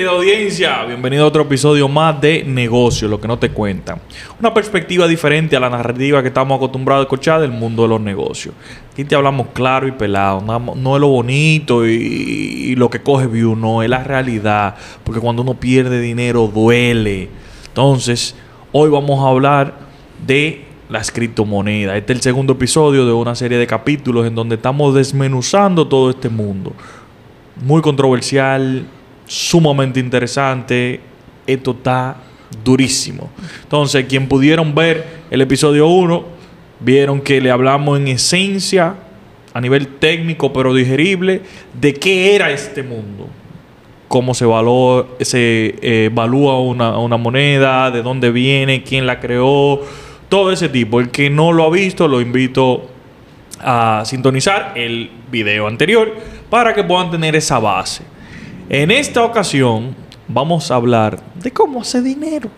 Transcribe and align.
querida 0.00 0.16
audiencia, 0.16 0.84
bienvenido 0.86 1.24
a 1.24 1.26
otro 1.26 1.42
episodio 1.42 1.86
más 1.86 2.18
de 2.22 2.42
Negocio, 2.42 3.06
lo 3.06 3.20
que 3.20 3.28
no 3.28 3.38
te 3.38 3.50
cuentan. 3.50 4.00
Una 4.38 4.54
perspectiva 4.54 5.06
diferente 5.06 5.56
a 5.56 5.60
la 5.60 5.68
narrativa 5.68 6.22
que 6.22 6.28
estamos 6.28 6.56
acostumbrados 6.56 7.02
a 7.02 7.04
escuchar 7.04 7.42
del 7.42 7.50
mundo 7.50 7.82
de 7.82 7.88
los 7.90 8.00
negocios. 8.00 8.54
Aquí 8.90 9.04
te 9.04 9.14
hablamos 9.14 9.48
claro 9.52 9.86
y 9.86 9.92
pelado, 9.92 10.40
no, 10.40 10.96
es 10.96 11.00
lo 11.02 11.08
bonito 11.08 11.86
y, 11.86 11.90
y 11.90 12.76
lo 12.76 12.88
que 12.88 13.02
coge 13.02 13.26
view, 13.26 13.54
no, 13.54 13.82
es 13.82 13.90
la 13.90 14.02
realidad. 14.02 14.74
Porque 15.04 15.20
cuando 15.20 15.42
uno 15.42 15.52
pierde 15.52 16.00
dinero 16.00 16.46
duele. 16.46 17.28
Entonces, 17.68 18.34
hoy 18.72 18.88
vamos 18.88 19.22
a 19.22 19.28
hablar 19.28 19.74
de 20.26 20.64
las 20.88 21.10
criptomonedas. 21.10 21.98
Este 21.98 22.14
es 22.14 22.20
el 22.20 22.22
segundo 22.22 22.54
episodio 22.54 23.04
de 23.04 23.12
una 23.12 23.34
serie 23.34 23.58
de 23.58 23.66
capítulos 23.66 24.26
en 24.26 24.34
donde 24.34 24.54
estamos 24.54 24.94
desmenuzando 24.94 25.86
todo 25.86 26.08
este 26.08 26.30
mundo. 26.30 26.72
Muy 27.62 27.82
controversial, 27.82 28.86
sumamente 29.30 30.00
interesante. 30.00 31.00
Esto 31.46 31.70
está 31.70 32.16
durísimo. 32.64 33.30
Entonces, 33.62 34.04
quien 34.06 34.26
pudieron 34.26 34.74
ver 34.74 35.06
el 35.30 35.40
episodio 35.40 35.86
1, 35.86 36.24
vieron 36.80 37.20
que 37.20 37.40
le 37.40 37.52
hablamos 37.52 38.00
en 38.00 38.08
esencia, 38.08 38.96
a 39.54 39.60
nivel 39.60 39.86
técnico 39.86 40.52
pero 40.52 40.74
digerible, 40.74 41.42
de 41.80 41.94
qué 41.94 42.34
era 42.34 42.50
este 42.50 42.82
mundo. 42.82 43.28
Cómo 44.08 44.34
se, 44.34 44.44
valor, 44.44 45.16
se 45.20 45.76
eh, 45.80 46.06
evalúa 46.06 46.58
una, 46.58 46.98
una 46.98 47.16
moneda, 47.16 47.92
de 47.92 48.02
dónde 48.02 48.32
viene, 48.32 48.82
quién 48.82 49.06
la 49.06 49.20
creó, 49.20 49.80
todo 50.28 50.50
ese 50.50 50.68
tipo. 50.68 50.98
El 50.98 51.10
que 51.10 51.30
no 51.30 51.52
lo 51.52 51.64
ha 51.64 51.70
visto, 51.70 52.08
lo 52.08 52.20
invito 52.20 52.90
a 53.60 54.02
sintonizar 54.04 54.72
el 54.74 55.08
video 55.30 55.68
anterior 55.68 56.12
para 56.48 56.74
que 56.74 56.82
puedan 56.82 57.12
tener 57.12 57.36
esa 57.36 57.60
base. 57.60 58.02
En 58.72 58.92
esta 58.92 59.24
ocasión 59.24 59.96
vamos 60.28 60.70
a 60.70 60.76
hablar 60.76 61.18
de 61.34 61.50
cómo 61.50 61.80
hacer 61.80 62.04
dinero. 62.04 62.48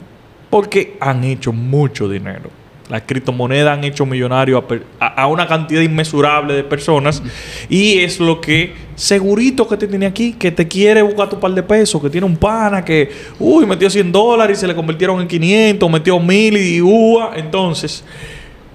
Porque 0.51 0.99
han 1.01 1.25
hecho 1.25 1.55
mucho 1.55 2.07
dinero. 2.07 2.51
Las 2.91 3.01
criptomonedas 3.07 3.79
han 3.79 3.85
hecho 3.85 4.05
millonarios 4.05 4.63
a, 5.01 5.27
una 5.27 5.47
cantidad 5.49 5.81
inmesurable 5.81 6.53
de 6.53 6.65
personas. 6.65 7.23
Y 7.71 8.01
es 8.01 8.21
lo 8.21 8.43
que 8.43 8.75
segurito 8.95 9.67
que 9.67 9.79
te 9.79 9.89
tiene 9.89 10.05
aquí, 10.05 10.35
que 10.35 10.51
te 10.51 10.69
quiere 10.69 11.01
buscar 11.01 11.31
tu 11.31 11.41
par 11.41 11.53
de 11.53 11.63
pesos, 11.63 12.03
que 12.03 12.11
tiene 12.11 12.27
un 12.27 12.37
pana 12.37 12.85
que, 12.85 13.11
uy, 13.41 13.65
metió 13.65 13.89
100 13.89 14.13
dólares 14.13 14.59
y 14.59 14.61
se 14.61 14.67
le 14.67 14.75
convirtieron 14.75 15.19
en 15.23 15.27
500, 15.27 15.91
metió 15.91 16.21
1000 16.21 16.57
y 16.59 16.83
uva. 16.83 17.33
Entonces, 17.37 18.05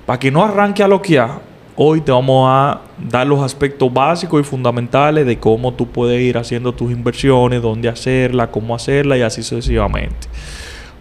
para 0.07 0.17
que 0.17 0.31
no 0.31 0.43
arranque 0.43 0.81
a 0.81 0.87
loquear, 0.87 1.46
hoy 1.79 2.01
te 2.01 2.11
vamos 2.11 2.49
a 2.49 2.81
dar 2.97 3.27
los 3.27 3.39
aspectos 3.39 3.93
básicos 3.93 4.41
y 4.41 4.43
fundamentales 4.43 5.25
de 5.27 5.39
cómo 5.39 5.73
tú 5.75 5.87
puedes 5.87 6.19
ir 6.19 6.37
haciendo 6.37 6.73
tus 6.73 6.91
inversiones, 6.91 7.61
dónde 7.61 7.87
hacerla, 7.87 8.49
cómo 8.49 8.73
hacerla 8.75 9.15
y 9.15 9.21
así 9.21 9.43
sucesivamente. 9.43 10.27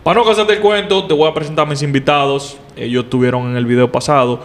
Para 0.02 0.20
no 0.20 0.26
cansarte 0.26 0.52
el 0.52 0.60
cuento, 0.60 1.06
te 1.06 1.14
voy 1.14 1.28
a 1.28 1.34
presentar 1.34 1.66
a 1.66 1.70
mis 1.70 1.82
invitados. 1.82 2.58
Ellos 2.76 3.04
estuvieron 3.04 3.50
en 3.50 3.56
el 3.56 3.64
video 3.64 3.90
pasado. 3.90 4.40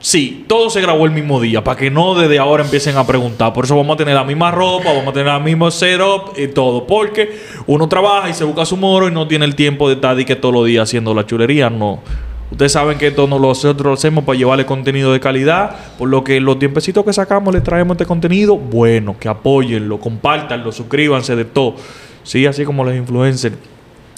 Sí, 0.00 0.44
todo 0.48 0.68
se 0.68 0.80
grabó 0.80 1.04
el 1.04 1.12
mismo 1.12 1.40
día, 1.40 1.62
para 1.62 1.78
que 1.78 1.90
no 1.90 2.14
desde 2.14 2.38
ahora 2.38 2.64
empiecen 2.64 2.96
a 2.96 3.06
preguntar. 3.06 3.52
Por 3.52 3.66
eso 3.66 3.76
vamos 3.76 3.94
a 3.94 3.98
tener 3.98 4.14
la 4.14 4.24
misma 4.24 4.50
ropa, 4.50 4.92
vamos 4.92 5.08
a 5.08 5.12
tener 5.12 5.32
el 5.32 5.42
mismo 5.42 5.70
setup 5.70 6.38
y 6.38 6.48
todo. 6.48 6.86
Porque 6.86 7.38
uno 7.66 7.88
trabaja 7.88 8.30
y 8.30 8.34
se 8.34 8.44
busca 8.44 8.64
su 8.64 8.76
moro 8.76 9.08
y 9.08 9.12
no 9.12 9.28
tiene 9.28 9.44
el 9.44 9.54
tiempo 9.54 9.88
de 9.88 9.94
estar 9.94 10.16
que 10.24 10.36
todos 10.36 10.54
los 10.54 10.66
días 10.66 10.88
haciendo 10.88 11.14
la 11.14 11.24
chulería. 11.24 11.70
No. 11.70 12.00
Ustedes 12.50 12.72
saben 12.72 12.98
que 12.98 13.08
esto 13.08 13.26
nosotros 13.26 13.86
lo 13.86 13.94
hacemos 13.94 14.24
para 14.24 14.38
llevarle 14.38 14.66
contenido 14.66 15.12
de 15.12 15.20
calidad. 15.20 15.76
Por 15.98 16.08
lo 16.08 16.22
que 16.22 16.40
los 16.40 16.58
tiempecitos 16.58 17.04
que 17.04 17.12
sacamos 17.12 17.52
les 17.52 17.62
traemos 17.62 17.94
este 17.94 18.06
contenido. 18.06 18.56
Bueno, 18.56 19.16
que 19.18 19.28
apóyenlo, 19.28 19.98
compártanlo, 19.98 20.70
suscríbanse 20.70 21.36
de 21.36 21.44
todo. 21.44 21.76
Sí, 22.22 22.46
así 22.46 22.64
como 22.64 22.84
los 22.84 22.94
influencers. 22.94 23.56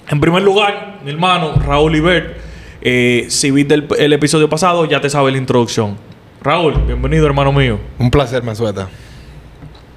En 0.08 0.20
primer 0.20 0.42
lugar, 0.42 1.00
mi 1.04 1.10
hermano 1.10 1.54
Raúl 1.54 1.96
Ibert. 1.96 2.36
Eh, 2.82 3.26
si 3.28 3.50
viste 3.50 3.74
el, 3.74 3.88
el, 3.98 4.12
episodio 4.12 4.48
pasado, 4.48 4.84
ya 4.84 5.00
te 5.00 5.10
sabe 5.10 5.32
la 5.32 5.38
introducción. 5.38 5.96
Raúl, 6.42 6.74
bienvenido, 6.86 7.26
hermano 7.26 7.52
mío. 7.52 7.80
Un 7.98 8.10
placer, 8.10 8.42
Mansueta. 8.42 8.88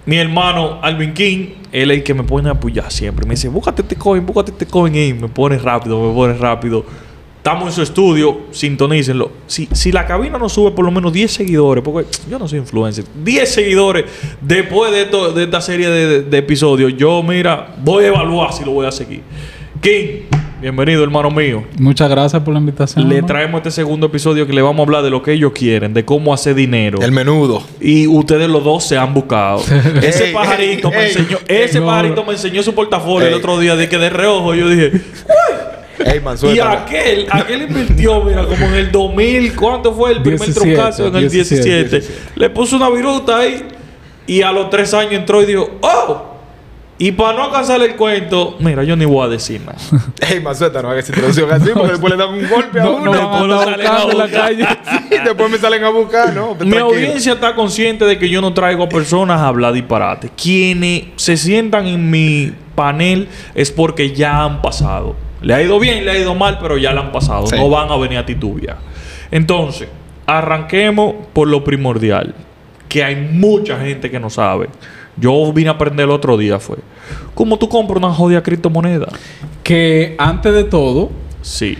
Mi 0.05 0.17
hermano 0.17 0.79
Alvin 0.81 1.13
King, 1.13 1.49
él 1.71 1.91
es 1.91 1.97
el 1.97 2.03
que 2.03 2.15
me 2.15 2.23
pone 2.23 2.49
a 2.49 2.53
apoyar 2.53 2.91
siempre. 2.91 3.27
Me 3.27 3.35
dice, 3.35 3.47
búscate 3.47 3.83
este 3.83 3.95
coin, 3.95 4.25
búscate 4.25 4.51
este 4.51 4.65
coin 4.65 4.95
y 4.95 5.13
me 5.13 5.27
pone 5.27 5.59
rápido, 5.59 6.01
me 6.01 6.15
pone 6.15 6.33
rápido. 6.33 6.83
Estamos 7.39 7.67
en 7.67 7.71
su 7.71 7.81
estudio, 7.81 8.41
sintonícenlo. 8.51 9.31
Si, 9.47 9.69
si 9.71 9.93
la 9.93 10.05
cabina 10.05 10.37
no 10.37 10.49
sube 10.49 10.71
por 10.71 10.83
lo 10.83 10.91
menos 10.91 11.13
10 11.13 11.31
seguidores, 11.31 11.81
porque 11.81 12.05
yo 12.29 12.37
no 12.37 12.49
soy 12.49 12.59
influencer, 12.59 13.05
10 13.23 13.49
seguidores 13.49 14.03
después 14.41 14.91
de, 14.91 15.03
esto, 15.03 15.31
de 15.31 15.45
esta 15.45 15.61
serie 15.61 15.89
de, 15.89 16.05
de, 16.05 16.21
de, 16.23 16.37
episodios, 16.37 16.97
yo, 16.97 17.23
mira, 17.23 17.73
voy 17.81 18.03
a 18.03 18.07
evaluar 18.09 18.51
si 18.51 18.65
lo 18.65 18.71
voy 18.71 18.87
a 18.87 18.91
seguir. 18.91 19.21
King, 19.81 20.25
bienvenido, 20.61 21.01
hermano 21.01 21.31
mío. 21.31 21.63
Muchas 21.79 22.09
gracias 22.09 22.43
por 22.43 22.53
la 22.53 22.59
invitación. 22.59 23.07
Le 23.07 23.21
traemos 23.21 23.59
este 23.59 23.71
segundo 23.71 24.07
episodio 24.07 24.45
que 24.45 24.51
le 24.51 24.61
vamos 24.61 24.79
a 24.79 24.83
hablar 24.83 25.03
de 25.03 25.09
lo 25.09 25.23
que 25.23 25.31
ellos 25.31 25.53
quieren, 25.53 25.93
de 25.93 26.03
cómo 26.03 26.33
hacer 26.33 26.55
dinero. 26.55 27.01
El 27.01 27.13
menudo. 27.13 27.63
Y 27.79 28.05
ustedes 28.05 28.49
los 28.49 28.65
dos 28.65 28.83
se 28.83 28.97
han 28.97 29.13
buscado. 29.13 29.61
ese 30.03 30.27
ey, 30.27 30.33
pajarito 30.33 30.91
ey, 30.91 30.97
me 30.97 31.07
enseñó, 31.07 31.37
ese 31.47 31.79
no. 31.79 31.85
pajarito 31.85 32.25
me 32.25 32.33
enseñó 32.33 32.61
su 32.63 32.75
portafolio 32.75 33.29
el 33.29 33.33
otro 33.33 33.57
día 33.57 33.77
de 33.77 33.87
que 33.87 33.97
de 33.97 34.09
reojo 34.09 34.53
yo 34.55 34.67
dije, 34.67 34.91
Ey, 36.05 36.21
y 36.53 36.59
aquel, 36.59 37.27
aquel 37.29 37.61
invirtió, 37.63 38.23
mira, 38.23 38.45
como 38.45 38.65
en 38.67 38.75
el 38.75 38.91
2000, 38.91 39.55
¿cuánto 39.55 39.93
fue 39.93 40.11
el 40.11 40.21
primer 40.21 40.39
17, 40.39 40.75
trucazo? 40.75 41.07
En 41.07 41.15
el 41.15 41.29
17, 41.29 41.63
17. 41.63 41.99
17, 41.99 42.31
Le 42.35 42.49
puso 42.49 42.77
una 42.77 42.89
viruta 42.89 43.37
ahí 43.37 43.67
y 44.27 44.41
a 44.41 44.51
los 44.51 44.69
tres 44.69 44.93
años 44.93 45.13
entró 45.13 45.41
y 45.41 45.45
dijo, 45.45 45.69
¡Oh! 45.81 46.29
Y 47.01 47.13
para 47.13 47.37
no 47.37 47.49
cansar 47.49 47.81
el 47.81 47.95
cuento, 47.95 48.57
mira, 48.59 48.83
yo 48.83 48.97
ni 48.97 49.05
voy 49.05 49.25
a 49.25 49.29
decir 49.29 49.61
nada. 49.61 49.77
Ey, 50.29 50.41
Mazueta, 50.41 50.81
no 50.81 50.89
hagas 50.89 51.07
introducción 51.07 51.49
así 51.49 51.69
porque 51.73 51.91
después 51.91 52.11
le 52.11 52.17
dan 52.17 52.33
un 52.33 52.49
golpe 52.49 52.77
a 52.77 52.83
no, 52.83 52.95
uno. 52.97 53.05
No, 53.05 53.13
después 53.13 53.43
lo 53.43 53.63
salen 53.63 53.87
a 53.87 54.03
en 54.03 54.17
la 54.17 54.27
calle. 54.29 54.67
sí, 55.09 55.15
después 55.23 55.49
me 55.49 55.57
salen 55.57 55.83
a 55.85 55.89
buscar, 55.89 56.33
¿no? 56.33 56.55
Mi 56.55 56.75
audiencia 56.75 57.33
está 57.33 57.55
consciente 57.55 58.03
de 58.03 58.19
que 58.19 58.27
yo 58.27 58.41
no 58.41 58.53
traigo 58.53 58.83
a 58.83 58.89
personas 58.89 59.39
a 59.39 59.47
hablar 59.47 59.71
disparate. 59.71 60.29
Quienes 60.35 61.05
se 61.15 61.37
sientan 61.37 61.87
en 61.87 62.11
mi 62.11 62.53
panel 62.75 63.29
es 63.55 63.71
porque 63.71 64.13
ya 64.13 64.43
han 64.43 64.61
pasado. 64.61 65.15
Le 65.41 65.53
ha 65.53 65.61
ido 65.61 65.79
bien, 65.79 66.05
le 66.05 66.11
ha 66.11 66.17
ido 66.17 66.35
mal, 66.35 66.57
pero 66.59 66.77
ya 66.77 66.93
la 66.93 67.01
han 67.01 67.11
pasado. 67.11 67.47
Sí. 67.47 67.55
No 67.55 67.69
van 67.69 67.89
a 67.91 67.97
venir 67.97 68.17
a 68.17 68.25
titubear. 68.25 68.77
Entonces, 69.31 69.87
arranquemos 70.25 71.15
por 71.33 71.47
lo 71.47 71.63
primordial. 71.63 72.35
Que 72.87 73.03
hay 73.03 73.15
mucha 73.15 73.79
gente 73.79 74.09
que 74.09 74.19
no 74.19 74.29
sabe. 74.29 74.69
Yo 75.15 75.51
vine 75.53 75.69
a 75.69 75.73
aprender 75.73 76.05
el 76.05 76.11
otro 76.11 76.37
día, 76.37 76.59
fue. 76.59 76.77
¿Cómo 77.35 77.57
tú 77.57 77.69
compras 77.69 77.97
una 77.97 78.13
jodida 78.13 78.41
criptomoneda? 78.41 79.07
Que 79.63 80.15
antes 80.17 80.53
de 80.53 80.63
todo, 80.63 81.11
sí. 81.41 81.77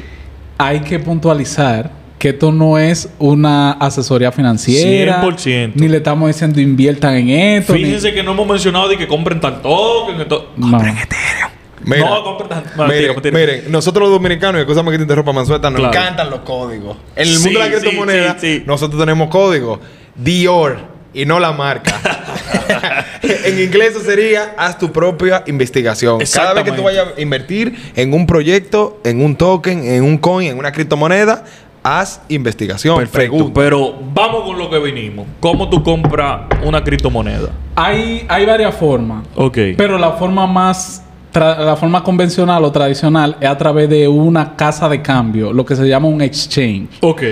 hay 0.58 0.81
que 0.81 1.00
puntualizar 1.00 1.91
que 2.20 2.30
esto 2.30 2.52
no 2.52 2.78
es 2.78 3.09
una 3.18 3.72
asesoría 3.72 4.31
financiera. 4.31 5.24
100%. 5.24 5.72
Ni 5.76 5.88
le 5.88 5.97
estamos 5.97 6.28
diciendo 6.28 6.59
inviertan 6.59 7.16
en 7.16 7.30
esto. 7.30 7.74
Fíjense 7.74 8.09
ni... 8.09 8.16
que 8.16 8.24
no 8.24 8.34
hemos 8.34 8.47
mencionado 8.47 8.90
de 8.90 8.97
que 8.97 9.08
compren 9.08 9.40
tal 9.40 9.62
token. 9.62 10.28
To 10.28 10.50
no. 10.58 10.70
Compren 10.70 10.97
Ethereum. 10.97 11.59
Mira, 11.84 12.09
no, 12.09 12.23
compren 12.23 12.50
tan... 12.50 12.63
no, 12.75 12.88
miren, 12.88 13.16
miren, 13.34 13.72
nosotros 13.72 14.09
los 14.09 14.12
dominicanos, 14.12 14.59
y 14.59 14.62
escúchame 14.62 14.91
que 14.91 14.97
te 14.97 15.03
interrumpa, 15.03 15.31
Mansueta, 15.34 15.69
nos 15.69 15.79
claro. 15.79 15.94
encantan 15.94 16.29
los 16.29 16.40
códigos. 16.41 16.97
En 17.16 17.28
el 17.28 17.34
mundo 17.35 17.50
sí, 17.50 17.53
de 17.53 17.59
la 17.59 17.69
criptomoneda, 17.69 18.38
sí, 18.40 18.57
sí, 18.57 18.63
nosotros 18.66 19.00
tenemos 19.00 19.29
códigos. 19.29 19.79
Dior 20.16 20.79
y 21.13 21.25
no 21.25 21.40
la 21.40 21.51
marca. 21.51 22.00
en 23.22 23.59
inglés 23.59 23.95
eso 23.95 24.01
sería 24.01 24.56
haz 24.57 24.78
tu 24.78 24.91
propia 24.91 25.44
investigación. 25.47 26.19
Cada 26.34 26.53
vez 26.53 26.63
que 26.63 26.72
tú 26.72 26.84
vayas 26.84 27.07
a 27.17 27.22
invertir 27.22 27.91
en 27.96 28.13
un 28.13 28.25
proyecto, 28.25 29.00
en 29.03 29.23
un 29.23 29.35
token, 29.35 29.84
en 29.85 30.03
un 30.03 30.17
coin, 30.17 30.51
en 30.51 30.57
una 30.57 30.72
criptomoneda, 30.72 31.46
haz 31.84 32.22
investigación. 32.29 32.97
Perfecto. 32.97 33.35
Pregunta. 33.35 33.59
Pero 33.59 33.96
vamos 34.14 34.43
con 34.43 34.58
lo 34.58 34.70
que 34.70 34.79
vinimos. 34.79 35.26
¿Cómo 35.40 35.70
tú 35.70 35.84
compras 35.84 36.41
una 36.64 36.84
criptomoneda? 36.84 37.49
Hay, 37.76 38.26
hay 38.28 38.46
varias 38.46 38.76
formas. 38.76 39.26
Ok. 39.35 39.58
Pero 39.78 39.97
la 39.97 40.11
forma 40.11 40.46
más 40.47 41.03
la 41.40 41.76
forma 41.76 42.03
convencional 42.03 42.64
o 42.64 42.72
tradicional 42.72 43.38
es 43.40 43.50
a 43.50 43.58
través 43.58 43.90
de 43.90 44.08
una 44.08 44.56
casa 44.56 44.90
de 44.90 45.02
cambio, 45.02 45.53
lo 45.53 45.66
que 45.66 45.76
se 45.76 45.88
llama 45.88 46.08
un 46.08 46.22
exchange. 46.22 46.90
Ok. 47.02 47.24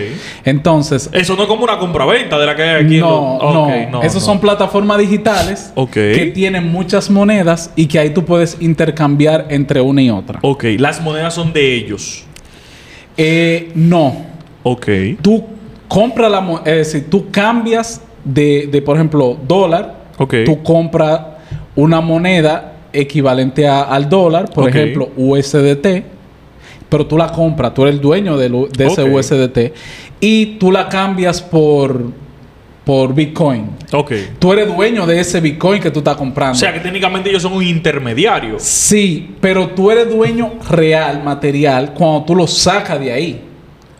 Entonces. 0.44 1.10
Eso 1.12 1.36
no 1.36 1.44
es 1.44 1.48
como 1.48 1.64
una 1.64 1.78
compra-venta 1.78 2.38
de 2.38 2.46
la 2.46 2.56
que 2.56 2.64
hay 2.64 2.86
aquí. 2.86 2.98
No, 3.00 3.40
no. 3.40 3.64
Okay, 3.66 3.88
no. 3.92 4.02
Esas 4.02 4.22
no. 4.22 4.22
son 4.22 4.40
plataformas 4.40 4.98
digitales 4.98 5.72
okay. 5.76 6.14
que 6.16 6.26
tienen 6.28 6.72
muchas 6.72 7.10
monedas 7.10 7.72
y 7.76 7.88
que 7.88 8.00
ahí 8.00 8.10
tú 8.12 8.24
puedes 8.26 8.58
intercambiar 8.60 9.48
entre 9.50 9.82
una 9.82 10.02
y 10.02 10.10
otra. 10.10 10.40
Ok. 10.42 10.66
Las 10.78 11.02
monedas 11.02 11.34
son 11.34 11.54
de 11.54 11.76
ellos. 11.76 12.24
Eh, 13.16 13.72
no. 13.76 14.26
Ok. 14.64 14.88
Tú 15.22 15.44
compras 15.88 16.32
la 16.32 16.42
moneda, 16.42 16.72
es 16.72 16.94
decir, 16.94 17.10
tú 17.10 17.30
cambias 17.32 18.02
de, 18.24 18.68
de 18.72 18.82
por 18.82 18.96
ejemplo, 18.96 19.38
dólar. 19.48 19.96
Ok. 20.18 20.36
Tú 20.46 20.64
compras 20.64 21.22
una 21.76 22.02
moneda 22.02 22.74
equivalente 22.94 23.68
a, 23.68 23.84
al 23.84 24.10
dólar, 24.10 24.50
por 24.50 24.68
okay. 24.68 24.82
ejemplo, 24.82 25.12
USDT, 25.16 26.04
pero 26.90 27.06
tú 27.06 27.18
la 27.18 27.32
compras, 27.32 27.74
tú 27.74 27.84
eres 27.84 27.96
el 27.96 28.02
dueño 28.02 28.38
de, 28.38 28.50
lo, 28.50 28.68
de 28.68 28.88
ese 28.88 29.02
okay. 29.02 29.14
USDT 29.14 29.60
y 30.20 30.58
tú 30.58 30.72
la 30.72 30.88
cambias 30.90 31.42
por 31.42 32.28
por 32.88 33.14
Bitcoin. 33.14 33.72
Ok. 33.92 34.14
Tú 34.40 34.54
eres 34.54 34.74
dueño 34.74 35.06
de 35.06 35.20
ese 35.20 35.42
Bitcoin 35.42 35.82
que 35.82 35.92
tú 35.92 36.00
estás 36.00 36.16
comprando. 36.16 36.56
O 36.56 36.58
sea, 36.58 36.72
que 36.72 36.80
técnicamente 36.80 37.30
ellos 37.30 37.42
son 37.42 37.52
un 37.52 37.64
intermediario. 37.64 38.56
Sí, 38.60 39.36
pero 39.42 39.68
tú 39.72 39.92
eres 39.92 40.10
dueño 40.10 40.54
real, 40.70 41.22
material, 41.22 41.94
cuando 41.94 42.24
tú 42.24 42.34
lo 42.34 42.48
sacas 42.48 42.98
de 42.98 43.12
ahí. 43.12 43.47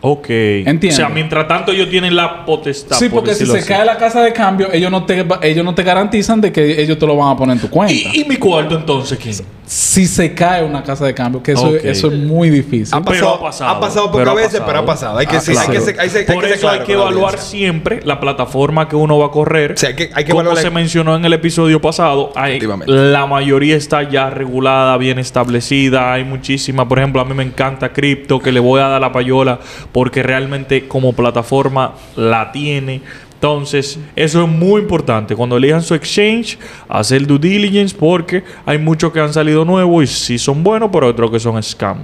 Ok. 0.00 0.26
Entiendo. 0.28 0.88
O 0.88 0.96
sea, 0.96 1.08
mientras 1.08 1.48
tanto 1.48 1.72
ellos 1.72 1.90
tienen 1.90 2.14
la 2.14 2.44
potestad. 2.44 2.96
Sí, 2.96 3.08
porque 3.08 3.34
si 3.34 3.46
se 3.46 3.64
cae 3.64 3.84
la 3.84 3.96
casa 3.96 4.22
de 4.22 4.32
cambio, 4.32 4.68
ellos 4.72 4.90
no 4.90 5.04
te 5.04 5.26
ellos 5.42 5.64
no 5.64 5.74
te 5.74 5.82
garantizan 5.82 6.40
de 6.40 6.52
que 6.52 6.80
ellos 6.80 6.98
te 6.98 7.06
lo 7.06 7.16
van 7.16 7.32
a 7.32 7.36
poner 7.36 7.56
en 7.56 7.62
tu 7.62 7.68
cuenta. 7.68 7.92
¿Y, 7.92 8.24
mi 8.24 8.36
cuarto 8.36 8.76
entonces 8.76 9.18
quién? 9.18 9.34
Si 9.66 10.06
se 10.06 10.32
cae 10.32 10.64
una 10.64 10.82
casa 10.82 11.04
de 11.04 11.12
cambio, 11.12 11.42
que 11.42 11.52
eso, 11.52 11.74
eso 11.76 12.10
es 12.10 12.18
muy 12.18 12.48
difícil. 12.48 12.94
Ha 12.96 13.02
pasado, 13.02 13.34
ha 13.34 13.40
pasado. 13.42 13.70
Ha 13.70 13.80
pasado 13.80 14.10
pocas 14.10 14.34
veces, 14.34 14.62
pero 14.64 14.78
ha 14.78 14.86
pasado. 14.86 15.18
Hay 15.18 15.26
que, 15.26 15.40
ser, 15.40 15.58
hay 15.58 15.68
que, 15.68 16.00
hay 16.00 16.24
Por 16.24 16.44
eso 16.46 16.70
hay 16.70 16.80
que 16.80 16.92
evaluar 16.94 17.38
siempre 17.38 18.00
la 18.04 18.18
plataforma 18.18 18.88
que 18.88 18.96
uno 18.96 19.18
va 19.18 19.26
a 19.26 19.30
correr. 19.30 19.72
O 19.72 19.86
hay 19.86 19.94
que, 19.94 20.10
hay 20.14 20.24
que 20.24 20.32
Como 20.32 20.56
se 20.56 20.70
mencionó 20.70 21.16
en 21.16 21.24
el 21.24 21.32
episodio 21.32 21.80
pasado, 21.82 22.32
hay, 22.34 22.60
la 22.86 23.26
mayoría 23.26 23.76
está 23.76 24.08
ya 24.08 24.30
regulada, 24.30 24.96
bien 24.96 25.18
establecida. 25.18 26.14
Hay 26.14 26.24
muchísima. 26.24 26.88
Por 26.88 26.98
ejemplo, 26.98 27.20
a 27.20 27.24
mí 27.26 27.34
me 27.34 27.42
encanta 27.42 27.92
cripto, 27.92 28.38
que 28.38 28.52
le 28.52 28.60
voy 28.60 28.80
a 28.80 28.88
dar 28.88 29.00
la 29.00 29.12
payola 29.12 29.58
porque 29.92 30.22
realmente 30.22 30.86
como 30.86 31.12
plataforma 31.12 31.94
la 32.16 32.52
tiene. 32.52 33.02
Entonces, 33.34 34.00
eso 34.16 34.42
es 34.42 34.48
muy 34.48 34.80
importante. 34.80 35.36
Cuando 35.36 35.56
elijan 35.56 35.80
su 35.80 35.94
exchange, 35.94 36.58
hacer 36.88 37.24
due 37.24 37.38
diligence 37.38 37.96
porque 37.96 38.42
hay 38.66 38.78
muchos 38.78 39.12
que 39.12 39.20
han 39.20 39.32
salido 39.32 39.64
nuevos 39.64 40.02
y 40.02 40.06
sí 40.08 40.38
son 40.38 40.64
buenos, 40.64 40.90
pero 40.92 41.06
otros 41.06 41.30
que 41.30 41.38
son 41.38 41.62
scam. 41.62 41.98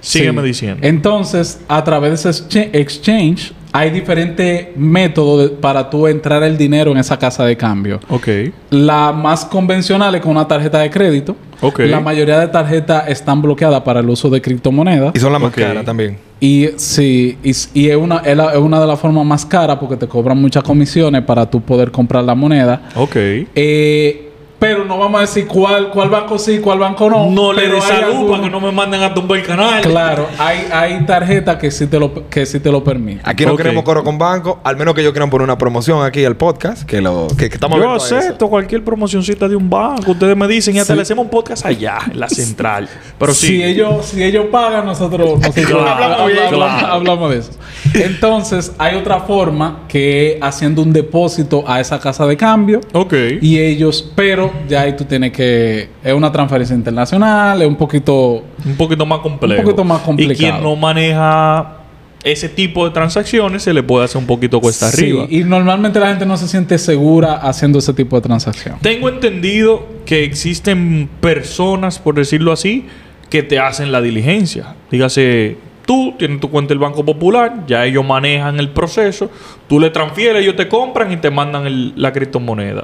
Sígueme 0.00 0.42
diciendo. 0.42 0.80
Entonces, 0.82 1.60
a 1.68 1.84
través 1.84 2.22
de 2.22 2.30
ese 2.30 2.70
exchange, 2.72 3.52
hay 3.72 3.90
diferentes 3.90 4.68
métodos 4.76 5.50
para 5.60 5.90
tú 5.90 6.06
entrar 6.06 6.42
el 6.42 6.56
dinero 6.56 6.90
en 6.92 6.96
esa 6.96 7.18
casa 7.18 7.44
de 7.44 7.56
cambio. 7.56 8.00
Ok. 8.08 8.28
La 8.70 9.12
más 9.12 9.44
convencional 9.44 10.14
es 10.14 10.22
con 10.22 10.32
una 10.32 10.48
tarjeta 10.48 10.78
de 10.78 10.90
crédito. 10.90 11.36
Ok. 11.60 11.80
La 11.80 12.00
mayoría 12.00 12.38
de 12.38 12.48
tarjetas 12.48 13.08
están 13.08 13.42
bloqueadas 13.42 13.80
para 13.82 14.00
el 14.00 14.08
uso 14.08 14.30
de 14.30 14.40
criptomonedas. 14.40 15.12
Y 15.14 15.18
son 15.18 15.32
las 15.32 15.40
más 15.40 15.52
caras 15.52 15.84
también. 15.84 16.18
Y 16.40 16.68
sí, 16.76 17.36
y, 17.42 17.88
es, 17.88 17.96
una, 17.96 18.18
es, 18.18 18.38
una 18.58 18.80
de 18.80 18.86
las 18.86 19.00
formas 19.00 19.24
más 19.24 19.44
caras 19.44 19.78
porque 19.78 19.96
te 19.96 20.06
cobran 20.06 20.40
muchas 20.40 20.62
comisiones 20.62 21.22
para 21.22 21.50
tú 21.50 21.60
poder 21.60 21.90
comprar 21.90 22.22
la 22.22 22.34
moneda. 22.34 22.90
Ok. 22.94 23.16
Eh, 23.16 24.27
pero 24.58 24.84
no 24.84 24.98
vamos 24.98 25.18
a 25.18 25.20
decir 25.22 25.46
cuál, 25.46 25.90
cuál 25.90 26.10
banco 26.10 26.38
sí, 26.38 26.58
cuál 26.58 26.80
banco 26.80 27.08
no. 27.08 27.30
No 27.30 27.52
le 27.52 27.68
des 27.68 27.84
salud 27.84 28.28
para 28.28 28.42
que 28.42 28.50
no 28.50 28.60
me 28.60 28.72
manden 28.72 29.02
a 29.02 29.14
tumbar 29.14 29.38
el 29.38 29.46
canal. 29.46 29.82
Claro, 29.82 30.26
hay, 30.38 30.66
hay 30.72 31.06
tarjetas 31.06 31.56
que 31.56 31.70
sí 31.70 31.86
te 31.86 31.98
lo, 32.00 32.28
que 32.28 32.44
sí 32.44 32.58
te 32.58 32.72
lo 32.72 32.82
permiten. 32.82 33.22
Aquí 33.24 33.46
no 33.46 33.56
queremos 33.56 33.84
coro 33.84 34.02
con 34.02 34.18
banco, 34.18 34.60
al 34.64 34.76
menos 34.76 34.94
que 34.94 35.02
ellos 35.02 35.12
quieran 35.12 35.30
poner 35.30 35.44
una 35.44 35.56
promoción 35.56 36.04
aquí 36.04 36.24
al 36.24 36.36
podcast, 36.36 36.82
que 36.84 37.00
lo 37.00 37.28
que, 37.36 37.46
estamos 37.46 37.78
Yo 37.78 37.92
acepto 37.92 38.48
cualquier 38.48 38.82
promocioncita 38.82 39.48
de 39.48 39.54
un 39.54 39.70
banco. 39.70 40.12
Ustedes 40.12 40.36
me 40.36 40.48
dicen 40.48 40.74
y 40.74 40.80
hasta 40.80 40.94
le 40.94 41.02
hacemos 41.02 41.24
un 41.24 41.30
podcast 41.30 41.64
allá, 41.64 41.98
en 42.10 42.18
la 42.18 42.28
central. 42.28 42.88
Pero 43.18 43.34
sí. 43.34 43.46
Si 43.46 43.62
ellos, 43.62 44.06
si 44.06 44.22
ellos 44.22 44.46
pagan, 44.50 44.86
nosotros, 44.86 45.40
hablamos, 46.90 47.30
de 47.30 47.38
eso. 47.38 47.50
Entonces, 47.94 48.72
hay 48.78 48.96
otra 48.96 49.20
forma 49.20 49.84
que 49.88 50.38
haciendo 50.42 50.82
un 50.82 50.92
depósito 50.92 51.64
a 51.66 51.80
esa 51.80 52.00
casa 52.00 52.26
de 52.26 52.36
cambio. 52.36 52.80
Ok. 52.92 53.14
Y 53.40 53.58
ellos, 53.58 54.12
pero 54.14 54.47
ya 54.68 54.82
ahí 54.82 54.96
tú 54.96 55.04
tienes 55.04 55.32
que... 55.32 55.88
Es 56.02 56.12
una 56.12 56.30
transferencia 56.30 56.74
internacional, 56.74 57.60
es 57.62 57.68
un 57.68 57.76
poquito... 57.76 58.44
Un 58.64 58.76
poquito 58.76 59.06
más 59.06 59.20
complejo. 59.20 59.60
Un 59.60 59.64
poquito 59.64 59.84
más 59.84 60.00
complicado. 60.02 60.32
Y 60.32 60.36
quien 60.36 60.62
no 60.62 60.76
maneja 60.76 61.74
ese 62.24 62.48
tipo 62.48 62.84
de 62.84 62.90
transacciones 62.90 63.62
se 63.62 63.72
le 63.72 63.82
puede 63.82 64.04
hacer 64.04 64.18
un 64.18 64.26
poquito 64.26 64.60
cuesta 64.60 64.90
sí, 64.90 65.02
arriba. 65.02 65.26
Y 65.30 65.44
normalmente 65.44 66.00
la 66.00 66.08
gente 66.08 66.26
no 66.26 66.36
se 66.36 66.48
siente 66.48 66.78
segura 66.78 67.34
haciendo 67.34 67.78
ese 67.78 67.92
tipo 67.94 68.16
de 68.16 68.22
transacción. 68.22 68.76
Tengo 68.80 69.08
entendido 69.08 69.86
que 70.04 70.24
existen 70.24 71.08
personas, 71.20 71.98
por 71.98 72.16
decirlo 72.16 72.52
así, 72.52 72.86
que 73.30 73.42
te 73.42 73.58
hacen 73.58 73.92
la 73.92 74.00
diligencia. 74.00 74.74
Dígase, 74.90 75.58
tú 75.86 76.14
tienes 76.18 76.40
tu 76.40 76.50
cuenta 76.50 76.70
del 76.70 76.78
Banco 76.78 77.04
Popular, 77.04 77.64
ya 77.66 77.86
ellos 77.86 78.04
manejan 78.04 78.58
el 78.58 78.70
proceso, 78.70 79.30
tú 79.68 79.78
le 79.78 79.90
transfieres, 79.90 80.42
ellos 80.42 80.56
te 80.56 80.68
compran 80.68 81.12
y 81.12 81.18
te 81.18 81.30
mandan 81.30 81.92
la 81.96 82.12
criptomoneda. 82.12 82.82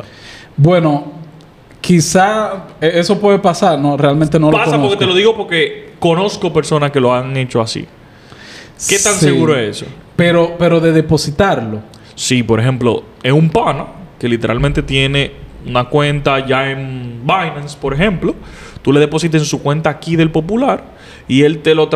Bueno, 0.56 1.23
Quizá 1.84 2.68
e, 2.80 2.98
eso 2.98 3.20
puede 3.20 3.38
pasar, 3.38 3.78
no, 3.78 3.94
realmente 3.94 4.38
no 4.40 4.50
Pasa 4.50 4.64
lo 4.64 4.70
Pasa 4.70 4.80
porque 4.80 4.96
te 4.96 5.06
lo 5.06 5.14
digo 5.14 5.36
porque 5.36 5.90
conozco 5.98 6.50
personas 6.50 6.90
que 6.90 6.98
lo 6.98 7.12
han 7.12 7.36
hecho 7.36 7.60
así. 7.60 7.84
¿Qué 8.88 8.98
tan 8.98 9.12
seguro 9.12 9.54
es 9.54 9.76
eso? 9.76 9.86
Pero, 10.16 10.56
pero 10.58 10.80
de 10.80 10.92
depositarlo. 10.92 11.80
Sí, 12.14 12.42
por 12.42 12.58
ejemplo, 12.58 13.04
es 13.22 13.32
un 13.32 13.50
pana 13.50 13.84
que 14.18 14.30
literalmente 14.30 14.82
tiene 14.82 15.32
una 15.66 15.84
cuenta 15.84 16.46
ya 16.46 16.70
en 16.70 17.20
Binance, 17.22 17.76
por 17.78 17.92
ejemplo. 17.92 18.34
Tú 18.80 18.90
le 18.90 19.00
depositas 19.00 19.42
en 19.42 19.46
su 19.46 19.60
cuenta 19.60 19.90
aquí 19.90 20.16
del 20.16 20.30
Popular 20.30 20.84
y 21.28 21.42
él 21.42 21.58
te 21.58 21.74
lo, 21.74 21.90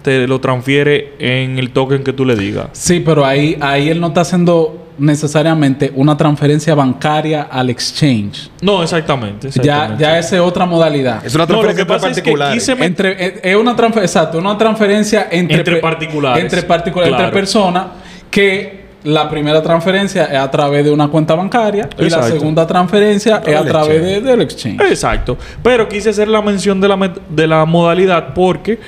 te 0.00 0.26
lo 0.26 0.40
transfiere 0.40 1.12
en 1.18 1.58
el 1.58 1.72
token 1.72 2.04
que 2.04 2.14
tú 2.14 2.24
le 2.24 2.36
digas. 2.36 2.68
Sí, 2.72 3.00
pero 3.00 3.26
ahí, 3.26 3.58
ahí 3.60 3.90
él 3.90 4.00
no 4.00 4.06
está 4.08 4.22
haciendo 4.22 4.85
necesariamente 4.98 5.92
una 5.94 6.16
transferencia 6.16 6.74
bancaria 6.74 7.48
al 7.50 7.70
exchange. 7.70 8.50
No, 8.62 8.82
exactamente. 8.82 9.50
Ya, 9.62 9.96
ya 9.98 10.18
es 10.18 10.32
otra 10.34 10.66
modalidad. 10.66 11.24
Es 11.24 11.34
una 11.34 11.46
transferencia 11.46 11.86
particular. 11.86 12.58
entre, 12.80 13.26
eh, 13.26 13.40
es 13.42 13.56
una 13.56 13.72
exacto, 13.72 14.38
una 14.38 14.56
transferencia 14.56 15.28
entre, 15.30 15.58
entre 15.58 15.76
particulares. 15.76 16.42
Entre 16.42 16.62
particulares, 16.62 17.14
entre 17.14 17.32
personas 17.32 17.86
que 18.30 18.86
la 19.04 19.30
primera 19.30 19.62
transferencia 19.62 20.24
es 20.24 20.38
a 20.38 20.50
través 20.50 20.84
de 20.84 20.90
una 20.90 21.08
cuenta 21.08 21.34
bancaria 21.34 21.88
y 21.98 22.10
la 22.10 22.24
segunda 22.24 22.66
transferencia 22.66 23.40
es 23.46 23.56
a 23.56 23.64
través 23.64 24.02
de, 24.02 24.20
del 24.20 24.42
exchange. 24.42 24.80
Exacto. 24.82 25.38
Pero 25.62 25.88
quise 25.88 26.10
hacer 26.10 26.28
la 26.28 26.42
mención 26.42 26.80
de 26.80 26.88
la, 26.88 27.12
de 27.28 27.46
la 27.46 27.64
modalidad 27.66 28.34
porque 28.34 28.80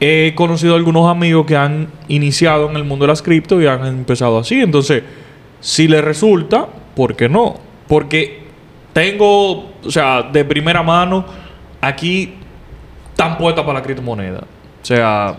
he 0.00 0.32
conocido 0.34 0.74
algunos 0.74 1.10
amigos 1.10 1.44
que 1.46 1.56
han 1.56 1.88
iniciado 2.08 2.70
en 2.70 2.76
el 2.76 2.84
mundo 2.84 3.04
de 3.04 3.08
las 3.08 3.20
cripto 3.20 3.60
y 3.60 3.66
han 3.66 3.84
empezado 3.86 4.38
así. 4.38 4.60
Entonces, 4.60 5.02
si 5.60 5.88
le 5.88 6.00
resulta, 6.00 6.68
¿por 6.94 7.16
qué 7.16 7.28
no? 7.28 7.56
Porque 7.86 8.42
tengo, 8.92 9.70
o 9.84 9.90
sea, 9.90 10.22
de 10.22 10.44
primera 10.44 10.82
mano, 10.82 11.24
aquí 11.80 12.34
tan 13.16 13.36
puesta 13.38 13.64
para 13.64 13.80
la 13.80 13.84
criptomoneda. 13.84 14.40
O 14.40 14.84
sea, 14.84 15.36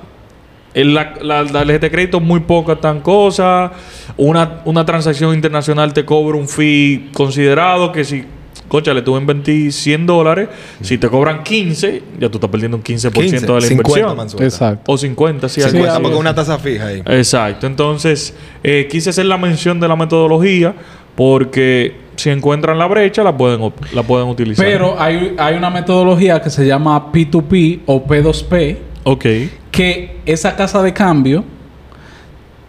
en 0.73 0.93
la, 0.93 1.15
la, 1.21 1.65
de 1.65 1.91
crédito 1.91 2.19
muy 2.19 2.41
poca 2.41 2.75
tan 2.75 3.01
cosa. 3.01 3.71
Una, 4.17 4.61
una 4.65 4.85
transacción 4.85 5.33
internacional 5.33 5.93
te 5.93 6.05
cobra 6.05 6.37
un 6.37 6.47
fee 6.47 7.09
considerado 7.13 7.91
que 7.91 8.03
si 8.03 8.25
Concha, 8.69 8.93
le 8.93 9.01
tuve 9.01 9.19
en 9.19 9.71
100 9.71 10.05
dólares. 10.05 10.47
Si 10.81 10.97
te 10.97 11.09
cobran 11.09 11.43
15, 11.43 12.03
ya 12.19 12.29
tú 12.29 12.37
estás 12.37 12.49
perdiendo 12.49 12.77
un 12.77 12.83
15%, 12.83 13.11
de 13.11 13.47
la 13.47 13.61
50 13.61 13.69
inversión. 13.71 14.43
Exacto. 14.43 14.91
O 14.93 14.97
50, 14.97 15.49
sí. 15.49 15.61
50 15.61 15.99
porque 15.99 16.17
una 16.17 16.33
tasa 16.33 16.57
fija 16.57 16.87
ahí. 16.87 17.03
Exacto. 17.05 17.67
Entonces, 17.67 18.33
eh, 18.63 18.87
quise 18.89 19.09
hacer 19.09 19.25
la 19.25 19.37
mención 19.37 19.79
de 19.79 19.87
la 19.87 19.95
metodología 19.95 20.75
porque 21.15 21.95
si 22.15 22.29
encuentran 22.29 22.77
la 22.77 22.85
brecha, 22.87 23.23
la 23.23 23.35
pueden, 23.35 23.73
la 23.93 24.03
pueden 24.03 24.27
utilizar. 24.27 24.65
Pero 24.65 24.95
hay, 24.99 25.35
hay 25.37 25.55
una 25.55 25.69
metodología 25.69 26.41
que 26.41 26.49
se 26.49 26.65
llama 26.65 27.11
P2P 27.11 27.81
o 27.87 28.05
P2P. 28.05 28.77
Ok. 29.03 29.25
Que 29.71 30.19
esa 30.25 30.55
casa 30.55 30.83
de 30.83 30.93
cambio 30.93 31.43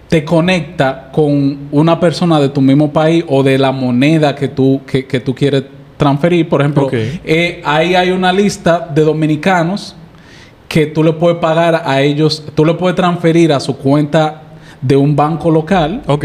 te 0.08 0.24
conecta 0.24 1.10
con 1.12 1.68
una 1.70 2.00
persona 2.00 2.40
de 2.40 2.48
tu 2.48 2.60
mismo 2.60 2.92
país 2.92 3.24
o 3.28 3.42
de 3.42 3.58
la 3.58 3.70
moneda 3.70 4.34
que 4.34 4.48
tú, 4.48 4.80
que, 4.86 5.06
que 5.06 5.20
tú 5.20 5.34
quieres 5.34 5.64
transferir. 6.00 6.48
Por 6.48 6.62
ejemplo, 6.62 6.88
eh, 6.90 7.60
ahí 7.64 7.94
hay 7.94 8.10
una 8.10 8.32
lista 8.32 8.88
de 8.92 9.02
dominicanos 9.02 9.94
que 10.66 10.86
tú 10.86 11.04
le 11.04 11.12
puedes 11.12 11.38
pagar 11.38 11.82
a 11.84 12.00
ellos, 12.00 12.42
tú 12.54 12.64
le 12.64 12.74
puedes 12.74 12.96
transferir 12.96 13.52
a 13.52 13.60
su 13.60 13.76
cuenta 13.76 14.42
de 14.80 14.96
un 14.96 15.14
banco 15.14 15.50
local. 15.50 16.02
Ok. 16.06 16.24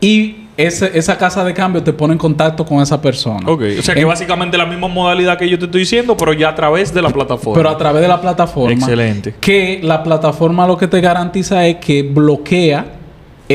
Y 0.00 0.36
esa 0.56 1.16
casa 1.16 1.44
de 1.44 1.54
cambio 1.54 1.82
te 1.82 1.92
pone 1.92 2.12
en 2.12 2.18
contacto 2.18 2.64
con 2.64 2.82
esa 2.82 3.00
persona. 3.00 3.46
Ok. 3.46 3.62
O 3.78 3.82
sea 3.82 3.94
que 3.94 4.04
básicamente 4.04 4.58
la 4.58 4.66
misma 4.66 4.88
modalidad 4.88 5.38
que 5.38 5.48
yo 5.48 5.58
te 5.58 5.66
estoy 5.66 5.82
diciendo, 5.82 6.16
pero 6.16 6.32
ya 6.32 6.48
a 6.48 6.54
través 6.54 6.92
de 6.92 7.02
la 7.02 7.10
plataforma. 7.10 7.56
Pero 7.56 7.70
a 7.70 7.78
través 7.78 8.02
de 8.02 8.08
la 8.08 8.20
plataforma. 8.20 8.72
Excelente. 8.72 9.34
Que 9.40 9.78
la 9.82 10.02
plataforma 10.02 10.66
lo 10.66 10.76
que 10.76 10.88
te 10.88 11.00
garantiza 11.00 11.66
es 11.66 11.76
que 11.76 12.02
bloquea 12.02 13.01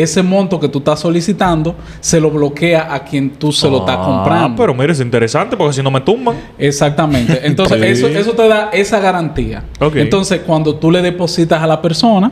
ese 0.02 0.24
monto 0.24 0.60
que 0.60 0.68
tú 0.68 0.80
estás 0.80 1.00
solicitando 1.00 1.76
se 2.00 2.20
lo 2.20 2.30
bloquea 2.32 2.94
a 2.94 3.04
quien 3.04 3.32
tú 3.32 3.52
se 3.52 3.70
lo 3.70 3.80
estás 3.80 3.98
ah, 4.00 4.06
comprando. 4.06 4.62
Pero 4.62 4.74
mire, 4.74 4.94
es 4.94 5.00
interesante 5.00 5.56
porque 5.56 5.74
si 5.74 5.84
no 5.84 5.92
me 5.92 6.02
tumban. 6.02 6.38
Exactamente. 6.58 7.40
Entonces, 7.44 7.82
eso, 7.82 8.08
eso 8.08 8.34
te 8.34 8.48
da 8.48 8.70
esa 8.72 9.00
garantía. 9.00 9.64
Entonces, 9.96 10.42
cuando 10.46 10.76
tú 10.76 10.92
le 10.92 11.02
depositas 11.02 11.62
a 11.62 11.68
la 11.68 11.82
persona, 11.82 12.32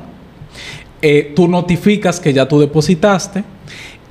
eh, 1.02 1.34
tú 1.36 1.48
notificas 1.48 2.20
que 2.20 2.34
ya 2.34 2.48
tú 2.48 2.60
depositaste. 2.60 3.44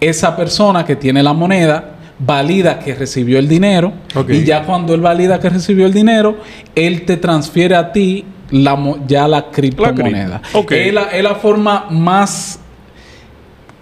Esa 0.01 0.37
persona 0.37 0.85
que 0.85 0.97
tiene 0.97 1.23
la 1.23 1.33
moneda 1.33 1.95
valida 2.19 2.79
que 2.79 2.95
recibió 2.95 3.39
el 3.39 3.49
dinero. 3.49 3.93
Y 4.29 4.45
ya 4.45 4.65
cuando 4.65 4.95
él 4.95 5.01
valida 5.01 5.41
que 5.41 5.49
recibió 5.49 5.87
el 5.87 5.93
dinero, 5.93 6.37
él 6.75 7.05
te 7.05 7.17
transfiere 7.17 7.75
a 7.75 7.93
ti 7.93 8.25
la, 8.51 8.97
ya 9.07 9.27
la 9.29 9.51
criptomoneda. 9.51 10.43
es 10.71 11.23
la 11.23 11.35
forma 11.37 11.87
más 11.91 12.61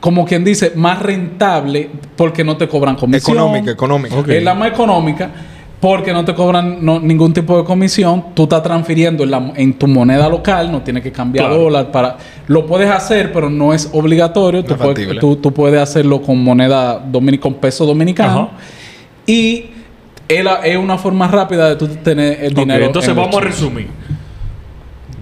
como 0.03 0.25
quien 0.25 0.43
dice, 0.43 0.73
más 0.75 1.01
rentable 1.01 1.89
porque 2.17 2.43
no 2.43 2.57
te 2.57 2.67
cobran 2.67 2.97
comisión. 2.97 3.37
Económica, 3.37 3.71
económica. 3.71 4.17
Es 4.27 4.43
la 4.43 4.53
más 4.53 4.73
económica 4.73 5.31
porque 5.79 6.13
no 6.13 6.25
te 6.25 6.35
cobran 6.35 6.85
ningún 7.07 7.33
tipo 7.33 7.57
de 7.57 7.63
comisión. 7.63 8.35
Tú 8.35 8.43
estás 8.43 8.65
transfiriendo 8.65 9.23
en, 9.55 9.75
tu 9.75 9.87
moneda 9.87 10.29
local, 10.29 10.73
no 10.73 10.83
tienes 10.83 11.05
que 11.05 11.13
cambiar 11.13 11.51
dólar 11.51 11.93
para... 11.93 12.19
Lo 12.49 12.67
puedes 12.67 12.91
hacer, 12.91 13.33
pero 13.33 13.49
no 13.49 13.73
es 13.73 13.91
obligatorio. 13.93 14.65
tú, 14.65 14.75
puedes, 14.75 15.21
tú, 15.21 15.55
puedes, 15.55 15.81
hacerlo 15.81 16.21
con 16.21 16.43
moneda 16.43 16.99
dominicana, 16.99 17.43
con 17.53 17.61
peso 17.61 17.87
dominicano. 17.87 18.51
Y 19.25 19.67
es 20.27 20.77
una 20.79 20.99
forma 20.99 21.29
rápida 21.29 21.69
de 21.69 21.77
tú 21.77 21.87
tener 21.87 22.43
el 22.43 22.55
dinero. 22.55 22.87
entonces 22.87 23.15
vamos 23.15 23.37
a 23.37 23.41
resumir. 23.41 23.87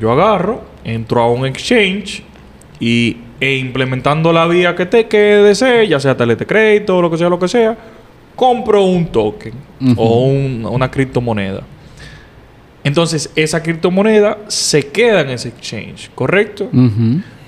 Yo 0.00 0.10
agarro, 0.10 0.62
entro 0.84 1.20
a 1.20 1.30
un 1.30 1.44
exchange 1.44 2.22
y 2.80 3.18
e 3.40 3.56
implementando 3.56 4.32
la 4.32 4.46
vía 4.46 4.76
que 4.76 4.86
te 4.86 5.08
que 5.08 5.18
desee, 5.18 5.88
ya 5.88 5.98
sea 5.98 6.16
tarjeta 6.16 6.40
de 6.40 6.46
crédito 6.46 6.98
o 6.98 7.02
lo 7.02 7.10
que 7.10 7.16
sea, 7.16 7.28
lo 7.28 7.38
que 7.38 7.48
sea, 7.48 7.76
compro 8.36 8.84
un 8.84 9.06
token 9.06 9.54
o 9.96 10.26
una 10.26 10.90
criptomoneda. 10.90 11.62
Entonces, 12.84 13.30
esa 13.36 13.62
criptomoneda 13.62 14.38
se 14.48 14.86
queda 14.86 15.20
en 15.20 15.30
ese 15.30 15.48
exchange, 15.48 16.10
¿correcto? 16.14 16.70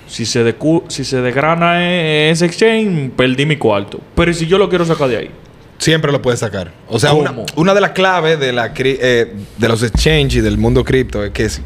Si 0.06 0.26
se, 0.26 0.54
si 0.88 1.04
se 1.04 1.22
desgrana 1.22 1.82
e-, 1.82 2.30
ese 2.30 2.44
exchange, 2.44 3.10
perdí 3.16 3.46
mi 3.46 3.56
cuarto. 3.56 4.00
Pero 4.14 4.32
si 4.34 4.46
yo 4.46 4.58
lo 4.58 4.68
quiero 4.68 4.84
sacar 4.84 5.08
de 5.08 5.16
ahí? 5.16 5.30
Siempre 5.78 6.12
lo 6.12 6.20
puedes 6.20 6.40
sacar. 6.40 6.70
O 6.88 6.98
sea, 6.98 7.12
una, 7.14 7.74
de 7.74 7.80
las 7.80 7.90
claves 7.90 8.38
de, 8.38 8.52
la, 8.52 8.72
eh, 8.76 9.34
de 9.56 9.68
los 9.68 9.82
exchanges 9.82 10.36
y 10.36 10.40
del 10.40 10.58
mundo 10.58 10.84
cripto 10.84 11.24
es 11.24 11.30
que 11.32 11.44
es... 11.46 11.62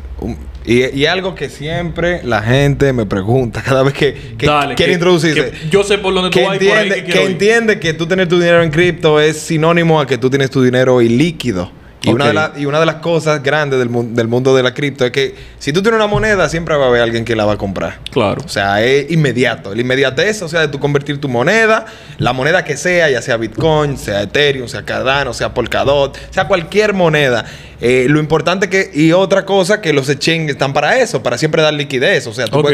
y, 0.66 1.06
algo 1.06 1.34
que 1.34 1.48
siempre 1.48 2.20
la 2.24 2.42
gente 2.42 2.92
me 2.92 3.06
pregunta 3.06 3.62
cada 3.64 3.82
vez 3.82 3.94
que, 3.94 4.36
quiere 4.76 4.92
introducirse. 4.92 5.52
yo 5.70 5.84
sé 5.84 5.98
por 5.98 6.12
dónde 6.12 6.30
tú 6.30 6.44
vas 6.44 6.54
entiende, 6.54 7.04
que, 7.04 7.12
que 7.12 7.24
entiende 7.24 7.80
que 7.80 7.92
tú 7.94 8.06
tener 8.06 8.28
tu 8.28 8.38
dinero 8.38 8.62
en 8.62 8.70
cripto 8.70 9.20
es 9.20 9.38
sinónimo 9.38 10.00
a 10.00 10.06
que 10.06 10.18
tú 10.18 10.28
tienes 10.28 10.50
tu 10.50 10.62
dinero 10.62 11.00
ilíquido. 11.00 11.70
Y, 12.02 12.10
una 12.10 12.50
de 12.50 12.60
y 12.60 12.66
una 12.66 12.78
de 12.78 12.86
las 12.86 12.96
cosas 12.96 13.42
grandes 13.42 13.78
del, 13.78 14.14
del 14.14 14.28
mundo 14.28 14.54
de 14.54 14.62
la 14.62 14.72
cripto 14.72 15.04
es 15.04 15.10
que 15.10 15.34
si 15.58 15.72
tú 15.72 15.82
tienes 15.82 15.98
una 15.98 16.06
moneda, 16.06 16.48
siempre 16.48 16.76
va 16.76 16.84
a 16.84 16.88
haber 16.88 17.02
alguien 17.02 17.24
que 17.24 17.34
la 17.34 17.44
va 17.44 17.54
a 17.54 17.56
comprar. 17.56 17.98
Claro. 18.12 18.42
O 18.44 18.48
sea, 18.48 18.82
es 18.84 19.10
inmediato. 19.10 19.72
El 19.72 19.80
inmediatez, 19.80 20.42
o 20.42 20.48
sea, 20.48 20.60
de 20.60 20.68
tú 20.68 20.78
convertir 20.78 21.20
tu 21.20 21.28
moneda, 21.28 21.86
la 22.18 22.32
moneda 22.32 22.64
que 22.64 22.76
sea, 22.76 23.10
ya 23.10 23.22
sea 23.22 23.36
Bitcoin, 23.36 23.96
sea 23.96 24.22
Ethereum, 24.22 24.68
sea 24.68 24.84
Cardano, 24.84 25.34
sea 25.34 25.52
Polkadot, 25.52 26.16
sea 26.30 26.46
cualquier 26.46 26.92
moneda. 26.92 27.44
Eh, 27.80 28.06
lo 28.08 28.20
importante 28.20 28.68
que, 28.70 28.90
y 28.94 29.12
otra 29.12 29.44
cosa, 29.44 29.80
que 29.80 29.92
los 29.92 30.08
exchanges 30.08 30.52
están 30.52 30.72
para 30.72 30.98
eso, 30.98 31.22
para 31.22 31.36
siempre 31.36 31.62
dar 31.62 31.74
liquidez. 31.74 32.26
O 32.26 32.32
sea, 32.32 32.46
tú 32.46 32.64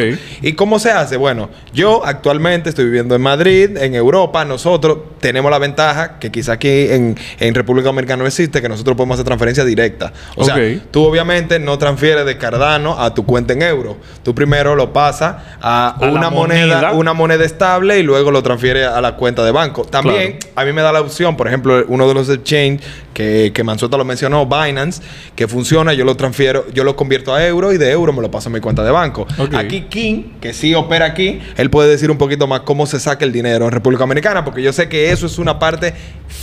¿y 0.42 0.52
cómo 0.52 0.78
se 0.78 0.90
hace? 0.90 1.16
Bueno, 1.16 1.50
yo 1.72 2.04
actualmente 2.04 2.68
estoy 2.68 2.84
viviendo 2.84 3.14
en 3.14 3.22
Madrid, 3.22 3.76
en 3.76 3.94
Europa. 3.94 4.44
Nosotros 4.44 4.98
tenemos 5.20 5.50
la 5.50 5.58
ventaja 5.58 6.18
que 6.18 6.30
quizá 6.30 6.52
aquí 6.52 6.68
en, 6.68 7.16
República 7.54 7.88
Dominicana 7.88 8.22
no 8.22 8.26
existe, 8.26 8.62
que 8.62 8.68
nosotros 8.68 8.96
podemos 8.96 9.14
hacer 9.14 9.26
transferencia 9.26 9.64
directa. 9.64 10.12
O 10.36 10.44
sea, 10.44 10.56
tú 10.90 11.04
obviamente 11.04 11.58
no 11.58 11.78
transfieres 11.78 12.24
de 12.24 12.38
Cardano 12.38 12.98
a 13.00 13.14
tu 13.14 13.26
cuenta 13.26 13.52
en 13.52 13.62
euro. 13.62 13.96
Tú 14.22 14.34
primero 14.34 14.74
lo 14.74 14.92
pasas 14.92 15.36
a, 15.60 15.96
una 16.00 16.30
moneda, 16.30 16.92
una 16.92 17.12
moneda 17.12 17.44
estable 17.44 17.98
y 17.98 18.02
luego 18.02 18.30
lo 18.30 18.42
transfieres 18.42 18.86
a 18.86 19.00
la 19.00 19.16
cuenta 19.16 19.44
de 19.44 19.50
banco. 19.50 19.84
También 19.84 20.38
a 20.54 20.64
mí 20.64 20.72
me 20.72 20.82
da 20.82 20.92
la 20.92 21.00
opción, 21.00 21.36
por 21.36 21.48
ejemplo, 21.48 21.84
uno 21.88 22.06
de 22.06 22.14
los 22.14 22.28
exchanges 22.28 22.86
que, 23.12 23.52
que 23.54 23.64
Mansueta 23.64 23.96
lo 23.96 24.04
mencionó, 24.04 24.46
Binance 24.46 24.91
que 25.36 25.48
funciona, 25.48 25.94
yo 25.94 26.04
lo 26.04 26.16
transfiero, 26.16 26.66
yo 26.74 26.84
lo 26.84 26.96
convierto 26.96 27.32
a 27.32 27.46
euro 27.46 27.72
y 27.72 27.78
de 27.78 27.90
euro 27.90 28.12
me 28.12 28.20
lo 28.20 28.30
paso 28.30 28.48
a 28.48 28.52
mi 28.52 28.60
cuenta 28.60 28.82
de 28.82 28.90
banco. 28.90 29.26
Aquí 29.54 29.82
King, 29.82 30.24
que 30.40 30.52
sí 30.52 30.74
opera 30.74 31.06
aquí, 31.06 31.40
él 31.56 31.70
puede 31.70 31.88
decir 31.88 32.10
un 32.10 32.18
poquito 32.18 32.46
más 32.46 32.60
cómo 32.60 32.86
se 32.86 33.00
saca 33.00 33.24
el 33.24 33.32
dinero 33.32 33.64
en 33.66 33.70
República 33.70 34.02
Dominicana, 34.02 34.44
porque 34.44 34.62
yo 34.62 34.72
sé 34.72 34.88
que 34.88 35.10
eso 35.10 35.26
es 35.26 35.38
una 35.38 35.58
parte 35.58 35.94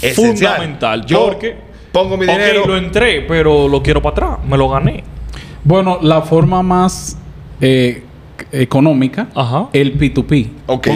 esencial. 0.02 0.56
Fundamental. 0.56 1.06
Yo 1.06 1.26
porque 1.28 1.56
pongo 1.92 2.18
mi 2.18 2.26
dinero. 2.26 2.66
lo 2.66 2.78
entré, 2.78 3.22
pero 3.28 3.68
lo 3.68 3.84
quiero 3.84 4.02
para 4.02 4.14
atrás, 4.14 4.46
me 4.48 4.58
lo 4.58 4.70
gané. 4.70 5.04
Bueno, 5.64 6.00
la 6.02 6.22
forma 6.22 6.64
más 6.64 7.18
eh, 7.62 8.04
económica, 8.52 9.28
el 9.74 9.98
P2P. 9.98 10.50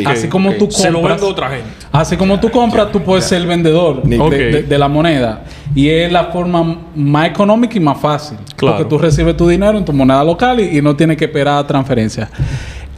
Así 0.06 0.28
como 0.28 0.52
tú 0.54 0.68
compras. 0.68 0.82
Se 0.82 0.92
lo 0.92 1.02
vende 1.02 1.24
otra 1.24 1.50
gente. 1.50 1.70
Así 1.92 2.18
como 2.18 2.40
tú 2.40 2.50
compras, 2.50 2.92
tú 2.92 3.02
puedes 3.02 3.26
ser 3.26 3.42
el 3.42 3.48
vendedor 3.48 4.04
de, 4.04 4.78
la 4.78 4.88
moneda. 4.88 5.44
Y 5.76 5.90
es 5.90 6.12
la 6.12 6.26
forma 6.26 6.78
más 6.96 7.28
económica 7.28 7.78
y 7.78 7.80
más 7.80 8.00
fácil. 8.00 8.38
Porque 8.58 8.86
tú 8.86 8.98
recibes 8.98 9.36
tu 9.38 9.48
dinero 9.48 9.78
en 9.78 9.86
tu 9.86 9.94
moneda 9.94 10.24
local 10.24 10.60
y, 10.60 10.82
no 10.82 10.96
tienes 10.96 11.18
que 11.18 11.26
esperar 11.26 11.66
transferencia. 11.66 12.30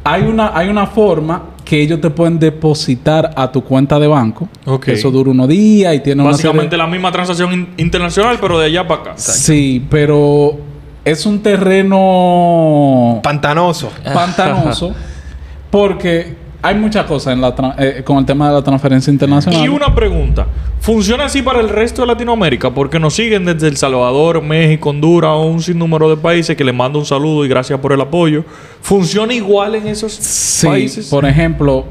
Hay 0.03 0.23
una, 0.23 0.55
hay 0.55 0.69
una 0.69 0.85
forma 0.85 1.55
que 1.65 1.81
ellos 1.81 1.99
te 1.99 2.11
pueden 2.11 2.37
depositar 2.37 3.31
a 3.35 3.51
tu 3.51 3.63
cuenta 3.63 3.99
de 3.99 4.07
banco. 4.07 4.47
Eso 4.85 5.09
dura 5.09 5.31
unos 5.31 5.47
días 5.47 5.95
y 5.95 5.99
tiene 5.99 6.23
Básicamente 6.23 6.77
la 6.77 6.87
misma 6.87 7.11
transacción 7.11 7.69
internacional, 7.77 8.37
pero 8.39 8.59
de 8.59 8.67
allá 8.67 8.87
para 8.87 9.01
acá. 9.01 9.13
Sí, 9.17 9.83
pero 9.89 10.57
es 11.05 11.25
un 11.27 11.41
terreno 11.41 13.19
pantanoso. 13.23 13.91
Pantanoso. 14.03 14.93
porque 15.69 16.35
hay 16.63 16.75
muchas 16.75 17.05
cosas 17.05 17.33
en 17.33 17.41
la 17.41 17.75
eh, 17.77 18.01
con 18.03 18.17
el 18.17 18.25
tema 18.25 18.47
de 18.47 18.55
la 18.55 18.63
transferencia 18.63 19.13
internacional. 19.13 19.63
Y 19.63 19.67
una 19.67 19.93
pregunta. 19.93 20.47
¿Funciona 20.79 21.25
así 21.25 21.41
para 21.41 21.61
el 21.61 21.69
resto 21.69 22.01
de 22.01 22.07
Latinoamérica? 22.07 22.71
Porque 22.71 22.99
nos 22.99 23.15
siguen 23.15 23.45
desde 23.45 23.67
El 23.67 23.77
Salvador, 23.77 24.41
México, 24.41 24.89
Honduras, 24.89 25.37
un 25.37 25.61
sinnúmero 25.61 26.09
de 26.09 26.17
países 26.17 26.55
que 26.55 26.63
les 26.63 26.73
mando 26.73 26.97
un 26.99 27.05
saludo 27.05 27.45
y 27.45 27.47
gracias 27.47 27.79
por 27.79 27.91
el 27.93 28.01
apoyo. 28.01 28.43
¿Funciona 28.81 29.33
igual 29.33 29.75
en 29.75 29.87
esos 29.87 30.11
sí, 30.13 30.65
países? 30.65 31.07
Por 31.07 31.25
ejemplo, 31.25 31.85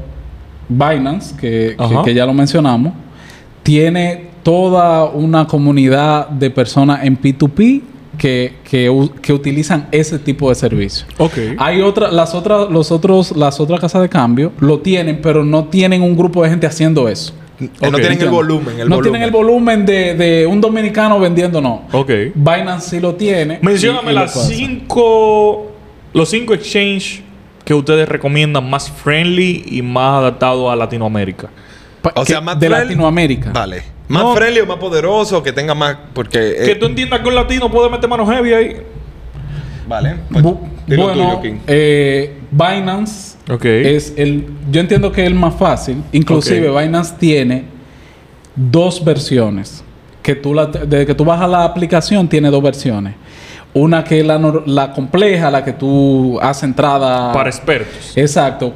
Binance, 0.67 1.35
que, 1.37 1.77
que 2.03 2.13
ya 2.13 2.25
lo 2.25 2.33
mencionamos, 2.33 2.93
tiene 3.63 4.29
toda 4.43 5.05
una 5.05 5.47
comunidad 5.47 6.29
de 6.29 6.49
personas 6.49 7.03
en 7.03 7.19
P2P 7.21 7.94
que, 8.17 8.53
que, 8.69 9.33
utilizan 9.33 9.87
ese 9.91 10.19
tipo 10.19 10.49
de 10.49 10.55
servicio. 10.55 11.05
Okay. 11.17 11.55
Hay 11.57 11.81
otras, 11.81 12.13
las 12.13 12.33
otras, 12.33 12.69
los 12.69 12.91
otros, 12.91 13.35
las 13.35 13.59
otras 13.59 13.79
casas 13.79 14.01
de 14.01 14.09
cambio 14.09 14.51
lo 14.59 14.79
tienen, 14.79 15.21
pero 15.21 15.43
no 15.43 15.65
tienen 15.65 16.01
un 16.01 16.15
grupo 16.15 16.43
de 16.43 16.49
gente 16.49 16.67
haciendo 16.67 17.07
eso. 17.09 17.33
No 17.59 17.91
tienen 17.97 18.21
el 18.21 18.29
volumen. 18.29 18.75
no 18.87 19.01
tienen 19.01 19.21
el 19.21 19.31
volumen 19.31 19.85
de, 19.85 20.45
un 20.49 20.59
dominicano 20.59 21.19
vendiendo, 21.19 21.61
no. 21.61 21.87
Ok. 21.91 22.09
Binance 22.33 22.89
sí 22.89 22.99
lo 22.99 23.15
tiene. 23.15 23.59
Mencióname 23.61 24.13
las 24.13 24.47
cinco, 24.47 25.71
los 26.13 26.29
cinco 26.29 26.53
exchanges 26.53 27.21
que 27.63 27.73
ustedes 27.73 28.07
recomiendan 28.07 28.69
más 28.69 28.91
friendly 28.91 29.63
y 29.67 29.81
más 29.81 30.19
adaptados 30.19 30.71
a 30.71 30.75
Latinoamérica. 30.75 31.49
O 32.13 32.25
sea, 32.25 32.41
más 32.41 32.59
de 32.59 32.69
Latinoamérica. 32.69 33.51
Vale. 33.51 33.94
Más 34.07 34.35
friendly 34.35 34.61
o 34.61 34.65
más 34.65 34.77
poderoso, 34.77 35.41
que 35.41 35.51
tenga 35.51 35.73
más. 35.73 35.97
Porque. 36.13 36.57
que 36.65 36.75
tú 36.75 36.85
entiendas 36.85 37.21
que 37.21 37.27
un 37.27 37.35
latino 37.35 37.71
puede 37.71 37.89
meter 37.89 38.09
manos 38.09 38.29
heavy 38.29 38.53
ahí. 38.53 38.77
Vale. 39.87 40.15
Pues, 40.31 40.43
bueno, 40.97 41.41
eh, 41.67 42.37
Binance 42.51 43.37
es 43.63 44.13
el. 44.17 44.47
Yo 44.71 44.81
entiendo 44.81 45.11
que 45.11 45.21
es 45.21 45.27
el 45.27 45.35
más 45.35 45.55
fácil. 45.55 46.03
Inclusive, 46.11 46.69
Binance 46.69 47.15
tiene 47.19 47.65
dos 48.55 49.03
versiones. 49.03 49.83
Que 50.21 50.35
tú 50.35 50.53
la, 50.53 50.65
desde 50.65 51.05
que 51.05 51.13
tú 51.13 51.23
bajas 51.23 51.49
la 51.49 51.63
aplicación, 51.63 52.27
tiene 52.27 52.49
dos 52.49 52.63
versiones. 52.63 53.13
Una 53.73 54.03
que 54.03 54.21
es 54.21 54.25
la, 54.25 54.39
la 54.65 54.93
compleja, 54.93 55.51
la 55.51 55.63
que 55.63 55.73
tú 55.73 56.39
haces 56.41 56.63
entrada. 56.63 57.31
Para 57.33 57.49
expertos. 57.49 58.13
Exacto 58.15 58.73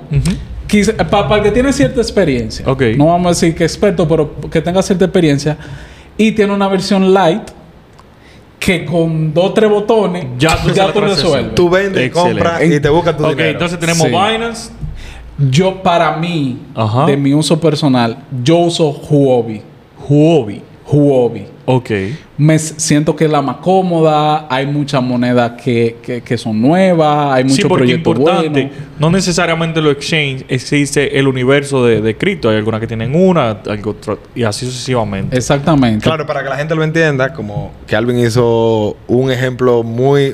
para 1.10 1.38
el 1.38 1.44
que 1.44 1.52
tiene 1.52 1.74
cierta 1.74 2.02
experiencia, 2.02 2.66
no 2.66 3.06
vamos 3.08 3.26
a 3.26 3.30
decir 3.30 3.56
que 3.56 3.64
experto, 3.64 4.08
pero 4.08 4.36
que 4.50 4.62
tenga 4.62 4.82
cierta 4.82 5.06
experiencia, 5.06 5.58
y 6.18 6.32
tiene 6.32 6.54
una 6.54 6.68
versión 6.68 7.14
light 7.14 7.50
que 8.60 8.86
con 8.86 9.34
dos 9.34 9.46
o 9.46 9.54
tres 9.54 9.70
botones 9.70 10.26
ya 10.38 10.62
tú, 10.62 10.72
ya 10.72 10.92
tú 10.92 11.00
resuelves. 11.02 11.56
Tú 11.56 11.70
vendes, 11.70 12.12
compras 12.12 12.62
y 12.64 12.80
te 12.80 12.90
buscas 12.90 13.16
tu 13.16 13.24
okay, 13.24 13.36
dinero. 13.36 13.52
entonces 13.52 13.80
tenemos 13.80 14.08
Binance. 14.08 14.72
Yo, 15.50 15.82
para 15.82 16.18
mí, 16.18 16.60
de 17.08 17.16
mi 17.16 17.34
uso 17.34 17.60
personal, 17.62 18.18
yo 18.44 18.58
uso 18.58 18.90
Huobi. 18.90 19.62
Huobi. 20.10 20.62
Huobi. 20.86 21.46
Ok. 21.66 21.92
Me 22.39 22.58
siento 22.58 23.15
que 23.17 23.25
es 23.25 23.31
la 23.31 23.41
más 23.41 23.58
cómoda, 23.58 24.48
hay 24.50 24.65
muchas 24.65 25.03
monedas 25.03 25.62
que, 25.62 26.22
que, 26.25 26.38
son 26.38 26.62
nuevas, 26.62 27.34
hay 27.34 27.43
muchos 27.43 27.58
sí, 27.58 27.67
proyectos 27.67 28.17
importante, 28.17 28.72
No 28.98 29.12
necesariamente 29.12 29.81
lo 29.81 29.91
exchange, 29.91 30.46
existe 30.48 31.19
el 31.19 31.27
universo 31.27 31.86
de, 31.86 32.00
de 32.00 32.15
cripto. 32.15 32.50
Hay 32.50 32.55
algunas 32.55 32.79
que 32.79 32.88
tienen 32.88 33.13
una, 33.13 33.58
y 34.34 34.43
así 34.43 34.65
sucesivamente. 34.65 35.36
Exactamente. 35.36 36.03
Claro, 36.03 36.25
para 36.25 36.41
que 36.41 36.50
la 36.50 36.55
gente 36.55 36.75
lo 36.75 36.84
entienda, 36.84 37.34
como 37.34 37.74
que 37.86 37.98
Alvin 37.98 38.19
hizo 38.19 38.96
un 39.08 39.31
ejemplo 39.31 39.84
muy... 39.84 40.34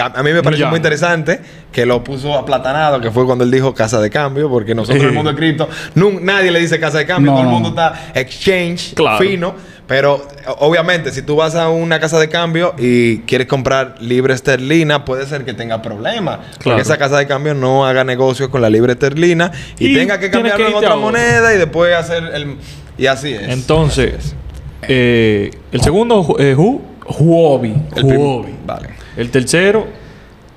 a, 0.00 0.22
mí 0.22 0.32
me 0.32 0.44
pareció 0.44 0.68
muy 0.68 0.76
interesante, 0.76 1.40
que 1.72 1.84
lo 1.84 2.04
puso 2.04 2.34
aplatanado, 2.34 3.00
que 3.00 3.10
fue 3.10 3.26
cuando 3.26 3.42
él 3.42 3.50
dijo 3.50 3.74
casa 3.74 4.00
de 4.00 4.08
cambio, 4.08 4.48
porque 4.48 4.74
nosotros 4.74 5.02
en 5.02 5.08
el 5.08 5.14
mundo 5.14 5.32
de 5.32 5.36
cripto, 5.36 5.68
nadie 5.94 6.52
le 6.52 6.60
dice 6.60 6.78
casa 6.78 6.98
de 6.98 7.06
cambio, 7.06 7.32
todo 7.32 7.42
el 7.42 7.48
mundo 7.48 7.70
está 7.70 8.12
exchange, 8.14 8.94
fino. 9.18 9.54
Pero 9.90 10.24
obviamente, 10.58 11.10
si 11.10 11.22
tú 11.22 11.34
vas 11.40 11.54
a 11.54 11.70
una 11.70 11.98
casa 11.98 12.18
de 12.18 12.28
cambio 12.28 12.74
y 12.78 13.18
quieres 13.20 13.46
comprar 13.46 13.96
libre 14.00 14.34
esterlina, 14.34 15.04
puede 15.04 15.26
ser 15.26 15.44
que 15.44 15.54
tenga 15.54 15.82
problemas. 15.82 16.38
Porque 16.62 16.82
esa 16.82 16.98
casa 16.98 17.18
de 17.18 17.26
cambio 17.26 17.54
no 17.54 17.86
haga 17.86 18.04
negocios 18.04 18.50
con 18.50 18.60
la 18.60 18.70
libre 18.70 18.92
esterlina 18.92 19.50
y, 19.78 19.94
tenga 19.94 20.20
que 20.20 20.30
cambiarlo 20.30 20.68
en 20.68 20.74
otra 20.74 20.96
moneda 20.96 21.54
y 21.54 21.58
después 21.58 21.94
hacer 21.94 22.22
el... 22.34 22.56
Y 22.98 23.06
así 23.06 23.32
es. 23.32 23.48
Entonces, 23.48 24.34
eh, 24.82 25.50
el 25.72 25.80
segundo, 25.80 26.36
eh, 26.38 26.54
Huobi. 26.54 27.74
El 27.96 28.44
Vale. 28.66 28.90
El 29.16 29.30
tercero. 29.30 29.86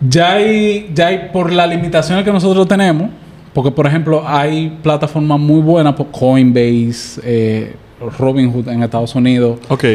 Ya 0.01 0.33
hay, 0.33 0.91
ya 0.93 1.07
hay, 1.07 1.29
por 1.31 1.51
las 1.53 1.69
limitaciones 1.69 2.25
que 2.25 2.31
nosotros 2.31 2.67
tenemos, 2.67 3.09
porque 3.53 3.71
por 3.71 3.87
ejemplo 3.87 4.23
hay 4.27 4.77
plataformas 4.83 5.39
muy 5.39 5.61
buenas, 5.61 5.93
por 5.93 6.11
Coinbase, 6.11 7.21
eh, 7.23 7.75
Robinhood 8.19 8.67
en 8.67 8.83
Estados 8.83 9.15
Unidos. 9.15 9.59
Ok. 9.69 9.85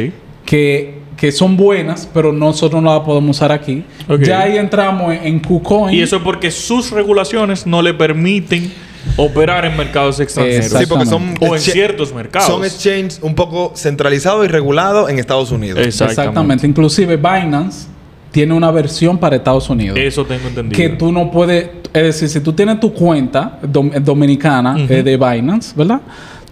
Que, 0.48 0.94
que 1.18 1.30
son 1.30 1.58
buenas, 1.58 2.08
pero 2.14 2.32
nosotros 2.32 2.82
no 2.82 2.94
las 2.94 3.04
podemos 3.04 3.36
usar 3.36 3.52
aquí. 3.52 3.84
Ya 4.20 4.40
ahí 4.40 4.56
entramos 4.56 5.14
en, 5.22 5.40
KuCoin. 5.40 5.94
Y 5.94 6.00
eso 6.00 6.16
es 6.16 6.22
porque 6.22 6.50
sus 6.50 6.90
regulaciones 6.90 7.66
no 7.66 7.82
le 7.82 7.92
permiten 7.92 8.72
operar 9.16 9.66
en 9.66 9.76
mercados 9.76 10.20
extranjeros. 10.20 10.70
Sí, 10.70 10.86
porque 10.88 11.04
son 11.04 11.34
o 11.40 11.54
en 11.54 11.60
ciertos 11.60 12.14
mercados. 12.14 12.48
Son 12.48 12.64
exchanges 12.64 13.18
un 13.20 13.34
poco 13.34 13.72
centralizados 13.76 14.44
y 14.46 14.48
regulados 14.48 15.10
en 15.10 15.18
Estados 15.18 15.50
Unidos. 15.50 15.80
Exactamente. 15.80 16.20
Exactamente. 16.22 16.66
Inclusive 16.66 17.16
Binance 17.16 17.88
tiene 18.30 18.54
una 18.54 18.70
versión 18.70 19.18
para 19.18 19.36
Estados 19.36 19.68
Unidos. 19.68 19.98
Eso 20.00 20.24
tengo 20.24 20.48
entendido. 20.48 20.76
Que 20.76 20.90
tú 20.90 21.12
no 21.12 21.30
puedes, 21.30 21.70
es 21.92 22.02
decir, 22.02 22.28
si 22.28 22.40
tú 22.40 22.52
tienes 22.52 22.78
tu 22.80 22.92
cuenta 22.92 23.58
dominicana 23.62 24.76
eh, 24.88 25.02
de 25.02 25.16
Binance, 25.16 25.74
¿verdad? 25.76 26.00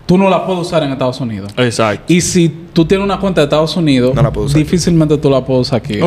Tú 0.07 0.17
no 0.17 0.31
la 0.31 0.47
puedes 0.47 0.63
usar 0.63 0.85
en 0.85 0.93
Estados 0.93 1.21
Unidos. 1.21 1.53
Exacto. 1.57 2.13
Y 2.13 2.21
si 2.21 2.49
tú 2.73 2.85
tienes 2.85 3.05
una 3.05 3.19
cuenta 3.19 3.41
de 3.41 3.47
Estados 3.47 3.77
Unidos, 3.77 4.17
difícilmente 4.55 5.19
tú 5.19 5.29
la 5.29 5.45
puedes 5.45 5.63
usar 5.63 5.79
aquí. 5.79 5.99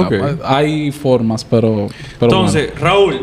Hay 0.43 0.91
formas, 0.91 1.43
pero... 1.43 1.87
Entonces, 2.21 2.71
Raúl, 2.79 3.19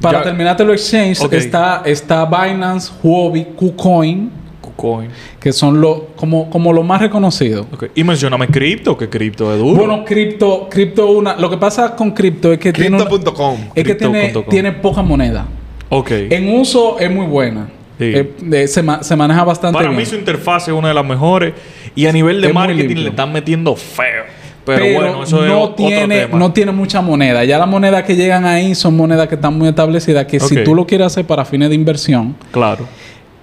para 0.00 0.22
terminarte 0.22 0.64
los 0.64 0.80
exchanges, 0.80 1.22
está, 1.32 1.82
está 1.84 2.24
Binance, 2.24 2.90
Huobi, 3.02 3.44
KuCoin. 3.56 4.30
KuCoin. 4.60 5.10
Que 5.38 5.52
son 5.52 5.80
lo, 5.80 6.08
como, 6.16 6.48
como 6.48 6.72
lo 6.72 6.82
más 6.82 7.00
reconocidos. 7.00 7.66
Y 7.94 8.04
mencioname 8.04 8.48
cripto, 8.48 8.96
que 8.96 9.08
cripto 9.08 9.52
es 9.52 9.58
duro. 9.58 9.86
Bueno, 9.86 10.04
cripto, 10.04 10.66
cripto 10.70 11.10
una. 11.10 11.36
Lo 11.36 11.50
que 11.50 11.56
pasa 11.56 11.94
con 11.94 12.12
cripto 12.12 12.52
es 12.52 12.58
que 12.58 12.72
Crypto.com. 12.72 13.58
Es 13.74 13.84
que 13.84 13.94
tiene, 13.94 14.32
tiene 14.48 14.72
poca 14.72 15.02
moneda. 15.02 15.46
Ok. 15.88 16.10
En 16.10 16.58
uso 16.58 16.98
es 16.98 17.10
muy 17.10 17.26
buena. 17.26 17.68
Eh, 18.02 18.32
eh, 18.52 18.68
se, 18.68 18.84
se, 19.00 19.16
maneja 19.16 19.44
bastante 19.44 19.78
Para 19.78 19.90
mí 19.90 20.04
su 20.04 20.16
interfaz 20.16 20.68
es 20.68 20.74
una 20.74 20.88
de 20.88 20.94
las 20.94 21.04
mejores. 21.04 21.54
Y 21.94 22.06
a 22.06 22.12
nivel 22.12 22.40
de 22.40 22.52
marketing 22.52 22.96
le 22.96 23.08
están 23.10 23.32
metiendo 23.32 23.76
feo. 23.76 24.24
Pero, 24.64 24.84
bueno, 24.94 25.24
eso 25.24 25.44
no 25.44 25.70
tiene, 25.70 26.28
no 26.28 26.52
tiene 26.52 26.72
mucha 26.72 27.00
moneda. 27.00 27.44
Ya 27.44 27.58
las 27.58 27.68
monedas 27.68 28.04
que 28.04 28.14
llegan 28.14 28.44
ahí 28.44 28.74
son 28.74 28.96
monedas 28.96 29.28
que 29.28 29.34
están 29.34 29.58
muy 29.58 29.68
establecidas. 29.68 30.26
Que 30.26 30.38
si 30.38 30.62
tú 30.62 30.74
lo 30.74 30.86
quieres 30.86 31.08
hacer 31.08 31.26
para 31.26 31.44
fines 31.44 31.68
de 31.68 31.74
inversión, 31.74 32.36
claro. 32.50 32.86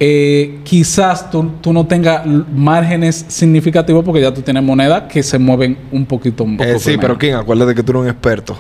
Eh, 0.02 0.60
quizás 0.64 1.30
tú, 1.30 1.52
tú, 1.60 1.74
no 1.74 1.86
tengas 1.86 2.26
márgenes 2.26 3.26
significativos 3.28 4.06
porque 4.06 4.22
ya 4.22 4.34
tú 4.34 4.42
tienes 4.42 4.64
monedas 4.64 5.04
que 5.12 5.22
se 5.22 5.38
mueven 5.38 5.78
un 5.92 6.06
poquito. 6.06 6.46
Un 6.46 6.56
poco 6.56 6.80
sí, 6.80 6.96
pero 7.00 7.18
King, 7.18 7.34
acuérdate 7.34 7.76
que 7.76 7.84
tú 7.84 7.92
eres 7.92 8.04
un 8.04 8.08
experto. 8.08 8.58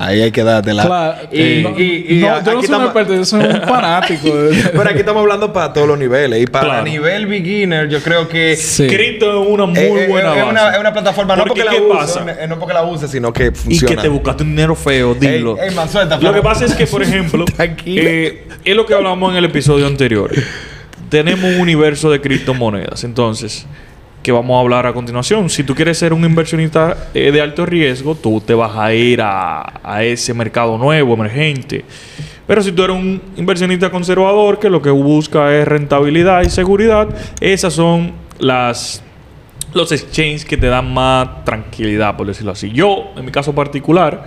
Ahí 0.00 0.22
hay 0.22 0.30
que 0.30 0.44
darte 0.44 0.72
la... 0.72 0.86
Claro. 0.86 1.28
Y, 1.32 1.42
y, 1.42 2.20
no, 2.20 2.44
yo 2.44 2.54
no 2.54 2.62
soy 2.62 2.76
un 2.76 2.82
experto, 2.84 3.14
yo 3.14 3.24
soy 3.24 3.44
un 3.44 3.62
fanático. 3.68 4.28
Pero 4.70 4.88
aquí 4.88 5.00
estamos 5.00 5.20
hablando 5.22 5.52
para 5.52 5.72
todos 5.72 5.88
los 5.88 5.98
niveles. 5.98 6.40
Y 6.40 6.46
para 6.46 6.82
nivel 6.82 7.26
beginner, 7.26 7.88
yo 7.88 8.00
creo 8.00 8.28
que... 8.28 8.54
Sí. 8.54 8.86
Cripto 8.86 9.42
es 9.42 9.48
una 9.48 9.66
muy 9.66 9.76
eh, 9.76 10.04
eh, 10.04 10.08
buena 10.08 10.36
es, 10.38 10.44
una, 10.48 10.70
es 10.70 10.78
una 10.78 10.92
plataforma, 10.92 11.34
no 11.34 11.46
porque, 11.46 11.64
la 11.64 11.72
use, 11.74 12.20
eh, 12.38 12.46
no 12.46 12.60
porque 12.60 12.74
la 12.74 12.84
use, 12.84 13.08
sino 13.08 13.32
que 13.32 13.50
funciona. 13.50 13.92
Y 13.92 13.96
que 13.96 14.00
te 14.00 14.08
buscaste 14.08 14.44
un 14.44 14.50
dinero 14.50 14.76
feo, 14.76 15.16
dilo. 15.16 15.56
lo 16.20 16.32
que 16.32 16.42
pasa 16.42 16.64
es 16.64 16.74
que, 16.74 16.86
por 16.86 17.02
ejemplo, 17.02 17.44
eh, 17.58 18.46
es 18.64 18.76
lo 18.76 18.86
que 18.86 18.94
hablamos 18.94 19.32
en 19.32 19.38
el 19.38 19.46
episodio 19.46 19.88
anterior. 19.88 20.30
Tenemos 21.08 21.42
un 21.42 21.60
universo 21.60 22.08
de 22.08 22.20
criptomonedas. 22.20 23.02
Entonces 23.02 23.66
que 24.28 24.32
vamos 24.32 24.58
a 24.58 24.60
hablar 24.60 24.86
a 24.86 24.92
continuación. 24.92 25.48
Si 25.48 25.64
tú 25.64 25.74
quieres 25.74 25.96
ser 25.96 26.12
un 26.12 26.22
inversionista 26.22 27.08
eh, 27.14 27.32
de 27.32 27.40
alto 27.40 27.64
riesgo, 27.64 28.14
tú 28.14 28.42
te 28.42 28.52
vas 28.52 28.76
a 28.76 28.92
ir 28.92 29.22
a, 29.22 29.80
a, 29.82 30.04
ese 30.04 30.34
mercado 30.34 30.76
nuevo, 30.76 31.14
emergente. 31.14 31.82
Pero 32.46 32.62
si 32.62 32.72
tú 32.72 32.82
eres 32.82 32.94
un 32.94 33.22
inversionista 33.38 33.90
conservador 33.90 34.58
que 34.58 34.68
lo 34.68 34.82
que 34.82 34.90
busca 34.90 35.54
es 35.56 35.66
rentabilidad 35.66 36.42
y 36.42 36.50
seguridad, 36.50 37.08
esas 37.40 37.72
son 37.72 38.12
las 38.38 39.02
los 39.72 39.92
exchanges 39.92 40.44
que 40.44 40.58
te 40.58 40.66
dan 40.66 40.92
más 40.92 41.46
tranquilidad, 41.46 42.14
por 42.14 42.26
decirlo 42.26 42.52
así. 42.52 42.70
Yo, 42.70 43.12
en 43.16 43.24
mi 43.24 43.30
caso 43.30 43.54
particular, 43.54 44.26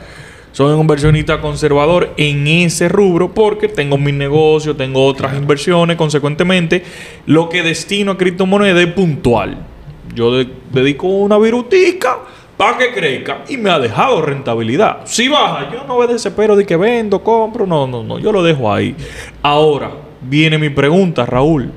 soy 0.51 0.73
un 0.73 0.81
inversionista 0.81 1.41
conservador 1.41 2.15
en 2.17 2.47
ese 2.47 2.89
rubro 2.89 3.35
porque 3.35 3.67
tengo 3.67 3.99
mi 3.99 4.11
negocio, 4.11 4.75
tengo 4.75 5.05
otras 5.05 5.37
inversiones, 5.37 5.95
consecuentemente, 5.95 6.83
lo 7.27 7.49
que 7.49 7.61
destino 7.61 8.13
a 8.13 8.17
criptomonedas 8.17 8.83
es 8.83 8.93
puntual. 8.93 9.67
Yo 10.13 10.43
dedico 10.71 11.07
una 11.07 11.37
virutica 11.37 12.19
para 12.57 12.77
que 12.77 12.93
crezca 12.93 13.43
y 13.49 13.57
me 13.57 13.69
ha 13.69 13.79
dejado 13.79 14.21
rentabilidad. 14.21 14.99
Si 15.05 15.27
baja, 15.27 15.71
yo 15.71 15.83
no 15.87 15.97
me 15.97 16.07
desespero 16.07 16.55
de 16.55 16.65
que 16.65 16.75
vendo, 16.75 17.23
compro, 17.23 17.65
no, 17.65 17.87
no, 17.87 18.03
no, 18.03 18.19
yo 18.19 18.31
lo 18.31 18.43
dejo 18.43 18.71
ahí. 18.71 18.95
Ahora 19.41 19.91
viene 20.21 20.57
mi 20.57 20.69
pregunta, 20.69 21.25
Raúl. 21.25 21.71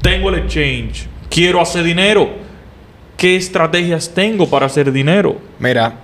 Tengo 0.00 0.30
el 0.30 0.36
exchange, 0.36 1.06
quiero 1.28 1.60
hacer 1.60 1.84
dinero. 1.84 2.30
¿Qué 3.16 3.36
estrategias 3.36 4.12
tengo 4.14 4.48
para 4.48 4.66
hacer 4.66 4.92
dinero? 4.92 5.36
Mira, 5.58 5.94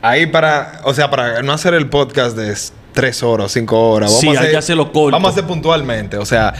ahí 0.00 0.26
para, 0.26 0.80
o 0.84 0.94
sea, 0.94 1.10
para 1.10 1.42
no 1.42 1.52
hacer 1.52 1.74
el 1.74 1.88
podcast 1.88 2.36
de 2.36 2.54
tres 2.92 3.22
horas, 3.22 3.52
cinco 3.52 3.90
horas, 3.90 4.10
vamos 4.10 4.36
a 4.38 4.58
hacer, 4.58 4.76
Vamos 4.76 5.24
a 5.24 5.32
hacer 5.32 5.44
puntualmente, 5.44 6.16
o 6.16 6.24
sea, 6.24 6.54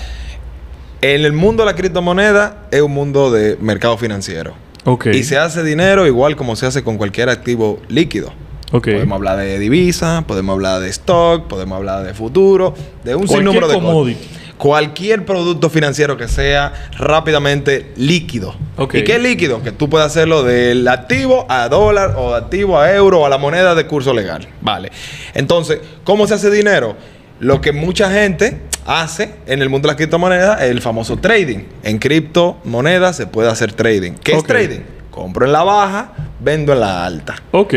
en 1.00 1.24
el 1.24 1.32
mundo 1.32 1.64
de 1.64 1.70
la 1.70 1.76
criptomoneda 1.76 2.68
es 2.70 2.80
un 2.80 2.92
mundo 2.92 3.30
de 3.30 3.56
mercado 3.60 3.96
financiero. 3.98 4.54
Okay. 4.84 5.16
Y 5.16 5.24
se 5.24 5.36
hace 5.36 5.64
dinero 5.64 6.06
igual 6.06 6.36
como 6.36 6.54
se 6.54 6.66
hace 6.66 6.84
con 6.84 6.96
cualquier 6.96 7.28
activo 7.28 7.80
líquido. 7.88 8.32
Okay. 8.72 8.94
Podemos 8.94 9.16
hablar 9.16 9.38
de 9.38 9.58
divisa, 9.58 10.24
podemos 10.26 10.54
hablar 10.54 10.80
de 10.80 10.88
stock, 10.90 11.46
podemos 11.46 11.76
hablar 11.76 12.04
de 12.04 12.14
futuro, 12.14 12.74
de 13.04 13.14
un 13.14 13.28
sinnúmero 13.28 13.68
de 13.68 13.74
commodity. 13.74 14.28
Cualquier 14.58 15.26
producto 15.26 15.68
financiero 15.70 16.16
que 16.16 16.28
sea 16.28 16.72
rápidamente 16.92 17.92
líquido. 17.96 18.54
Okay. 18.76 19.02
¿Y 19.02 19.04
qué 19.04 19.16
es 19.16 19.22
líquido? 19.22 19.62
Que 19.62 19.70
tú 19.70 19.90
puedas 19.90 20.08
hacerlo 20.08 20.42
del 20.42 20.86
activo 20.88 21.46
a 21.48 21.68
dólar 21.68 22.14
o 22.16 22.30
de 22.30 22.38
activo 22.38 22.78
a 22.78 22.92
euro 22.94 23.20
o 23.20 23.26
a 23.26 23.28
la 23.28 23.38
moneda 23.38 23.74
de 23.74 23.86
curso 23.86 24.14
legal. 24.14 24.48
Vale. 24.62 24.90
Entonces, 25.34 25.80
¿cómo 26.04 26.26
se 26.26 26.34
hace 26.34 26.50
dinero? 26.50 26.96
Lo 27.40 27.60
que 27.60 27.72
mucha 27.72 28.10
gente 28.10 28.60
hace 28.86 29.34
en 29.46 29.60
el 29.60 29.68
mundo 29.68 29.86
de 29.86 29.92
las 29.92 29.96
criptomonedas 29.96 30.62
es 30.62 30.70
el 30.70 30.80
famoso 30.80 31.16
trading. 31.18 31.58
En 31.82 31.98
criptomonedas 31.98 33.16
se 33.16 33.26
puede 33.26 33.50
hacer 33.50 33.72
trading. 33.72 34.12
¿Qué 34.12 34.32
es 34.32 34.44
trading? 34.44 34.80
Compro 35.10 35.46
en 35.46 35.52
la 35.52 35.62
baja, 35.62 36.12
vendo 36.40 36.72
en 36.72 36.80
la 36.80 37.04
alta. 37.04 37.36
Ok. 37.52 37.74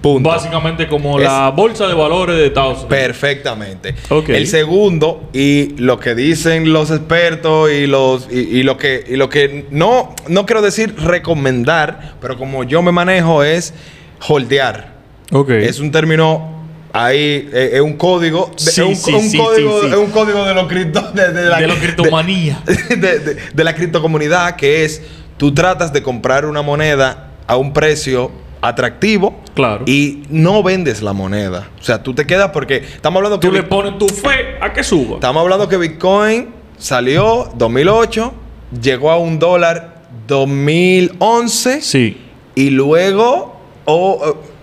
Punto. 0.00 0.28
Básicamente 0.28 0.86
como 0.86 1.18
la 1.18 1.50
bolsa 1.50 1.88
de 1.88 1.94
valores 1.94 2.36
de 2.36 2.46
Estados 2.46 2.78
Unidos. 2.78 2.88
Perfectamente. 2.88 3.96
El 4.28 4.46
segundo, 4.46 5.28
y 5.32 5.74
lo 5.76 5.98
que 5.98 6.14
dicen 6.14 6.72
los 6.72 6.92
expertos 6.92 7.70
y 7.72 7.88
los 7.88 8.30
y, 8.30 8.62
lo 8.62 8.76
que 8.76 9.04
y 9.08 9.16
lo 9.16 9.28
que 9.28 9.66
no, 9.72 10.14
no 10.28 10.46
quiero 10.46 10.62
decir 10.62 10.94
recomendar, 10.96 12.14
pero 12.20 12.38
como 12.38 12.62
yo 12.62 12.80
me 12.80 12.92
manejo 12.92 13.42
es 13.42 13.74
holdear. 14.28 14.98
Okay. 15.32 15.64
Es 15.64 15.80
un 15.80 15.90
término 15.90 16.57
Ahí 16.92 17.48
eh, 17.52 17.70
es 17.74 17.80
un 17.80 17.96
código. 17.96 18.50
es, 18.56 18.78
un, 18.78 18.96
código 18.96 19.82
es 19.82 19.94
un 19.94 20.10
código 20.10 20.44
de 20.44 20.54
los 20.54 20.66
cripto, 20.68 21.12
de, 21.12 21.32
la, 21.44 21.76
criptomanía. 21.78 22.62
De, 23.54 23.64
la 23.64 23.74
criptocomunidad, 23.74 24.56
que 24.56 24.84
es 24.84 25.02
tú 25.36 25.52
tratas 25.52 25.92
de 25.92 26.02
comprar 26.02 26.46
una 26.46 26.62
moneda 26.62 27.32
a 27.46 27.56
un 27.56 27.72
precio 27.72 28.30
atractivo. 28.60 29.40
Claro. 29.54 29.84
Y 29.86 30.22
no 30.30 30.62
vendes 30.62 31.02
la 31.02 31.12
moneda. 31.12 31.68
O 31.80 31.82
sea, 31.82 32.02
tú 32.02 32.14
te 32.14 32.26
quedas 32.26 32.50
porque 32.52 32.76
estamos 32.76 33.18
hablando 33.18 33.38
que. 33.38 33.48
Tú 33.48 33.52
le 33.52 33.62
pones 33.64 33.98
tu 33.98 34.08
fe 34.08 34.56
a 34.60 34.72
que 34.72 34.82
suba. 34.82 35.16
Estamos 35.16 35.42
hablando 35.42 35.68
que 35.68 35.76
Bitcoin 35.76 36.48
salió 36.78 37.50
2008, 37.54 38.32
llegó 38.80 39.10
a 39.10 39.18
un 39.18 39.38
dólar 39.38 40.04
2011. 40.26 41.82
Sí. 41.82 42.16
Y 42.54 42.70
luego. 42.70 43.56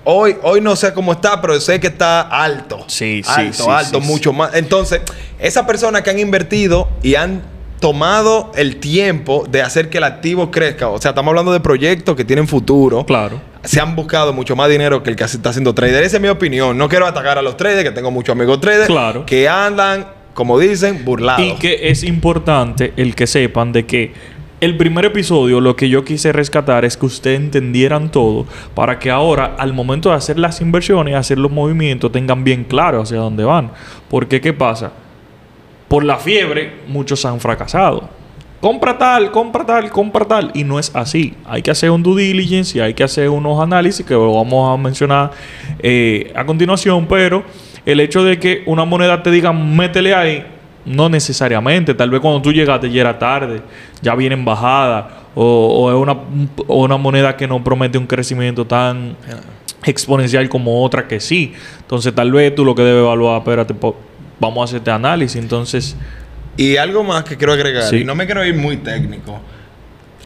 Hoy, 0.08 0.38
hoy 0.44 0.62
no 0.62 0.76
sé 0.76 0.94
cómo 0.94 1.14
está, 1.14 1.42
pero 1.42 1.60
sé 1.60 1.80
que 1.80 1.88
está 1.88 2.22
alto. 2.22 2.86
Sí, 2.88 3.24
sí. 3.24 3.32
Alto, 3.36 3.72
alto, 3.72 4.00
mucho 4.00 4.32
más. 4.32 4.54
Entonces, 4.54 5.02
esas 5.40 5.66
personas 5.66 6.04
que 6.04 6.12
han 6.12 6.20
invertido 6.20 6.88
y 7.02 7.16
han 7.16 7.42
tomado 7.80 8.52
el 8.56 8.78
tiempo 8.78 9.46
de 9.50 9.62
hacer 9.62 9.90
que 9.90 9.98
el 9.98 10.04
activo 10.04 10.52
crezca, 10.52 10.90
o 10.90 11.00
sea, 11.00 11.10
estamos 11.10 11.32
hablando 11.32 11.52
de 11.52 11.60
proyectos 11.60 12.16
que 12.16 12.24
tienen 12.24 12.48
futuro. 12.48 13.06
Claro. 13.06 13.42
Se 13.64 13.82
han 13.82 13.96
buscado 13.96 14.32
mucho 14.32 14.56
más 14.56 14.70
dinero 14.70 15.02
que 15.02 15.10
el 15.10 15.16
que 15.16 15.24
está 15.24 15.50
haciendo 15.50 15.74
trader. 15.74 16.04
Esa 16.04 16.18
es 16.18 16.22
mi 16.22 16.30
opinión. 16.30 16.78
No 16.78 16.88
quiero 16.88 17.08
atacar 17.08 17.40
a 17.40 17.42
los 17.42 17.58
traders, 17.58 17.84
que 17.84 17.92
tengo 17.92 18.12
muchos 18.12 18.34
amigos 18.34 18.62
traders. 18.62 18.86
Claro. 18.86 19.26
Que 19.26 19.50
andan, 19.50 20.08
como 20.36 20.60
dicen, 20.60 21.04
burlados. 21.04 21.42
Y 21.42 21.56
que 21.56 21.90
es 21.90 22.04
importante 22.04 22.94
el 22.96 23.16
que 23.16 23.26
sepan 23.26 23.72
de 23.72 23.88
que 23.88 24.14
el 24.66 24.78
primer 24.78 25.06
episodio 25.06 25.62
lo 25.62 25.76
que 25.76 25.90
yo 25.90 26.04
quise 26.04 26.32
rescatar 26.32 26.86
es 26.86 26.98
que 26.98 27.06
ustedes 27.06 27.40
entendieran 27.40 28.10
todo 28.10 28.48
para 28.74 28.98
que 28.98 29.12
ahora 29.12 29.56
al 29.58 29.74
momento 29.74 30.10
de 30.10 30.16
hacer 30.16 30.40
las 30.40 30.60
inversiones, 30.60 31.16
hacer 31.16 31.38
los 31.38 31.52
movimientos, 31.52 32.12
tengan 32.12 32.44
bien 32.44 32.64
claro 32.64 33.02
hacia 33.02 33.18
dónde 33.18 33.44
van. 33.44 33.72
Porque 34.10 34.42
¿qué 34.42 34.54
pasa? 34.54 34.92
Por 35.88 36.04
la 36.04 36.18
fiebre 36.18 36.80
muchos 36.88 37.24
han 37.26 37.40
fracasado. 37.40 38.10
Compra 38.60 38.98
tal, 38.98 39.32
compra 39.32 39.66
tal, 39.66 39.92
compra 39.92 40.26
tal. 40.26 40.52
Y 40.56 40.64
no 40.64 40.80
es 40.80 40.96
así. 40.96 41.36
Hay 41.46 41.62
que 41.62 41.70
hacer 41.70 41.92
un 41.92 42.02
due 42.02 42.24
diligence 42.24 42.76
y 42.76 42.82
hay 42.82 42.96
que 42.96 43.04
hacer 43.04 43.30
unos 43.30 43.62
análisis 43.62 44.04
que 44.04 44.16
vamos 44.16 44.74
a 44.74 44.82
mencionar 44.82 45.30
eh, 45.78 46.34
a 46.36 46.44
continuación. 46.44 47.06
Pero 47.06 47.44
el 47.86 48.00
hecho 48.00 48.24
de 48.24 48.40
que 48.40 48.64
una 48.66 48.84
moneda 48.84 49.22
te 49.22 49.30
diga 49.30 49.54
métele 49.54 50.16
ahí 50.16 50.44
no 50.86 51.10
necesariamente. 51.10 51.94
Tal 51.94 52.10
vez 52.10 52.22
cuando 52.22 52.42
tú 52.42 52.52
llegaste 52.52 52.92
ya 52.92 53.02
era 53.02 53.20
tarde, 53.20 53.62
ya 54.02 54.16
viene 54.16 54.36
en 54.36 54.46
bajada, 54.46 55.26
o, 55.36 55.90
es 55.92 55.98
una, 55.98 56.18
una, 56.68 56.98
moneda 56.98 57.36
que 57.36 57.48
no 57.48 57.62
promete 57.64 57.98
un 57.98 58.08
crecimiento 58.08 58.66
tan 58.66 59.18
exponencial 59.84 60.48
como 60.48 60.84
otra 60.84 61.08
que 61.08 61.20
sí. 61.20 61.54
Entonces, 61.82 62.14
tal 62.16 62.32
vez 62.32 62.56
tú 62.56 62.64
lo 62.64 62.74
que 62.74 62.84
debes 62.84 63.02
evaluar, 63.02 63.40
espérate, 63.40 63.76
vamos 64.40 64.62
a 64.62 64.64
hacer 64.64 64.78
este 64.78 64.92
análisis. 64.92 65.42
Entonces. 65.42 65.96
Y 66.58 66.78
algo 66.78 67.04
más 67.04 67.26
que 67.26 67.36
quiero 67.36 67.52
agregar, 67.52 67.94
y 67.94 68.06
no 68.06 68.16
me 68.16 68.26
quiero 68.26 68.46
ir 68.46 68.56
muy 68.56 68.78
técnico. 68.78 69.42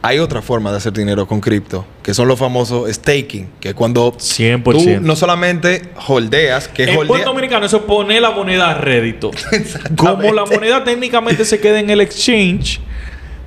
Hay 0.02 0.18
otra 0.18 0.40
forma 0.40 0.70
de 0.70 0.78
hacer 0.78 0.94
dinero 0.94 1.26
con 1.26 1.40
cripto, 1.40 1.84
que 2.02 2.14
son 2.14 2.26
los 2.26 2.38
famosos 2.38 2.90
staking, 2.90 3.50
que 3.60 3.74
cuando 3.74 4.12
100%. 4.12 4.62
tú 4.62 5.06
no 5.06 5.14
solamente 5.14 5.82
holdeas, 6.08 6.68
que 6.68 6.84
En 6.84 7.06
Puerto 7.06 7.26
Dominicano 7.26 7.66
eso 7.66 7.84
pone 7.84 8.18
la 8.18 8.30
moneda 8.30 8.70
a 8.70 8.74
rédito. 8.74 9.30
Como 9.96 10.32
la 10.32 10.46
moneda 10.46 10.84
técnicamente 10.84 11.44
se 11.44 11.60
queda 11.60 11.80
en 11.80 11.90
el 11.90 12.00
exchange, 12.00 12.80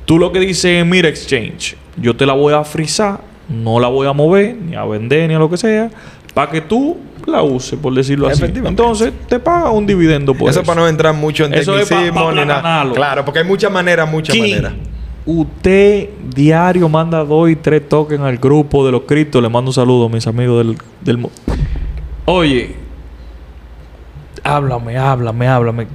tú 0.05 0.19
lo 0.19 0.31
que 0.31 0.39
dices, 0.39 0.85
mira 0.85 1.09
exchange, 1.09 1.75
yo 1.97 2.15
te 2.15 2.25
la 2.27 2.33
voy 2.33 2.53
a 2.53 2.63
frizar, 2.63 3.19
no 3.49 3.79
la 3.79 3.87
voy 3.87 4.07
a 4.07 4.13
mover, 4.13 4.55
ni 4.55 4.75
a 4.75 4.85
vender, 4.85 5.27
ni 5.27 5.33
a 5.33 5.39
lo 5.39 5.49
que 5.49 5.57
sea, 5.57 5.89
para 6.35 6.51
que 6.51 6.61
tú 6.61 6.97
la 7.25 7.41
uses, 7.41 7.79
por 7.79 7.95
decirlo 7.95 8.27
así. 8.27 8.43
Entonces, 8.43 9.11
te 9.27 9.39
paga 9.39 9.71
un 9.71 9.87
dividendo 9.87 10.35
por 10.35 10.51
eso. 10.51 10.59
Eso 10.59 10.67
para 10.67 10.81
no 10.81 10.87
entrar 10.87 11.15
mucho 11.15 11.45
en 11.45 11.53
eso 11.55 11.75
tecnicismo 11.75 12.31
ni 12.31 12.45
nada. 12.45 12.85
Claro, 12.93 13.25
porque 13.25 13.39
hay 13.39 13.45
muchas 13.45 13.71
maneras, 13.71 14.07
muchas 14.07 14.37
maneras. 14.37 14.73
Usted 15.25 16.09
diario 16.35 16.89
manda 16.89 17.23
dos 17.23 17.49
y 17.49 17.55
tres 17.55 17.87
tokens 17.87 18.21
al 18.21 18.37
grupo 18.37 18.85
de 18.85 18.91
los 18.91 19.03
criptos. 19.03 19.41
Le 19.41 19.49
mando 19.49 19.69
un 19.69 19.73
saludo 19.73 20.07
a 20.07 20.09
mis 20.09 20.27
amigos 20.27 20.65
del, 20.65 20.77
del... 21.01 21.29
Oye, 22.25 22.75
háblame, 24.43 24.97
háblame, 24.97 25.47
háblame. 25.47 25.87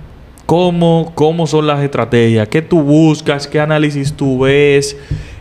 ¿Cómo, 0.47 1.13
¿Cómo 1.15 1.47
son 1.47 1.67
las 1.67 1.83
estrategias? 1.83 2.49
¿Qué 2.49 2.63
tú 2.63 2.81
buscas? 2.81 3.47
¿Qué 3.47 3.61
análisis 3.61 4.15
tú 4.15 4.41
ves? 4.41 4.97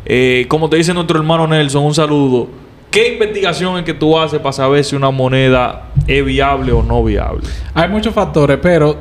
Eh, 0.05 0.45
como 0.49 0.69
te 0.69 0.75
dice 0.75 0.93
nuestro 0.93 1.17
hermano 1.17 1.47
Nelson, 1.47 1.85
un 1.85 1.93
saludo. 1.93 2.49
¿Qué 2.91 3.13
investigación 3.13 3.77
es 3.77 3.85
que 3.85 3.93
tú 3.93 4.17
haces 4.17 4.39
para 4.39 4.51
saber 4.51 4.83
si 4.83 4.97
una 4.97 5.11
moneda 5.11 5.89
es 6.07 6.25
viable 6.25 6.73
o 6.73 6.83
no 6.83 7.03
viable? 7.05 7.47
Hay 7.73 7.87
muchos 7.87 8.13
factores, 8.13 8.59
pero 8.61 8.97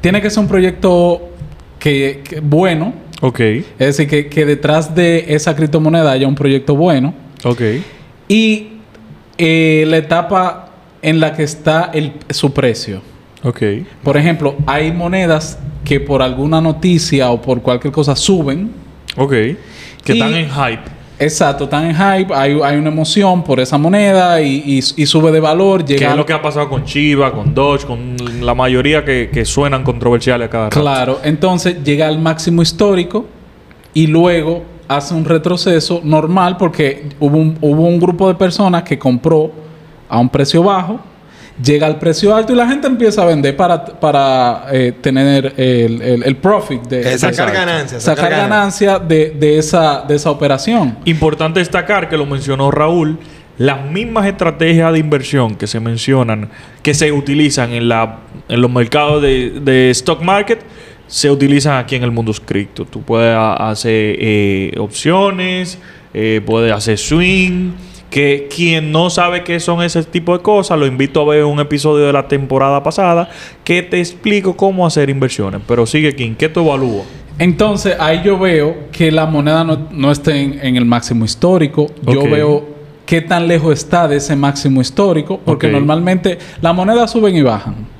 tiene 0.00 0.22
que 0.22 0.30
ser 0.30 0.44
un 0.44 0.48
proyecto 0.48 1.22
que 1.80 2.22
bueno 2.42 3.07
Ok. 3.20 3.40
Es 3.40 3.64
decir, 3.78 4.08
que, 4.08 4.28
que 4.28 4.46
detrás 4.46 4.94
de 4.94 5.26
esa 5.28 5.56
criptomoneda 5.56 6.12
haya 6.12 6.28
un 6.28 6.34
proyecto 6.34 6.76
bueno. 6.76 7.14
Ok. 7.44 7.60
Y 8.28 8.68
eh, 9.36 9.84
la 9.86 9.96
etapa 9.96 10.70
en 11.02 11.20
la 11.20 11.34
que 11.34 11.42
está 11.42 11.90
el, 11.92 12.12
su 12.30 12.52
precio. 12.52 13.02
Ok. 13.42 13.62
Por 14.02 14.16
ejemplo, 14.16 14.56
hay 14.66 14.92
monedas 14.92 15.58
que 15.84 16.00
por 16.00 16.22
alguna 16.22 16.60
noticia 16.60 17.30
o 17.30 17.40
por 17.40 17.62
cualquier 17.62 17.92
cosa 17.92 18.14
suben. 18.16 18.70
Ok. 19.16 19.32
Que 20.04 20.12
están 20.12 20.34
en 20.34 20.48
hype. 20.48 20.97
Exacto, 21.20 21.64
están 21.64 21.86
en 21.86 21.94
hype, 21.94 22.32
hay, 22.32 22.76
una 22.76 22.88
emoción 22.88 23.42
por 23.42 23.58
esa 23.58 23.76
moneda 23.76 24.40
y, 24.40 24.80
sube 24.82 25.32
de 25.32 25.40
valor. 25.40 25.84
Llega 25.84 25.98
¿Qué 25.98 26.10
es 26.12 26.16
lo 26.16 26.24
que 26.24 26.32
ha 26.32 26.40
pasado 26.40 26.68
con 26.68 26.84
Chiva, 26.84 27.32
con 27.32 27.54
Dodge, 27.54 27.86
con 27.86 28.16
la 28.40 28.54
mayoría 28.54 29.04
que, 29.04 29.44
suenan 29.44 29.82
controversiales 29.82 30.46
a 30.46 30.50
cada 30.50 30.64
rato? 30.64 30.80
Claro, 30.80 31.20
entonces 31.24 31.82
llega 31.82 32.06
al 32.06 32.18
máximo 32.18 32.62
histórico 32.62 33.26
y 33.94 34.06
luego 34.06 34.62
hace 34.86 35.14
un 35.14 35.24
retroceso 35.24 36.00
normal 36.04 36.56
porque 36.56 37.08
hubo 37.18 37.36
un, 37.36 37.58
hubo 37.60 37.82
un 37.82 37.98
grupo 37.98 38.28
de 38.28 38.34
personas 38.34 38.84
que 38.84 38.98
compró 38.98 39.50
a 40.08 40.18
un 40.18 40.28
precio 40.28 40.62
bajo 40.62 41.00
llega 41.62 41.86
al 41.86 41.98
precio 41.98 42.34
alto 42.34 42.52
y 42.52 42.56
la 42.56 42.68
gente 42.68 42.86
empieza 42.86 43.22
a 43.22 43.26
vender 43.26 43.56
para, 43.56 43.84
para 43.84 44.66
eh, 44.70 44.92
tener 45.00 45.54
el, 45.56 46.22
el, 46.24 46.36
profit 46.36 46.82
de 46.82 47.14
eh, 47.14 47.18
sacar 47.18 47.52
ganancias 47.52 48.02
sacar, 48.02 48.30
ganancias 48.30 49.06
de, 49.06 49.30
de, 49.30 49.58
esa, 49.58 50.02
de 50.06 50.14
esa 50.14 50.30
operación. 50.30 50.98
Importante 51.04 51.60
destacar 51.60 52.08
que 52.08 52.16
lo 52.16 52.26
mencionó 52.26 52.70
Raúl, 52.70 53.18
las 53.58 53.84
mismas 53.84 54.26
estrategias 54.26 54.92
de 54.92 54.98
inversión 55.00 55.56
que 55.56 55.66
se 55.66 55.80
mencionan, 55.80 56.48
que 56.82 56.94
se 56.94 57.10
utilizan 57.10 57.72
en, 57.72 57.88
la, 57.88 58.20
en 58.48 58.60
los 58.60 58.70
mercados 58.70 59.20
de, 59.20 59.60
de 59.60 59.90
stock 59.90 60.22
market, 60.22 60.60
se 61.08 61.30
utilizan 61.30 61.78
aquí 61.78 61.96
en 61.96 62.04
el 62.04 62.10
mundo 62.10 62.32
cripto. 62.44 62.84
Tú 62.84 63.02
puedes 63.02 63.36
hacer 63.36 64.16
eh, 64.20 64.74
opciones, 64.78 65.78
puedes 66.44 66.72
hacer 66.72 66.98
swing 66.98 67.72
que 68.10 68.48
quien 68.54 68.90
no 68.92 69.10
sabe 69.10 69.44
qué 69.44 69.60
son 69.60 69.82
ese 69.82 70.02
tipo 70.04 70.36
de 70.36 70.42
cosas, 70.42 70.78
lo 70.78 70.86
invito 70.86 71.20
a 71.20 71.34
ver 71.34 71.44
un 71.44 71.60
episodio 71.60 72.06
de 72.06 72.12
la 72.12 72.28
temporada 72.28 72.82
pasada 72.82 73.28
que 73.64 73.82
te 73.82 73.98
explico 73.98 74.56
cómo 74.56 74.86
hacer 74.86 75.10
inversiones. 75.10 75.60
Pero 75.66 75.86
sigue, 75.86 76.14
Kim, 76.14 76.34
¿qué 76.34 76.48
te 76.48 76.60
evalúo? 76.60 77.04
Entonces, 77.38 77.96
ahí 78.00 78.22
yo 78.24 78.38
veo 78.38 78.88
que 78.90 79.12
la 79.12 79.26
moneda 79.26 79.64
no, 79.64 80.10
está 80.10 80.34
en, 80.36 80.76
el 80.76 80.84
máximo 80.84 81.24
histórico. 81.24 81.86
Yo 82.06 82.28
veo 82.28 82.66
qué 83.06 83.20
tan 83.20 83.46
lejos 83.46 83.72
está 83.72 84.08
de 84.08 84.16
ese 84.16 84.34
máximo 84.34 84.80
histórico, 84.80 85.40
porque 85.44 85.68
normalmente 85.68 86.38
las 86.60 86.74
monedas 86.74 87.10
suben 87.10 87.36
y 87.36 87.42
bajan 87.42 87.97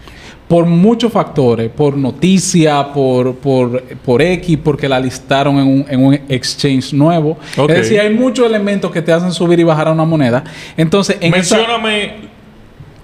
por 0.49 0.65
muchos 0.65 1.13
factores, 1.13 1.71
por 1.71 1.97
noticia, 1.97 2.91
por, 2.93 3.35
por, 3.37 3.83
por 3.83 4.23
X, 4.23 4.59
porque 4.65 4.89
la 4.89 4.99
listaron 4.99 5.59
en 5.59 5.67
un, 5.67 5.87
en 5.89 6.03
un 6.03 6.15
exchange 6.15 6.95
nuevo. 6.95 7.37
Es 7.69 7.77
decir, 7.77 8.01
hay 8.01 8.13
muchos 8.15 8.47
elementos 8.47 8.91
que 8.91 9.03
te 9.03 9.13
hacen 9.13 9.31
subir 9.31 9.61
y 9.61 9.65
bajar 9.65 9.89
a 9.89 9.93
una 9.93 10.07
moneda. 10.07 10.43
Entonces, 10.77 11.19
en 11.21 11.33
Mencióname 11.33 12.15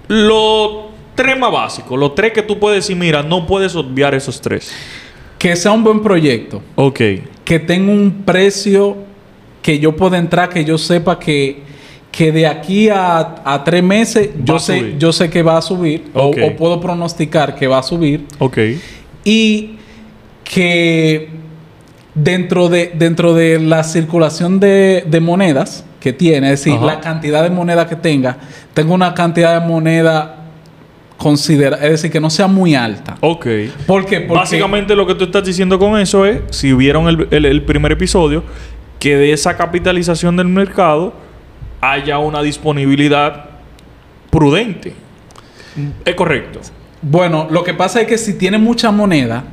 los 0.07 0.71
tres 1.13 1.37
más 1.37 1.51
básicos, 1.51 1.99
los 1.99 2.15
tres 2.15 2.33
que 2.33 2.41
tú 2.41 2.57
puedes 2.57 2.83
decir, 2.83 2.97
mira, 2.97 3.21
no 3.21 3.45
puedes 3.45 3.75
obviar 3.75 4.15
esos 4.15 4.41
tres. 4.41 4.73
Que 5.37 5.55
sea 5.55 5.71
un 5.71 5.83
buen 5.83 6.01
proyecto. 6.01 6.63
Ok. 6.73 6.99
Que 7.43 7.59
tenga 7.59 7.91
un 7.91 8.23
precio 8.25 8.97
que 9.61 9.77
yo 9.77 9.95
pueda 9.95 10.17
entrar, 10.17 10.49
que 10.49 10.65
yo 10.65 10.79
sepa 10.79 11.19
que 11.19 11.61
que 12.15 12.31
de 12.31 12.47
aquí 12.47 12.87
a, 12.89 13.61
tres 13.65 13.83
meses 13.83 14.29
yo 14.41 14.57
sé, 14.57 14.95
yo 14.97 15.11
sé 15.11 15.29
que 15.29 15.43
va 15.43 15.57
a 15.57 15.61
subir 15.61 16.05
o, 16.13 16.31
puedo 16.57 16.79
pronosticar 16.79 17.55
que 17.55 17.67
va 17.67 17.79
a 17.79 17.83
subir. 17.83 18.25
Ok. 18.39 18.57
Y 19.25 19.75
que 20.45 21.29
dentro 22.13 22.69
de, 22.69 22.93
dentro 22.95 23.33
de 23.33 23.59
la 23.59 23.83
circulación 23.83 24.61
de, 24.61 25.19
monedas 25.21 25.85
que 25.99 26.13
tiene, 26.13 26.53
es 26.53 26.63
decir, 26.63 26.79
la 26.79 27.01
cantidad 27.01 27.43
de 27.43 27.49
moneda 27.49 27.85
que 27.87 27.97
tenga, 27.97 28.37
tengo 28.73 28.93
una 28.93 29.13
cantidad 29.13 29.59
de 29.59 29.67
moneda 29.67 30.37
considera, 31.17 31.77
es 31.77 31.91
decir, 31.91 32.11
que 32.11 32.21
no 32.21 32.29
sea 32.29 32.47
muy 32.47 32.75
alta. 32.75 33.17
Ok. 33.19 33.45
¿Por 33.85 34.05
qué? 34.05 34.21
Porque 34.21 34.39
Básicamente 34.39 34.95
lo 34.95 35.05
que 35.05 35.15
tú 35.15 35.25
estás 35.25 35.43
diciendo 35.43 35.77
con 35.79 35.99
eso 35.99 36.25
es, 36.25 36.39
si 36.51 36.71
vieron 36.71 37.27
el 37.29 37.63
primer 37.63 37.91
episodio, 37.91 38.43
que 38.99 39.17
de 39.17 39.33
esa 39.33 39.57
capitalización 39.57 40.37
del 40.37 40.47
mercado 40.47 41.24
haya 41.81 42.19
una 42.19 42.41
disponibilidad 42.41 43.45
prudente. 44.29 44.93
Es 46.03 46.15
correcto. 46.15 46.61
Bueno, 47.01 47.47
lo 47.49 47.63
que 47.63 47.73
pasa 47.73 48.01
es 48.01 48.07
que 48.07 48.17
si 48.17 48.37
tiene 48.37 48.57
mucha 48.57 48.91
moneda, 48.91 49.43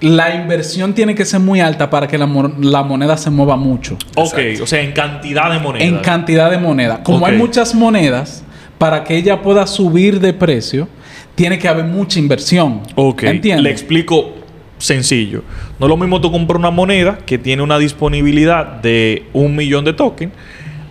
la 0.00 0.34
inversión 0.34 0.94
tiene 0.94 1.14
que 1.14 1.24
ser 1.24 1.40
muy 1.40 1.60
alta 1.60 1.90
para 1.90 2.06
que 2.06 2.18
la, 2.18 2.26
moneda 2.26 3.16
se 3.16 3.30
mueva 3.30 3.56
mucho. 3.56 3.96
Ok, 4.14 4.38
o 4.62 4.66
sea, 4.66 4.80
en 4.80 4.92
cantidad 4.92 5.50
de 5.50 5.58
moneda. 5.58 5.84
En 5.84 5.98
cantidad 5.98 6.50
de 6.50 6.58
moneda. 6.58 7.02
Como 7.02 7.26
hay 7.26 7.36
muchas 7.36 7.74
monedas, 7.74 8.44
para 8.78 9.04
que 9.04 9.16
ella 9.16 9.42
pueda 9.42 9.66
subir 9.66 10.20
de 10.20 10.32
precio, 10.32 10.88
tiene 11.34 11.58
que 11.58 11.68
haber 11.68 11.84
mucha 11.84 12.18
inversión. 12.18 12.82
Ok. 12.94 13.24
¿Entiendes? 13.24 13.64
Le 13.64 13.70
explico 13.70 14.34
sencillo. 14.78 15.42
No 15.78 15.86
es 15.86 15.90
lo 15.90 15.96
mismo 15.96 16.20
tú 16.20 16.30
comprar 16.30 16.58
una 16.58 16.70
moneda 16.70 17.18
que 17.26 17.38
tiene 17.38 17.62
una 17.62 17.78
disponibilidad 17.78 18.66
de 18.66 19.26
un 19.32 19.56
millón 19.56 19.84
de 19.84 19.92
tokens 19.92 20.32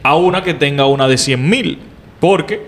a 0.07 0.15
una 0.15 0.41
que 0.41 0.53
tenga 0.53 0.85
una 0.85 1.07
de 1.07 1.17
100 1.17 1.49
mil. 1.49 1.79
Porque 2.19 2.61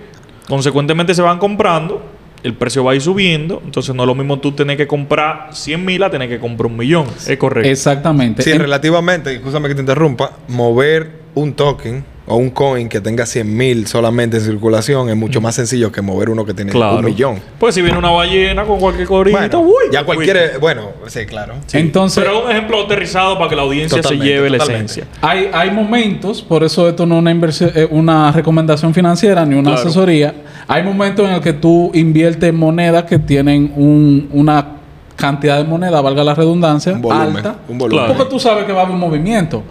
consecuentemente 0.47 1.13
se 1.15 1.21
van 1.21 1.39
comprando, 1.39 2.03
el 2.43 2.53
precio 2.53 2.83
va 2.83 2.91
a 2.91 2.95
ir 2.95 3.01
subiendo. 3.01 3.61
Entonces 3.63 3.95
no 3.95 4.03
es 4.03 4.07
lo 4.07 4.15
mismo 4.15 4.39
tú 4.39 4.51
tener 4.51 4.77
que 4.77 4.87
comprar 4.87 5.49
100 5.51 5.85
mil 5.85 6.03
a 6.03 6.09
tener 6.09 6.27
que 6.29 6.39
comprar 6.39 6.67
un 6.67 6.77
millón. 6.77 7.05
Es 7.27 7.37
correcto. 7.37 7.69
Exactamente. 7.69 8.41
Sí, 8.41 8.53
relativamente, 8.53 9.33
escúchame 9.33 9.69
que 9.69 9.75
te 9.75 9.81
interrumpa, 9.81 10.31
mover 10.47 11.19
un 11.35 11.53
token 11.53 12.03
o 12.29 12.35
un 12.35 12.51
coin 12.51 12.87
que 12.87 13.01
tenga 13.01 13.25
100 13.25 13.57
mil 13.57 13.87
solamente 13.87 14.37
en 14.37 14.43
circulación 14.43 15.09
es 15.09 15.15
mucho 15.15 15.41
más 15.41 15.55
sencillo 15.55 15.91
que 15.91 16.01
mover 16.03 16.29
uno 16.29 16.45
que 16.45 16.53
tiene 16.53 16.71
un 16.71 17.03
millón. 17.03 17.39
Pues 17.57 17.73
si 17.73 17.81
viene 17.81 17.97
una 17.97 18.11
ballena 18.11 18.65
con 18.65 18.79
cualquier 18.79 19.07
corita, 19.07 19.57
uy, 19.57 19.85
ya 19.91 20.03
cualquier... 20.03 20.59
Bueno, 20.59 20.89
sí, 21.07 21.25
claro. 21.25 21.55
Entonces... 21.73 22.23
Pero 22.23 22.45
un 22.45 22.51
ejemplo 22.51 22.83
aterrizado 22.83 23.35
para 23.37 23.49
que 23.49 23.55
la 23.55 23.63
audiencia 23.63 24.03
se 24.03 24.15
lleve 24.15 24.51
la 24.51 24.57
esencia. 24.57 25.05
Hay, 25.21 25.49
hay 25.51 25.71
momentos, 25.71 26.43
por 26.43 26.63
eso 26.63 26.87
esto 26.87 27.07
no 27.07 27.15
es 27.15 27.21
una, 27.21 27.31
inversión, 27.31 27.71
eh, 27.73 27.87
una 27.89 28.31
recomendación 28.31 28.93
financiera 28.93 29.43
ni 29.43 29.55
una 29.55 29.73
asesoría. 29.73 30.35
Hay 30.67 30.83
momentos 30.83 31.27
en 31.27 31.33
el 31.33 31.41
que 31.41 31.53
tú 31.53 31.89
inviertes 31.95 32.53
monedas 32.53 33.05
que 33.05 33.17
tienen 33.17 33.73
un, 33.75 34.29
una 34.31 34.79
cantidad 35.15 35.57
de 35.57 35.63
moneda, 35.63 35.99
valga 35.99 36.23
la 36.23 36.35
redundancia, 36.35 36.93
alta. 36.93 37.55
Un 37.67 37.77
volumen. 37.79 38.05
Porque 38.07 38.25
tú 38.29 38.39
sabes 38.39 38.65
que 38.65 38.71
va 38.71 38.81
a 38.81 38.83
haber 38.83 38.93
un 38.93 39.01
movimiento. 39.01 39.63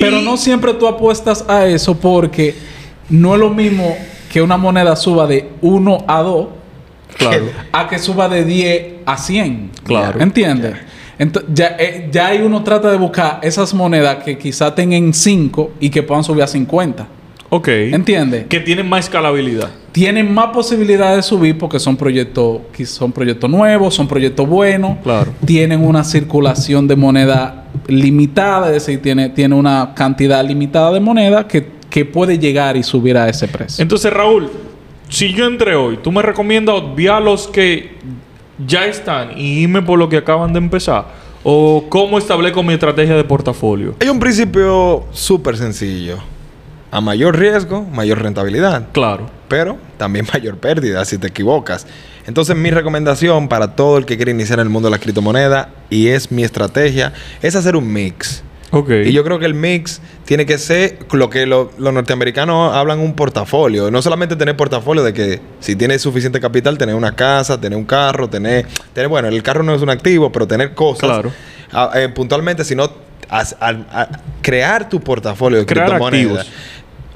Pero 0.00 0.22
no 0.22 0.36
siempre 0.36 0.74
tú 0.74 0.88
apuestas 0.88 1.44
a 1.48 1.66
eso 1.66 1.94
porque 1.94 2.56
no 3.10 3.34
es 3.34 3.40
lo 3.40 3.50
mismo 3.50 3.96
que 4.32 4.40
una 4.40 4.56
moneda 4.56 4.96
suba 4.96 5.26
de 5.26 5.50
1 5.60 6.04
a 6.08 6.22
2 6.22 6.48
claro. 7.16 7.46
a 7.70 7.88
que 7.88 7.98
suba 7.98 8.28
de 8.28 8.44
10 8.44 8.86
a 9.04 9.16
100. 9.16 9.70
Claro. 9.84 10.20
¿Entiendes? 10.20 10.76
Entonces, 11.18 11.50
ya, 11.52 11.76
eh, 11.78 12.08
ya 12.10 12.28
ahí 12.28 12.40
uno 12.40 12.64
trata 12.64 12.90
de 12.90 12.96
buscar 12.96 13.40
esas 13.42 13.74
monedas 13.74 14.24
que 14.24 14.38
quizá 14.38 14.74
tengan 14.74 15.12
5 15.12 15.72
y 15.78 15.90
que 15.90 16.02
puedan 16.02 16.24
subir 16.24 16.42
a 16.42 16.46
50. 16.46 17.06
Ok. 17.50 17.68
¿Entiendes? 17.68 18.46
Que 18.48 18.60
tienen 18.60 18.88
más 18.88 19.04
escalabilidad. 19.06 19.70
Tienen 19.92 20.32
más 20.32 20.46
posibilidades 20.46 21.16
de 21.16 21.22
subir 21.22 21.58
porque 21.58 21.80
son 21.80 21.96
proyectos, 21.96 22.60
son 22.84 23.10
proyectos 23.10 23.50
nuevos, 23.50 23.92
son 23.92 24.06
proyectos 24.06 24.48
buenos. 24.48 24.98
Claro. 25.02 25.32
Tienen 25.44 25.84
una 25.84 26.04
circulación 26.04 26.86
de 26.86 26.94
moneda 26.94 27.66
limitada, 27.88 28.68
es 28.68 28.74
decir, 28.74 29.02
tiene, 29.02 29.30
tiene 29.30 29.56
una 29.56 29.92
cantidad 29.94 30.44
limitada 30.44 30.92
de 30.92 31.00
moneda 31.00 31.48
que, 31.48 31.66
que 31.90 32.04
puede 32.04 32.38
llegar 32.38 32.76
y 32.76 32.84
subir 32.84 33.16
a 33.16 33.28
ese 33.28 33.48
precio. 33.48 33.82
Entonces, 33.82 34.12
Raúl, 34.12 34.48
si 35.08 35.32
yo 35.32 35.44
entré 35.46 35.74
hoy, 35.74 35.98
¿tú 36.00 36.12
me 36.12 36.22
recomiendas 36.22 36.76
obviar 36.76 37.20
los 37.20 37.48
que 37.48 37.94
ya 38.64 38.86
están 38.86 39.36
y 39.36 39.62
irme 39.62 39.82
por 39.82 39.98
lo 39.98 40.08
que 40.08 40.18
acaban 40.18 40.52
de 40.52 40.58
empezar? 40.58 41.06
¿O 41.42 41.86
cómo 41.88 42.16
establezco 42.18 42.62
mi 42.62 42.74
estrategia 42.74 43.16
de 43.16 43.24
portafolio? 43.24 43.96
Hay 44.00 44.08
un 44.08 44.20
principio 44.20 45.04
súper 45.10 45.56
sencillo. 45.56 46.18
A 46.90 47.00
mayor 47.00 47.38
riesgo, 47.38 47.82
mayor 47.82 48.22
rentabilidad. 48.22 48.88
Claro. 48.92 49.30
Pero 49.48 49.78
también 49.96 50.26
mayor 50.32 50.58
pérdida 50.58 51.04
si 51.04 51.18
te 51.18 51.28
equivocas. 51.28 51.86
Entonces 52.26 52.56
mi 52.56 52.70
recomendación 52.70 53.48
para 53.48 53.74
todo 53.74 53.98
el 53.98 54.06
que 54.06 54.16
quiere 54.16 54.32
iniciar 54.32 54.58
en 54.58 54.66
el 54.66 54.70
mundo 54.70 54.88
de 54.88 54.92
la 54.92 54.98
criptomoneda 54.98 55.70
y 55.88 56.08
es 56.08 56.30
mi 56.30 56.44
estrategia 56.44 57.12
es 57.42 57.56
hacer 57.56 57.76
un 57.76 57.92
mix. 57.92 58.42
Okay. 58.72 59.08
Y 59.08 59.12
yo 59.12 59.24
creo 59.24 59.40
que 59.40 59.46
el 59.46 59.54
mix 59.54 60.00
tiene 60.24 60.46
que 60.46 60.56
ser 60.56 61.00
lo 61.10 61.28
que 61.28 61.44
los 61.44 61.76
norteamericanos 61.76 62.72
hablan 62.72 63.00
un 63.00 63.14
portafolio. 63.14 63.90
No 63.90 64.00
solamente 64.00 64.36
tener 64.36 64.56
portafolio 64.56 65.02
de 65.02 65.12
que 65.12 65.40
si 65.58 65.74
tienes 65.74 66.02
suficiente 66.02 66.38
capital, 66.38 66.78
tener 66.78 66.94
una 66.94 67.16
casa, 67.16 67.60
tener 67.60 67.76
un 67.76 67.84
carro, 67.84 68.28
tener, 68.28 68.66
tener 68.92 69.08
bueno, 69.08 69.26
el 69.26 69.42
carro 69.42 69.64
no 69.64 69.74
es 69.74 69.82
un 69.82 69.90
activo, 69.90 70.30
pero 70.30 70.46
tener 70.46 70.74
cosas 70.74 71.10
claro. 71.10 71.32
Eh, 71.94 72.08
puntualmente, 72.14 72.64
sino 72.64 72.90
crear 74.42 74.88
tu 74.88 75.00
portafolio 75.00 75.58
de 75.58 75.66
crear 75.66 75.88
criptomonedas. 75.88 76.46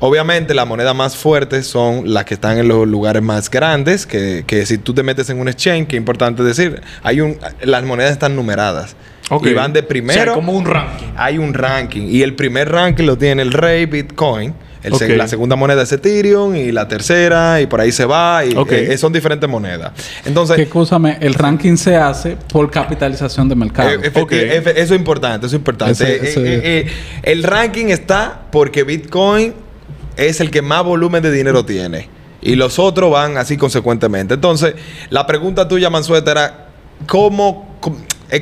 Obviamente 0.01 0.55
las 0.55 0.67
monedas 0.67 0.95
más 0.95 1.17
fuertes 1.17 1.67
son 1.67 2.13
las 2.13 2.25
que 2.25 2.35
están 2.35 2.59
en 2.59 2.69
los 2.69 2.87
lugares 2.87 3.23
más 3.23 3.51
grandes, 3.51 4.07
que, 4.07 4.45
que 4.47 4.67
si 4.67 4.79
tú 4.79 4.93
te 4.93 5.03
metes 5.03 5.31
en 5.31 5.39
un 5.39 5.49
exchange, 5.49 5.87
que 5.87 5.97
es 5.97 6.01
importante 6.01 6.43
decir, 6.43 6.83
hay 7.03 7.21
un, 7.21 7.39
las 7.63 7.85
monedas 7.85 8.13
están 8.13 8.37
numeradas. 8.37 8.97
Y 9.43 9.55
van 9.55 9.73
de 9.73 9.83
primero. 9.83 10.33
O 10.33 10.35
como 10.35 10.53
un 10.53 10.67
ranking. 10.67 11.07
Hay 11.17 11.39
un 11.39 11.55
ranking. 11.55 12.03
Y 12.03 12.23
el 12.23 12.35
primer 12.35 12.71
ranking 12.71 13.05
lo 13.05 13.17
tiene 13.17 13.43
el 13.43 13.53
Rey 13.53 13.87
Bitcoin. 13.87 14.55
La 15.09 15.29
segunda 15.29 15.57
moneda 15.57 15.83
es 15.83 15.93
Ethereum 15.93 16.55
y 16.55 16.71
la 16.71 16.87
tercera 16.87 17.59
y 17.63 17.67
por 17.67 17.81
ahí 17.81 17.91
se 17.91 18.05
va 18.05 18.45
y 18.45 18.55
eh, 18.71 18.99
son 18.99 19.15
diferentes 19.15 19.49
monedas. 19.49 19.93
Entonces, 20.27 20.59
escúchame, 20.59 21.17
el 21.21 21.33
ranking 21.33 21.77
se 21.77 21.97
hace 21.97 22.37
por 22.53 22.71
capitalización 22.71 23.49
de 23.49 23.55
mercado. 23.55 23.89
Eh, 23.89 24.13
eso 24.13 24.71
es 24.77 24.91
importante, 24.91 25.47
eso 25.47 25.57
es 25.57 25.61
importante. 25.61 26.05
Eh, 26.37 26.87
el 27.23 27.43
ranking 27.45 27.87
está 27.87 28.43
porque 28.51 28.83
Bitcoin 28.83 29.55
es 30.17 30.41
el 30.41 30.51
que 30.51 30.63
más 30.63 30.85
volumen 30.85 31.23
de 31.23 31.31
dinero 31.31 31.65
tiene. 31.65 32.09
Y 32.41 32.57
los 32.57 32.79
otros 32.79 33.11
van 33.11 33.39
así 33.39 33.57
consecuentemente. 33.57 34.35
Entonces, 34.35 34.75
la 35.11 35.27
pregunta 35.27 35.67
tuya, 35.67 35.89
Mansueta, 35.89 36.31
era 36.31 36.69
¿cómo, 37.07 37.79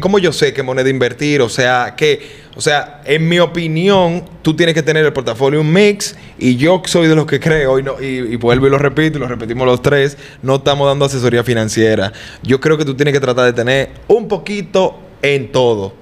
cómo, 0.00 0.18
yo 0.18 0.32
sé 0.32 0.52
qué 0.52 0.62
moneda 0.62 0.90
invertir? 0.90 1.40
O 1.40 1.48
sea, 1.48 1.94
que, 1.96 2.20
o 2.56 2.60
sea, 2.60 3.00
en 3.04 3.28
mi 3.28 3.38
opinión, 3.38 4.24
tú 4.42 4.54
tienes 4.54 4.74
que 4.74 4.82
tener 4.82 5.04
el 5.04 5.12
portafolio 5.12 5.60
un 5.60 5.72
mix. 5.72 6.16
Y 6.38 6.56
yo 6.56 6.82
soy 6.84 7.06
de 7.08 7.14
los 7.14 7.26
que 7.26 7.38
creo, 7.38 7.78
y, 7.78 7.82
no, 7.82 8.00
y, 8.00 8.36
vuelvo 8.36 8.66
y 8.66 8.70
lo 8.70 8.78
repito, 8.78 9.18
y 9.18 9.20
lo 9.20 9.28
repetimos 9.28 9.66
los 9.66 9.82
tres, 9.82 10.16
no 10.42 10.56
estamos 10.56 10.88
dando 10.88 11.04
asesoría 11.04 11.44
financiera. 11.44 12.12
Yo 12.42 12.60
creo 12.60 12.76
que 12.76 12.84
tú 12.84 12.94
tienes 12.94 13.14
que 13.14 13.20
tratar 13.20 13.44
de 13.44 13.52
tener 13.52 13.90
un 14.08 14.28
poquito 14.28 14.98
en 15.22 15.52
todo. 15.52 15.94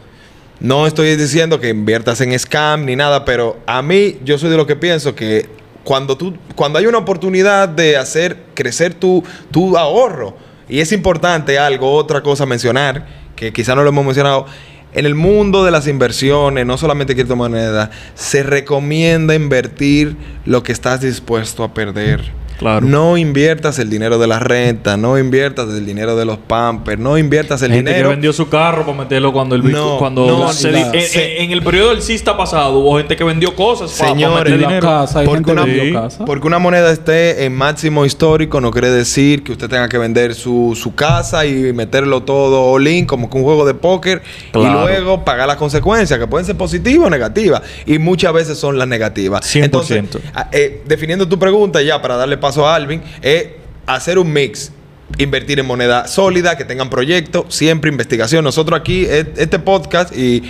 No 0.61 0.87
estoy 0.87 1.17
diciendo 1.17 1.59
que 1.59 1.71
inviertas 1.71 2.21
en 2.21 2.39
scam 2.39 2.85
ni 2.85 2.95
nada, 2.95 3.25
pero 3.25 3.59
a 3.67 3.81
mí 3.81 4.19
yo 4.25 4.37
soy 4.37 4.51
de 4.51 4.59
los 4.59 4.67
que 4.67 4.77
pienso 4.77 5.15
que 5.15 5.60
cuando, 5.91 6.17
tú, 6.17 6.37
cuando 6.55 6.79
hay 6.79 6.87
una 6.87 6.99
oportunidad 6.99 7.69
de 7.69 7.97
hacer 7.97 8.45
crecer 8.55 8.95
tu, 8.95 9.25
tu 9.51 9.77
ahorro, 9.77 10.37
y 10.69 10.79
es 10.79 10.93
importante 10.93 11.59
algo, 11.59 11.93
otra 11.95 12.23
cosa 12.23 12.47
mencionar, 12.47 13.09
que 13.35 13.53
quizá 13.53 13.75
no 13.75 13.83
lo 13.83 13.89
hemos 13.89 14.05
mencionado, 14.05 14.47
en 14.93 15.05
el 15.05 15.17
mundo 15.17 15.65
de 15.65 15.73
las 15.73 15.89
inversiones, 15.89 16.65
no 16.65 16.79
solamente 16.79 17.17
criptomonedas, 17.17 17.91
se 18.15 18.45
recomienda 18.45 19.35
invertir 19.35 20.17
lo 20.47 20.63
que 20.63 20.71
estás 20.71 21.01
dispuesto 21.01 21.65
a 21.65 21.75
perder. 21.75 22.21
No 22.61 23.17
inviertas 23.17 23.79
el 23.79 23.89
dinero 23.89 24.19
de 24.19 24.27
la 24.27 24.39
renta, 24.39 24.97
no 24.97 25.19
inviertas 25.19 25.69
el 25.71 25.87
dinero 25.87 26.17
de 26.17 26.25
los 26.25 26.39
pampers, 26.39 27.01
no 27.01 27.17
inviertas 27.17 27.63
el 27.63 27.73
gente 27.73 27.91
dinero. 27.91 28.11
que 28.11 28.15
vendió 28.15 28.33
su 28.33 28.49
carro 28.49 28.85
para 28.85 28.99
meterlo 28.99 29.33
cuando 29.33 29.55
el 29.55 29.71
no, 29.71 29.99
cuando 29.99 30.51
en, 30.65 31.53
el 31.53 31.63
periodo 31.63 31.91
del 31.91 32.03
cista 32.03 32.37
pasado 32.37 32.79
hubo 32.79 32.99
gente 32.99 33.17
que 33.17 33.25
vendió 33.25 33.55
cosas 33.55 33.91
Señores, 33.91 34.59
dinero. 34.59 34.81
Casa, 34.81 35.23
porque, 35.25 35.53
una, 35.53 36.09
porque 36.27 36.47
una 36.47 36.59
moneda 36.59 36.91
esté 36.91 37.45
en 37.45 37.55
máximo 37.55 38.05
histórico 38.05 38.61
no 38.61 38.71
quiere 38.71 38.91
decir 38.91 39.43
que 39.43 39.53
usted 39.53 39.69
tenga 39.69 39.89
que 39.89 39.99
vender 39.99 40.35
su, 40.35 40.79
su 40.81 40.95
casa 40.95 41.47
y 41.47 41.73
meterlo 41.73 42.23
todo 42.23 42.71
all 42.73 42.87
in 42.87 43.07
como 43.07 43.31
que 43.31 43.39
un 43.39 43.45
juego 43.45 43.65
de 43.65 43.75
póker 43.75 44.23
y 44.55 44.59
luego 44.59 45.25
pagar 45.25 45.47
las 45.47 45.57
consecuencias 45.57 46.19
que 46.19 46.27
pueden 46.27 46.47
ser 46.47 46.57
positivas 46.57 47.07
o 47.07 47.11
negativas 47.11 47.63
y 47.87 47.99
muchas 47.99 48.33
veces 48.33 48.59
son 48.59 48.79
las 48.79 48.89
negativas. 48.89 49.43
100%. 49.55 49.65
Entonces, 49.65 50.05
ah, 50.35 50.49
eh, 50.53 50.83
definiendo 50.87 51.27
tu 51.27 51.39
pregunta 51.39 51.81
ya 51.83 52.03
para 52.03 52.17
darle 52.17 52.37
paso 52.37 52.50
a 52.59 52.75
Alvin, 52.75 53.03
es 53.23 53.49
hacer 53.87 54.19
un 54.19 54.33
mix. 54.33 54.73
Invertir 55.19 55.59
en 55.59 55.67
moneda 55.67 56.07
sólida, 56.07 56.57
que 56.57 56.65
tengan 56.65 56.89
proyectos, 56.89 57.47
siempre 57.49 57.91
investigación. 57.91 58.45
Nosotros 58.45 58.79
aquí, 58.79 59.07
este 59.07 59.59
podcast, 59.59 60.17
y, 60.17 60.41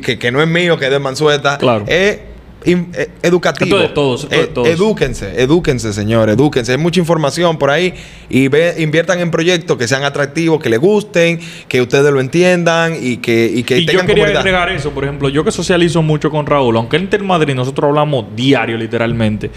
que, 0.00 0.32
no 0.32 0.42
es 0.42 0.48
mío, 0.48 0.76
que 0.78 0.86
es 0.86 0.90
de 0.90 0.98
Mansueta, 0.98 1.58
es 1.86 2.18
eh, 2.64 3.08
educativo. 3.22 3.78
de 3.78 3.88
todos, 3.88 4.28
eh, 4.30 4.50
Edúquense, 4.66 5.40
edúquense, 5.40 5.92
señores, 5.92 6.34
edúquense. 6.34 6.72
Hay 6.72 6.78
mucha 6.78 7.00
información 7.00 7.58
por 7.58 7.70
ahí 7.70 7.94
y 8.28 8.48
ve, 8.48 8.74
inviertan 8.78 9.20
en 9.20 9.30
proyectos 9.30 9.78
que 9.78 9.88
sean 9.88 10.04
atractivos, 10.04 10.60
que 10.60 10.68
les 10.68 10.78
gusten, 10.78 11.40
que 11.68 11.80
ustedes 11.80 12.12
lo 12.12 12.20
entiendan 12.20 12.96
y 13.00 13.16
que, 13.16 13.50
y 13.54 13.62
que 13.62 13.78
y 13.78 13.86
yo 13.86 14.04
quería 14.04 14.26
agregar 14.26 14.70
eso, 14.70 14.90
por 14.90 15.04
ejemplo, 15.04 15.30
yo 15.30 15.42
que 15.42 15.52
socializo 15.52 16.02
mucho 16.02 16.30
con 16.30 16.44
Raúl, 16.44 16.76
aunque 16.76 16.96
en 16.96 17.04
Intermadrid 17.04 17.54
nosotros 17.54 17.88
hablamos 17.88 18.26
diario, 18.36 18.76
literalmente. 18.76 19.50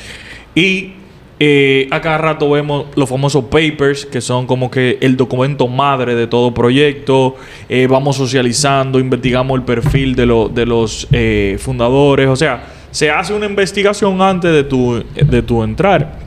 Y 0.55 0.93
eh, 1.39 1.87
a 1.91 1.99
cada 1.99 2.17
rato 2.19 2.49
vemos 2.49 2.85
los 2.95 3.09
famosos 3.09 3.45
papers, 3.45 4.05
que 4.05 4.21
son 4.21 4.45
como 4.45 4.69
que 4.69 4.97
el 5.01 5.17
documento 5.17 5.67
madre 5.67 6.15
de 6.15 6.27
todo 6.27 6.53
proyecto. 6.53 7.35
Eh, 7.69 7.87
vamos 7.89 8.15
socializando, 8.15 8.99
investigamos 8.99 9.57
el 9.57 9.63
perfil 9.65 10.15
de, 10.15 10.25
los 10.25 11.07
eh, 11.11 11.57
fundadores. 11.59 12.27
O 12.29 12.35
sea, 12.35 12.63
se 12.91 13.09
hace 13.09 13.33
una 13.33 13.45
investigación 13.45 14.21
antes 14.21 14.51
de 14.51 14.63
tu, 14.63 15.03
de 15.15 15.41
tu 15.41 15.63
entrar. 15.63 16.19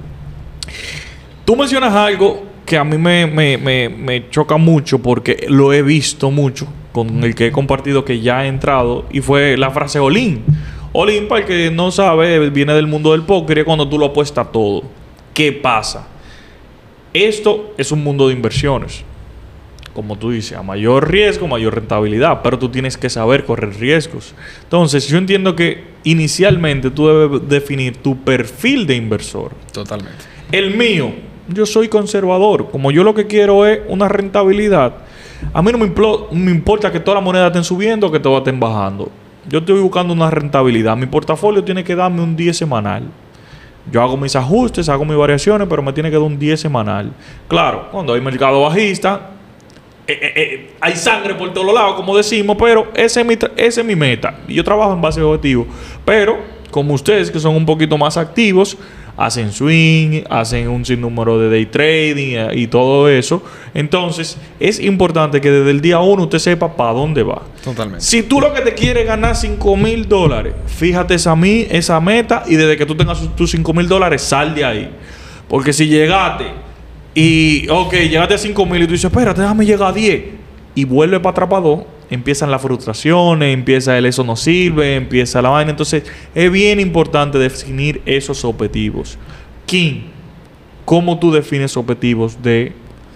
Tú 1.45 1.55
mencionas 1.55 1.95
algo 1.95 2.45
que 2.67 2.77
a 2.77 2.83
mí 2.83 2.99
me, 2.99 3.27
me, 3.57 4.29
choca 4.31 4.57
mucho 4.57 4.99
porque 4.99 5.47
lo 5.49 5.73
he 5.73 5.83
visto 5.83 6.33
mucho 6.33 6.67
con 6.91 7.23
el 7.23 7.37
que 7.37 7.47
he 7.47 7.53
compartido 7.53 8.05
que 8.05 8.21
ya 8.21 8.45
he 8.45 8.49
entrado 8.49 9.07
y 9.13 9.21
fue 9.21 9.57
la 9.57 9.71
frase 9.71 10.01
Olin. 10.01 10.43
Olin, 10.93 11.29
para 11.29 11.43
el 11.43 11.47
que 11.47 11.71
no 11.71 11.93
sabe, 11.93 12.51
viene 12.51 12.75
del 12.75 12.89
mundo 12.89 13.13
del 13.13 13.23
póker 13.23 13.59
y 13.59 13.61
es 13.61 13.65
cuando 13.65 13.89
tú 13.89 13.99
lo 13.99 14.07
apuestas 14.07 14.51
todo. 14.51 14.83
¿Qué 15.37 15.53
pasa? 15.53 16.07
Esto 17.13 17.75
es 17.77 17.93
un 17.93 18.03
mundo 18.03 18.29
de 18.29 18.33
inversiones. 18.33 19.05
Como 19.93 20.17
tú 20.17 20.31
dices, 20.31 20.57
a 20.57 20.63
mayor 20.63 21.11
riesgo, 21.11 21.47
mayor 21.47 21.75
rentabilidad, 21.75 22.41
pero 22.43 22.59
tú 22.59 22.71
tienes 22.71 22.97
que 22.97 23.11
saber 23.11 23.45
correr 23.45 23.79
riesgos. 23.79 24.35
Entonces, 24.63 25.07
yo 25.09 25.19
entiendo 25.19 25.55
que 25.55 25.85
inicialmente 26.05 26.91
tú 26.91 27.09
debes 27.09 27.47
definir 27.51 27.99
tu 27.99 28.17
perfil 28.17 28.87
de 28.87 28.97
inversor. 28.97 29.53
Totalmente. 29.73 30.25
El 30.53 30.75
mío, 30.75 31.13
yo 31.49 31.67
soy 31.67 31.89
conservador. 31.89 32.71
Como 32.71 32.91
yo 32.91 33.05
lo 33.05 33.13
que 33.13 33.27
quiero 33.27 33.67
es 33.67 33.81
una 33.89 34.09
rentabilidad, 34.09 34.95
a 35.53 35.61
mí 35.61 35.71
no 35.71 35.77
me, 35.77 35.93
me 36.33 36.51
importa 36.51 36.91
que 36.91 37.01
todas 37.01 37.17
las 37.17 37.25
monedas 37.25 37.49
estén 37.49 37.65
subiendo 37.65 38.07
o 38.07 38.11
que 38.11 38.21
todas 38.21 38.39
estén 38.39 38.59
bajando. 38.59 39.11
Yo 39.47 39.59
estoy 39.59 39.83
buscando 39.83 40.15
una 40.15 40.31
rentabilidad. 40.31 40.97
Mi 40.97 41.05
portafolio 41.05 41.63
tiene 41.63 41.85
que 41.85 41.95
darme 41.95 42.23
un 42.23 42.37
10 42.37 42.57
semanal. 42.57 43.11
Yo 43.91 44.03
hago 44.03 44.17
mis 44.17 44.35
ajustes, 44.35 44.89
hago 44.89 45.05
mis 45.05 45.17
variaciones, 45.17 45.69
pero 45.69 45.83
me 45.83 45.93
tiene 45.93 46.11
que 46.11 46.17
dar 46.17 46.25
un 46.25 46.39
10 46.39 46.61
semanal. 46.61 47.13
Claro, 47.49 47.89
cuando 47.91 48.15
hay 48.15 48.21
mercado 48.21 48.63
bajista, 48.63 49.31
eh, 50.09 50.19
eh, 50.21 50.33
eh, 50.37 50.71
hay 50.81 50.97
sangre 50.97 51.35
por 51.35 51.53
todos 51.53 51.73
lados, 51.73 51.95
como 51.97 52.17
decimos, 52.17 52.57
pero 52.59 52.89
ese 52.95 53.21
es 53.21 53.27
mi, 53.27 53.35
ese 53.57 53.81
es 53.81 53.87
mi 53.87 53.97
meta. 53.97 54.39
Yo 54.49 54.63
trabajo 54.63 54.93
en 54.93 55.01
base 55.01 55.21
a 55.21 55.27
objetivos. 55.27 55.67
Pero, 56.05 56.39
como 56.71 56.95
ustedes 56.95 57.31
que 57.31 57.41
son 57.41 57.57
un 57.57 57.67
poquito 57.67 57.97
más 57.99 58.17
activos, 58.17 58.77
hacen 59.17 59.53
swing, 59.53 60.23
hacen 60.29 60.69
un 60.69 60.85
sinnúmero 60.85 61.39
de 61.39 61.49
day 61.49 61.67
trading 61.67 62.37
eh, 62.37 62.49
y 62.55 62.67
todo 62.67 63.09
eso. 63.09 63.43
Entonces, 63.75 64.37
es 64.61 64.79
importante 64.81 65.41
que 65.41 65.51
desde 65.51 65.71
el 65.71 65.81
día 65.81 66.01
uno 66.01 66.25
usted 66.25 66.39
sepa 66.39 66.77
para 66.77 66.93
dónde 66.93 67.23
va. 67.23 67.43
Totalmente. 67.65 68.05
Si 68.05 68.23
tú 68.23 68.41
lo 68.41 68.53
que 68.53 68.61
te 68.61 68.75
quieres 68.75 69.07
ganar 69.07 69.37
5 69.37 69.77
mil 69.77 70.09
dólares, 70.09 70.55
fíjate 70.67 71.15
esa, 71.15 71.35
esa 71.45 72.01
meta 72.01 72.45
y 72.47 72.57
desde 72.57 72.77
que 72.77 72.87
tú 72.87 72.95
tengas 72.95 73.21
tus 73.35 73.51
5 73.51 73.73
mil 73.73 73.89
dólares, 73.89 74.23
sal 74.23 74.55
de 74.55 74.65
ahí. 74.65 74.91
Porque 75.49 75.73
si 75.73 75.87
llegaste 75.87 76.47
y, 77.15 77.69
ok, 77.69 77.95
llegaste 77.95 78.35
a 78.35 78.39
5 78.39 78.67
mil 78.67 78.83
y 78.83 78.87
tú 78.87 78.93
dices, 78.93 79.11
espérate, 79.11 79.41
déjame 79.41 79.65
llegar 79.65 79.91
a 79.91 79.93
10 79.93 80.25
y 80.75 80.85
vuelve 80.85 81.19
para 81.21 81.31
atrás 81.31 81.49
empiezan 82.11 82.51
las 82.51 82.63
frustraciones, 82.63 83.53
empieza 83.53 83.97
el 83.99 84.07
eso 84.07 84.25
no 84.25 84.37
sirve, 84.37 84.97
empieza 84.97 85.43
la 85.43 85.51
vaina. 85.51 85.71
Entonces, 85.71 86.05
es 86.35 86.53
bien 86.53 86.81
importante 86.81 87.39
definir 87.39 88.03
esos 88.07 88.45
objetivos. 88.45 89.19
Kim, 89.67 90.05
¿cómo 90.85 91.19
tú 91.19 91.33
defines 91.33 91.77
objetivos 91.77 92.43
de 92.43 92.73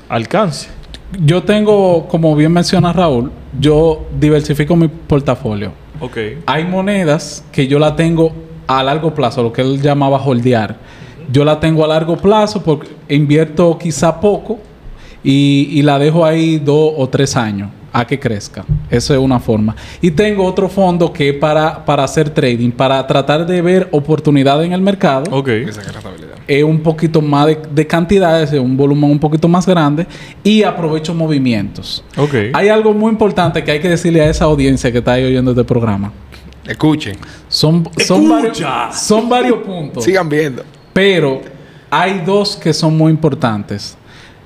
alcance? 0.09 0.68
Yo 1.24 1.42
tengo, 1.42 2.07
como 2.09 2.35
bien 2.37 2.53
menciona 2.53 2.92
Raúl, 2.92 3.33
yo 3.59 4.07
diversifico 4.18 4.76
mi 4.76 4.88
portafolio. 4.88 5.72
Ok. 6.00 6.16
Hay 6.46 6.64
monedas 6.64 7.44
que 7.53 7.66
yo 7.66 7.79
la 7.79 7.96
tengo 7.96 8.33
a 8.66 8.83
largo 8.83 9.12
plazo, 9.14 9.42
lo 9.42 9.53
que 9.53 9.62
él 9.62 9.81
llamaba 9.81 10.18
holdear. 10.18 10.76
Yo 11.33 11.44
la 11.44 11.61
tengo 11.61 11.85
a 11.85 11.88
largo 11.88 12.16
plazo 12.16 12.62
porque 12.62 12.88
invierto 13.09 13.76
quizá 13.79 14.20
poco 14.20 14.59
y, 15.22 15.68
y 15.72 15.83
la 15.83 15.98
dejo 15.98 16.24
ahí 16.24 16.59
dos 16.59 16.92
o 16.96 17.09
tres 17.09 17.37
años 17.37 17.70
a 17.92 18.07
que 18.07 18.18
crezca. 18.18 18.64
Eso 18.90 19.14
es 19.14 19.20
una 19.20 19.40
forma. 19.40 19.74
Y 20.00 20.11
tengo 20.11 20.44
otro 20.44 20.68
fondo 20.68 21.12
que 21.12 21.31
es 21.31 21.37
para, 21.37 21.85
para 21.85 22.05
hacer 22.05 22.31
trading, 22.31 22.70
para 22.70 23.07
tratar 23.07 23.46
de 23.46 23.61
ver 23.62 23.88
oportunidades 23.92 24.66
en 24.66 24.72
el 24.72 24.81
mercado. 24.81 25.24
Ok. 25.31 25.48
Es 26.46 26.64
un 26.64 26.81
poquito 26.81 27.20
más 27.20 27.48
de, 27.70 27.87
cantidades, 27.87 28.53
un 28.53 28.76
volumen 28.76 29.11
un 29.11 29.18
poquito 29.18 29.48
más 29.48 29.66
grande 29.66 30.07
y 30.42 30.62
aprovecho 30.62 31.14
movimientos. 31.14 32.05
Ok. 32.16 32.35
Hay 32.53 32.68
algo 32.68 32.92
muy 32.92 33.11
importante 33.11 33.62
que 33.62 33.70
hay 33.70 33.81
que 33.81 33.88
decirle 33.88 34.20
a 34.20 34.31
esa 34.31 34.44
audiencia 34.44 34.90
que 34.90 34.98
está 34.98 35.12
ahí 35.12 35.24
oyendo 35.24 35.53
este 35.53 35.64
programa. 35.64 36.12
Escuchen. 36.66 37.16
Son, 37.48 37.88
son, 37.98 38.29
varios, 38.29 38.62
son 38.92 39.29
varios 39.29 39.59
puntos. 39.59 40.05
Sigan 40.05 40.29
viendo. 40.29 40.64
Pero 40.92 41.40
hay 41.90 42.22
dos 42.24 42.57
que 42.57 42.72
son 42.72 42.96
muy 42.96 43.11
importantes. 43.11 43.96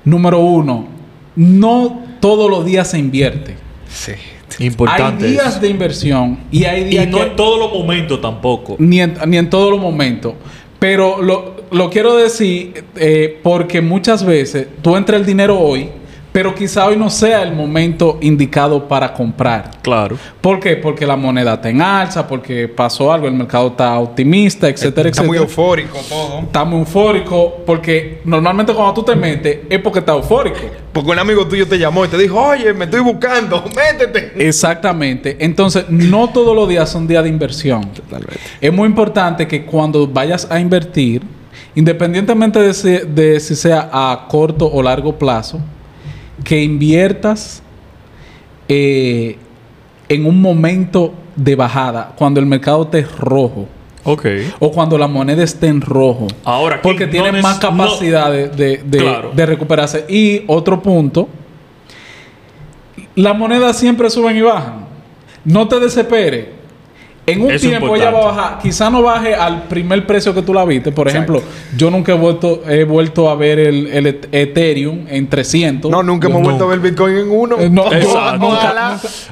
Número 0.03 0.39
uno, 0.39 0.87
no 1.35 2.04
todos 2.25 2.49
los 2.49 2.65
días 2.65 2.89
se 2.89 2.97
invierte. 2.97 3.55
Sí. 3.87 4.13
Importante. 4.57 5.25
Hay 5.25 5.31
días 5.33 5.61
de 5.61 5.69
inversión 5.69 6.39
y 6.49 6.63
hay 6.63 6.85
días. 6.85 7.05
Y 7.05 7.09
no 7.11 7.21
en 7.21 7.35
todos 7.35 7.59
los 7.59 7.71
momentos 7.71 8.19
tampoco. 8.19 8.77
Ni 8.79 8.99
en, 8.99 9.15
ni 9.27 9.37
en 9.37 9.47
todos 9.47 9.69
los 9.69 9.79
momentos. 9.79 10.33
Pero 10.79 11.21
lo, 11.21 11.89
quiero 11.91 12.15
decir 12.15 12.83
eh, 12.95 13.39
porque 13.43 13.79
muchas 13.79 14.25
veces 14.25 14.65
tú 14.81 14.95
entras 14.95 15.19
el 15.19 15.27
dinero 15.27 15.59
hoy 15.59 15.91
pero 16.35 16.53
quizá 16.53 16.85
hoy 16.85 16.97
no 16.97 17.09
sea 17.09 17.43
el 17.43 17.53
momento 17.53 18.17
indicado 18.19 18.89
para 18.89 19.13
comprar. 19.13 19.71
Claro. 19.81 20.17
¿Por 20.41 20.59
qué? 20.59 20.75
Porque 20.75 21.07
la 21.07 21.15
moneda 21.15 21.53
está 21.53 21.69
en 21.69 21.81
alza, 21.81 22.27
porque 22.27 22.67
pasó 22.67 23.09
algo, 23.13 23.25
el 23.25 23.33
mercado 23.33 23.67
está 23.67 23.97
optimista, 23.97 24.67
etcétera, 24.67 25.07
está 25.07 25.21
etcétera. 25.21 25.27
muy 25.29 25.37
eufórico 25.37 25.97
todo. 26.09 26.39
Está 26.41 26.65
muy 26.65 26.79
eufórico, 26.79 27.63
porque 27.65 28.19
normalmente 28.25 28.73
cuando 28.73 28.95
tú 28.95 29.03
te 29.03 29.15
metes 29.15 29.59
es 29.69 29.79
porque 29.79 29.99
está 29.99 30.11
eufórico. 30.11 30.57
Porque 30.91 31.09
un 31.09 31.19
amigo 31.19 31.47
tuyo 31.47 31.65
te 31.69 31.79
llamó 31.79 32.03
y 32.03 32.09
te 32.09 32.17
dijo, 32.17 32.37
oye, 32.37 32.73
me 32.73 32.83
estoy 32.83 32.99
buscando, 32.99 33.63
métete. 33.73 34.33
Exactamente. 34.45 35.37
Entonces, 35.39 35.85
no 35.87 36.31
todos 36.31 36.53
los 36.53 36.67
días 36.67 36.89
son 36.89 37.07
días 37.07 37.23
de 37.23 37.29
inversión. 37.29 37.91
Totalmente. 37.93 38.41
Es 38.59 38.73
muy 38.73 38.89
importante 38.89 39.47
que 39.47 39.63
cuando 39.63 40.05
vayas 40.05 40.51
a 40.51 40.59
invertir, 40.59 41.21
independientemente 41.75 42.59
de 42.59 43.05
de 43.05 43.39
si 43.39 43.55
sea 43.55 43.89
a 43.89 44.27
corto 44.27 44.69
o 44.69 44.83
largo 44.83 45.17
plazo, 45.17 45.61
que 46.43 46.63
inviertas 46.63 47.63
eh, 48.67 49.37
en 50.09 50.25
un 50.25 50.41
momento 50.41 51.13
de 51.35 51.55
bajada, 51.55 52.13
cuando 52.17 52.39
el 52.39 52.45
mercado 52.45 52.83
esté 52.83 53.03
rojo. 53.19 53.67
Ok. 54.03 54.25
O 54.59 54.71
cuando 54.71 54.97
la 54.97 55.07
moneda 55.07 55.43
esté 55.43 55.67
en 55.67 55.81
rojo. 55.81 56.27
Ahora, 56.43 56.81
porque 56.81 57.07
tiene 57.07 57.41
más 57.41 57.57
capacidad 57.57 58.31
de, 58.31 58.81
de, 58.83 59.45
recuperarse. 59.45 60.05
Y 60.07 60.43
otro 60.47 60.81
punto, 60.81 61.27
las 63.15 63.35
monedas 63.35 63.77
siempre 63.77 64.09
suben 64.09 64.37
y 64.37 64.41
bajan. 64.41 64.85
No 65.43 65.67
te 65.67 65.79
desesperes. 65.79 66.47
En 67.27 67.41
un 67.41 67.57
tiempo 67.57 67.95
ella 67.95 68.11
va 68.11 68.19
a 68.19 68.25
bajar, 68.25 68.59
quizá 68.59 68.89
no 68.89 69.01
baje 69.01 69.33
al 69.33 69.63
primer 69.63 70.05
precio 70.05 70.33
que 70.33 70.43
tú 70.43 70.53
la 70.53 70.63
viste. 70.63 70.91
Por 70.91 71.07
ejemplo, 71.07 71.41
yo 71.75 71.89
nunca 71.89 72.11
he 72.11 72.15
vuelto, 72.15 72.61
he 72.67 72.83
vuelto 72.83 73.29
a 73.29 73.35
ver 73.35 73.59
el, 73.59 74.19
Ethereum 74.31 75.05
en 75.09 75.27
300. 75.27 75.89
No, 75.89 76.03
nunca 76.03 76.27
hemos 76.27 76.43
vuelto 76.43 76.65
a 76.65 76.67
ver 76.67 76.79
Bitcoin 76.79 77.17
en 77.17 77.31
uno. 77.31 77.57
Eh, 77.59 77.69
no, 77.69 77.91
exacto. 77.91 78.53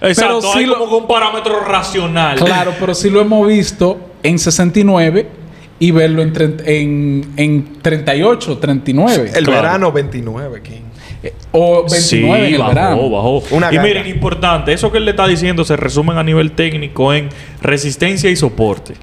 Exacto. 0.02 0.40
Pero 0.54 0.74
hay 0.74 0.80
como 0.80 0.98
un 0.98 1.08
parámetro 1.08 1.60
racional. 1.60 2.38
Claro, 2.38 2.74
pero 2.80 2.96
sí 2.96 3.10
lo 3.10 3.22
hemos 3.22 3.48
visto 3.48 4.00
en 4.24 4.40
69 4.40 5.28
y 5.80 5.92
verlo 5.92 6.22
en, 6.22 6.34
en, 6.66 7.34
en 7.38 7.74
38, 7.82 8.58
39. 8.58 9.32
El 9.36 9.46
verano 9.46 9.92
29, 9.92 10.62
King. 10.62 10.93
O 11.52 11.86
29 11.90 12.48
en 12.48 12.54
el 12.56 12.64
verano. 12.64 13.10
Bajó. 13.10 13.44
y 13.72 13.80
miren, 13.80 14.08
importante, 14.08 14.74
eso 14.74 14.92
que 14.92 14.98
él 14.98 15.06
le 15.06 15.12
está 15.12 15.28
diciendo 15.28 15.64
se 15.64 15.76
resumen 15.76 16.18
a 16.18 16.24
nivel 16.24 16.52
técnico 16.52 17.14
en 17.14 17.30
resistencia 17.62 18.30
y 18.30 18.36
soporte. 18.36 18.94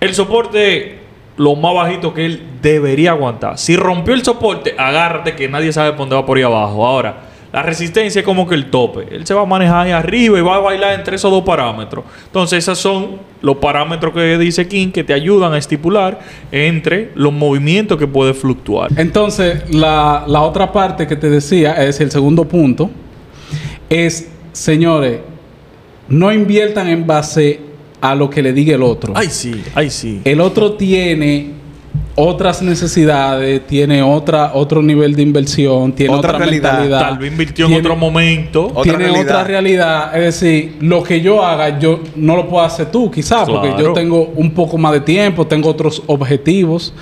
El 0.00 0.14
soporte 0.14 0.98
lo 1.36 1.54
más 1.54 1.74
bajito 1.74 2.12
que 2.12 2.26
él 2.26 2.42
debería 2.60 3.12
aguantar. 3.12 3.58
Si 3.58 3.76
rompió 3.76 4.14
el 4.14 4.24
soporte, 4.24 4.74
agárrate 4.76 5.34
que 5.34 5.48
nadie 5.48 5.72
sabe 5.72 5.90
por 5.90 6.00
dónde 6.00 6.16
va 6.16 6.26
por 6.26 6.36
ahí 6.36 6.42
abajo. 6.42 6.86
Ahora, 6.86 7.27
la 7.52 7.62
resistencia 7.62 8.20
es 8.20 8.24
como 8.24 8.46
que 8.46 8.54
el 8.54 8.70
tope. 8.70 9.06
Él 9.10 9.26
se 9.26 9.34
va 9.34 9.42
a 9.42 9.46
manejar 9.46 9.86
ahí 9.86 9.92
arriba 9.92 10.38
y 10.38 10.42
va 10.42 10.56
a 10.56 10.58
bailar 10.58 10.94
entre 10.94 11.16
esos 11.16 11.30
dos 11.30 11.44
parámetros. 11.44 12.04
Entonces, 12.26 12.58
esos 12.58 12.78
son 12.78 13.18
los 13.40 13.56
parámetros 13.56 14.12
que 14.12 14.36
dice 14.36 14.68
King 14.68 14.90
que 14.90 15.04
te 15.04 15.14
ayudan 15.14 15.52
a 15.52 15.58
estipular 15.58 16.20
entre 16.52 17.10
los 17.14 17.32
movimientos 17.32 17.96
que 17.96 18.06
puede 18.06 18.34
fluctuar. 18.34 18.90
Entonces, 18.96 19.74
la, 19.74 20.24
la 20.26 20.42
otra 20.42 20.72
parte 20.72 21.06
que 21.06 21.16
te 21.16 21.30
decía, 21.30 21.72
es 21.84 22.00
el 22.00 22.10
segundo 22.10 22.46
punto, 22.46 22.90
es, 23.88 24.30
señores, 24.52 25.20
no 26.08 26.32
inviertan 26.32 26.88
en 26.88 27.06
base 27.06 27.60
a 28.00 28.14
lo 28.14 28.30
que 28.30 28.42
le 28.42 28.52
diga 28.52 28.74
el 28.74 28.82
otro. 28.82 29.12
Ay, 29.16 29.28
sí, 29.30 29.62
ay, 29.74 29.90
sí. 29.90 30.20
El 30.24 30.40
otro 30.40 30.74
tiene 30.74 31.57
otras 32.18 32.62
necesidades, 32.62 33.64
tiene 33.66 34.02
otra, 34.02 34.50
otro 34.54 34.82
nivel 34.82 35.14
de 35.14 35.22
inversión, 35.22 35.92
tiene 35.92 36.12
otra, 36.12 36.32
realidad. 36.32 36.88
Tal 36.90 37.18
vez 37.18 37.30
invirtió 37.30 37.66
en 37.66 37.74
otro 37.74 37.94
momento. 37.94 38.72
tiene 38.82 39.08
otra 39.08 39.44
realidad. 39.44 40.16
Es 40.16 40.40
decir, 40.40 40.76
lo 40.80 41.02
que 41.02 41.20
yo 41.20 41.44
haga, 41.44 41.78
yo 41.78 42.00
no 42.16 42.34
lo 42.34 42.48
puedo 42.48 42.64
hacer 42.64 42.90
tú, 42.90 43.08
quizás, 43.08 43.48
porque 43.48 43.72
yo 43.78 43.92
tengo 43.92 44.32
un 44.34 44.50
poco 44.50 44.76
más 44.76 44.92
de 44.92 45.00
tiempo, 45.00 45.46
tengo 45.46 45.68
otros 45.68 46.02
objetivos. 46.06 46.92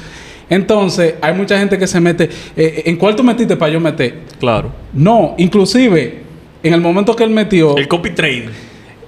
Entonces, 0.50 1.14
hay 1.22 1.34
mucha 1.34 1.58
gente 1.58 1.78
que 1.78 1.86
se 1.86 1.98
mete. 1.98 2.24
Eh, 2.24 2.30
eh, 2.56 2.82
¿En 2.84 2.96
cuál 2.96 3.16
tú 3.16 3.24
metiste 3.24 3.56
para 3.56 3.72
yo 3.72 3.80
meter? 3.80 4.20
Claro. 4.38 4.70
No, 4.92 5.34
inclusive, 5.38 6.22
en 6.62 6.74
el 6.74 6.80
momento 6.80 7.16
que 7.16 7.24
él 7.24 7.30
metió. 7.30 7.76
El 7.76 7.88
copy 7.88 8.10
trade. 8.10 8.50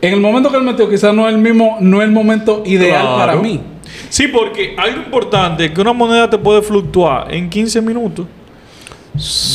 En 0.01 0.15
el 0.15 0.21
momento 0.21 0.51
que 0.51 0.57
él 0.57 0.63
metió, 0.63 0.89
quizás 0.89 1.13
no 1.15 1.29
es 1.29 1.35
el 1.35 1.41
mismo, 1.41 1.77
no 1.81 2.01
es 2.01 2.09
el 2.09 2.13
momento 2.13 2.63
ideal 2.65 3.07
para 3.19 3.37
mí. 3.37 3.61
Sí, 4.09 4.29
porque 4.29 4.75
algo 4.77 5.03
importante 5.03 5.67
es 5.67 5.71
que 5.73 5.81
una 5.81 5.93
moneda 5.93 6.29
te 6.29 6.39
puede 6.39 6.63
fluctuar 6.63 7.33
en 7.33 7.49
15 7.49 7.81
minutos. 7.83 8.27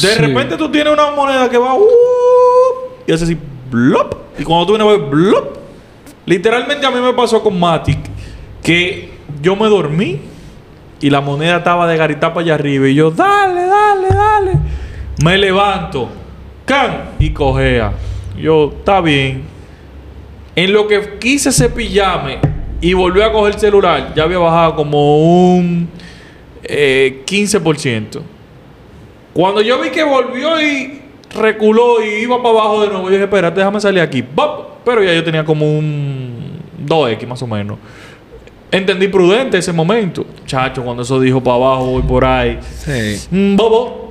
De 0.02 0.16
repente 0.16 0.58
tú 0.58 0.70
tienes 0.70 0.92
una 0.92 1.12
moneda 1.12 1.50
que 1.50 1.58
va 1.58 1.74
uh, 1.76 1.84
y 3.08 3.12
hace 3.12 3.24
así 3.24 3.38
blop. 3.72 4.16
Y 4.38 4.44
cuando 4.44 4.66
tú 4.66 4.74
vienes 4.74 4.88
a 4.88 4.98
ver 4.98 5.10
blop. 5.10 5.58
Literalmente 6.26 6.86
a 6.86 6.92
mí 6.92 7.00
me 7.02 7.14
pasó 7.14 7.42
con 7.42 7.60
Matic 7.60 8.00
que 8.62 9.10
yo 9.42 9.56
me 9.56 9.68
dormí 9.68 10.22
y 11.02 11.10
la 11.10 11.20
moneda 11.20 11.58
estaba 11.58 11.86
de 11.86 11.98
garita 11.98 12.34
para 12.34 12.46
allá 12.46 12.56
arriba. 12.56 12.88
Y 12.88 12.96
yo, 12.96 13.12
dale, 13.12 13.66
dale, 13.66 14.08
dale. 14.08 14.52
Me 15.24 15.38
levanto, 15.38 16.10
can 16.66 17.12
y 17.20 17.32
cojea. 17.32 17.94
Yo, 18.38 18.74
está 18.78 19.02
bien. 19.02 19.44
En 20.56 20.72
lo 20.72 20.88
que 20.88 21.18
quise 21.20 21.52
cepillarme, 21.52 22.40
y 22.84 22.94
volvió 22.94 23.24
a 23.24 23.32
coger 23.32 23.54
el 23.54 23.60
celular, 23.62 24.14
ya 24.14 24.24
había 24.24 24.40
bajado 24.40 24.76
como 24.76 25.56
un 25.56 25.88
15%. 26.62 28.18
Eh, 28.18 28.22
Cuando 29.32 29.62
yo 29.62 29.80
vi 29.82 29.90
que 29.90 30.04
volvió 30.04 30.62
y 30.62 31.02
reculó 31.34 32.04
y 32.04 32.24
iba 32.24 32.38
para 32.44 32.50
abajo 32.50 32.82
de 32.82 32.90
nuevo, 32.90 33.06
yo 33.06 33.12
dije, 33.12 33.24
espérate, 33.24 33.58
déjame 33.58 33.80
salir 33.80 34.02
aquí. 34.02 34.22
Pero 34.84 35.02
ya 35.02 35.14
yo 35.14 35.24
tenía 35.24 35.46
como 35.46 35.66
un 35.66 36.60
2X 36.86 37.26
más 37.26 37.42
o 37.42 37.48
menos. 37.48 37.78
entendí 38.70 39.08
prudente 39.08 39.58
ese 39.58 39.72
momento. 39.72 40.26
Chacho, 40.46 40.84
cuando 40.84 41.04
eso 41.04 41.22
dijo 41.22 41.42
para 41.42 41.56
abajo, 41.56 41.86
voy 41.86 42.02
por 42.02 42.26
ahí. 42.26 42.60
Sí. 42.62 43.28
Mm, 43.32 43.56
bobo. 43.56 44.03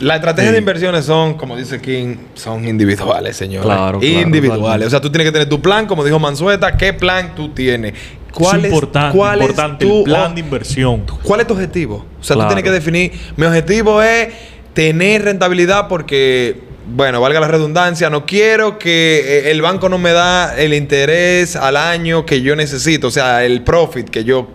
Las 0.00 0.16
estrategias 0.16 0.52
de 0.52 0.58
inversiones 0.58 1.04
son, 1.04 1.34
como 1.34 1.56
dice 1.56 1.80
King, 1.80 2.16
son 2.34 2.66
individuales, 2.66 3.36
señor. 3.36 3.64
Claro, 3.64 4.02
Individuales. 4.02 4.86
o 4.86 4.90
sea, 4.90 5.00
tú 5.00 5.10
tienes 5.10 5.26
que 5.26 5.32
tener 5.32 5.48
tu 5.48 5.60
plan, 5.60 5.86
como 5.86 6.04
dijo 6.04 6.18
Mansueta, 6.18 6.76
¿qué 6.76 6.94
plan 6.94 7.34
tú 7.34 7.50
tienes? 7.50 7.92
¿Cuál 8.32 8.64
es, 8.64 8.72
importante, 8.72 9.16
cuál 9.16 9.40
importante 9.40 9.84
es 9.84 9.90
tu, 9.90 9.98
el 9.98 10.04
plan 10.04 10.34
de 10.34 10.40
inversión? 10.40 11.04
¿Cuál 11.22 11.40
es 11.40 11.46
tu 11.46 11.52
objetivo? 11.52 12.06
O 12.18 12.24
sea, 12.24 12.36
tú 12.36 12.46
tienes 12.46 12.64
que 12.64 12.70
definir, 12.70 13.12
mi 13.36 13.44
objetivo 13.44 14.00
es 14.02 14.28
tener 14.72 15.22
rentabilidad 15.24 15.86
porque 15.88 16.70
bueno, 16.92 17.20
valga 17.20 17.40
la 17.40 17.48
redundancia, 17.48 18.10
no 18.10 18.26
quiero 18.26 18.78
que 18.78 19.20
eh, 19.24 19.50
el 19.50 19.62
banco 19.62 19.88
no 19.88 19.98
me 19.98 20.12
da 20.12 20.56
el 20.56 20.74
interés 20.74 21.54
al 21.54 21.76
año 21.76 22.24
que 22.26 22.40
yo 22.40 22.56
necesito, 22.56 23.08
o 23.08 23.10
sea, 23.10 23.44
el 23.44 23.62
profit 23.62 24.08
que 24.08 24.24
yo 24.24 24.48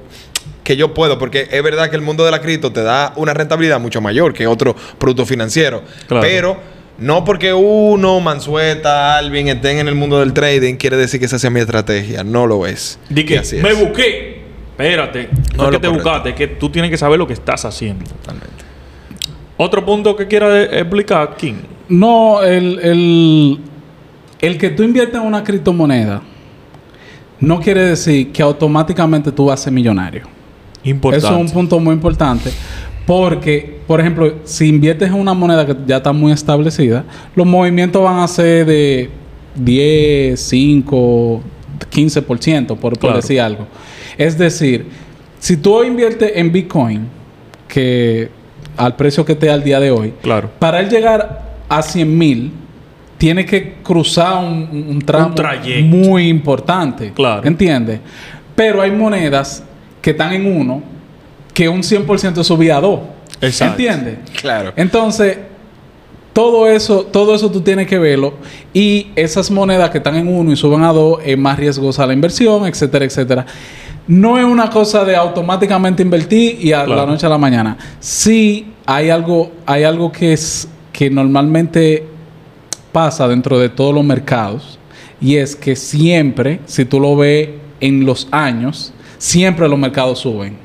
que 0.66 0.76
yo 0.76 0.94
puedo, 0.94 1.18
porque 1.18 1.48
es 1.50 1.64
verdad 1.64 1.90
que 1.90 1.96
el 1.96 2.02
mundo 2.02 2.26
de 2.26 2.32
la 2.32 2.42
cripto 2.42 2.74
te 2.74 2.84
da 2.84 3.14
una 3.16 3.34
rentabilidad 3.34 3.80
mucho 3.80 4.02
mayor 4.02 4.34
que 4.34 4.48
otro 4.48 4.76
producto 4.98 5.26
financiero, 5.26 5.84
pero 6.10 6.58
no 6.98 7.24
porque 7.24 7.54
uno, 7.54 8.20
Mansueta, 8.20 9.18
Alvin 9.18 9.48
estén 9.48 9.80
en 9.80 9.88
el 9.88 9.96
mundo 9.96 10.20
del 10.20 10.34
trading 10.34 10.76
quiere 10.76 10.98
decir 10.98 11.20
que 11.20 11.28
esa 11.28 11.40
sea 11.40 11.50
mi 11.50 11.60
estrategia, 11.60 12.24
no 12.24 12.48
lo 12.48 12.66
es. 12.66 13.00
Di 13.10 13.24
que 13.24 13.42
me 13.62 13.74
busqué. 13.74 14.44
Espérate, 14.72 15.30
no, 15.56 15.66
es 15.66 15.72
que 15.72 15.80
te 15.80 15.88
buscaste, 15.88 16.30
es 16.30 16.36
que 16.36 16.48
tú 16.48 16.70
tienes 16.70 16.92
que 16.92 16.98
saber 16.98 17.18
lo 17.18 17.26
que 17.26 17.34
estás 17.34 17.64
haciendo. 17.64 18.04
Totalmente. 18.04 18.66
Otro 19.56 19.86
punto 19.86 20.18
que 20.18 20.28
quiera 20.28 20.64
explicar, 20.64 21.38
King. 21.38 21.56
No, 21.88 22.44
el, 22.44 23.60
el, 24.42 24.58
que 24.58 24.70
tú 24.72 24.84
inviertes 24.84 25.16
en 25.16 25.26
una 25.26 25.44
criptomoneda 25.44 26.22
no 27.40 27.60
quiere 27.62 27.84
decir 27.84 28.32
que 28.34 28.42
automáticamente 28.42 29.32
tú 29.32 29.46
vas 29.46 29.62
a 29.62 29.64
ser 29.66 29.74
millonario. 29.74 30.28
Importante. 30.86 31.28
Eso 31.28 31.36
es 31.36 31.42
un 31.42 31.52
punto 31.52 31.80
muy 31.80 31.94
importante. 31.94 32.52
Porque, 33.06 33.80
por 33.86 34.00
ejemplo, 34.00 34.36
si 34.46 34.68
inviertes 34.68 35.10
en 35.10 35.16
una 35.16 35.34
moneda 35.34 35.66
que 35.66 35.76
ya 35.86 35.98
está 35.98 36.12
muy 36.12 36.32
establecida, 36.32 37.04
los 37.36 37.46
movimientos 37.46 38.04
van 38.04 38.20
a 38.20 38.28
ser 38.28 38.66
de 38.66 39.10
10, 39.56 40.40
5, 40.40 41.42
15%, 41.92 42.78
por, 42.78 42.98
por 42.98 43.16
decir 43.16 43.42
algo. 43.42 43.68
Es 44.18 44.38
decir, 44.38 44.88
si 45.40 45.58
tú 45.58 45.84
inviertes 45.84 46.32
en 46.36 46.52
Bitcoin, 46.52 47.08
que 47.68 48.30
al 48.78 48.96
precio 48.96 49.24
que 49.26 49.36
te 49.36 49.48
da 49.48 49.54
al 49.54 49.64
día 49.64 49.80
de 49.80 49.92
hoy, 49.92 50.14
claro. 50.22 50.50
para 50.60 50.80
él 50.80 50.90
llegar 50.90 51.54
a 51.70 51.82
100 51.82 52.18
mil, 52.18 52.52
tiene 53.18 53.46
que 53.46 53.76
cruzar 53.84 54.44
un, 54.44 54.86
un 54.90 55.02
tramo 55.02 55.36
muy 55.84 56.28
importante. 56.28 57.12
Claro. 57.14 57.48
¿Entiendes? 57.48 58.00
Pero 58.56 58.82
hay 58.82 58.92
monedas 58.92 59.64
que 60.06 60.12
están 60.12 60.34
en 60.34 60.46
uno 60.46 60.84
que 61.52 61.68
un 61.68 61.82
100% 61.82 62.44
subía 62.44 62.78
a 62.78 62.82
2. 62.82 63.00
¿Entiendes? 63.42 64.20
Claro. 64.40 64.72
Entonces, 64.76 65.36
todo 66.32 66.68
eso, 66.68 67.08
todo 67.08 67.34
eso 67.34 67.50
tú 67.50 67.62
tienes 67.62 67.88
que 67.88 67.98
verlo. 67.98 68.36
Y 68.72 69.08
esas 69.16 69.50
monedas 69.50 69.90
que 69.90 69.98
están 69.98 70.16
en 70.16 70.28
uno 70.28 70.52
y 70.52 70.56
suben 70.56 70.84
a 70.84 70.94
dos 70.94 71.22
es 71.26 71.36
más 71.40 71.58
riesgosa 71.58 72.06
la 72.06 72.14
inversión, 72.14 72.68
etcétera, 72.68 73.04
etcétera. 73.04 73.48
No 74.08 74.38
es 74.38 74.46
una 74.46 74.70
cosa 74.70 75.04
de 75.04 75.16
automáticamente 75.16 76.04
invertir 76.04 76.64
y 76.64 76.72
a 76.72 76.86
la 76.86 77.08
noche 77.08 77.26
a 77.26 77.30
la 77.30 77.40
mañana. 77.40 77.76
Sí 78.00 78.74
hay 78.86 79.10
algo, 79.10 79.54
hay 79.66 79.86
algo 79.86 80.12
que 80.12 80.34
es 80.34 80.68
que 80.94 81.10
normalmente 81.10 82.06
pasa 82.92 83.28
dentro 83.28 83.58
de 83.58 83.70
todos 83.70 83.96
los 83.96 84.04
mercados 84.04 84.78
y 85.20 85.38
es 85.38 85.56
que 85.56 85.76
siempre, 85.76 86.60
si 86.68 86.86
tú 86.86 87.00
lo 87.00 87.16
ves 87.16 87.50
en 87.82 88.06
los 88.06 88.28
años, 88.30 88.94
siempre 89.18 89.68
los 89.68 89.78
mercados 89.78 90.20
suben. 90.20 90.58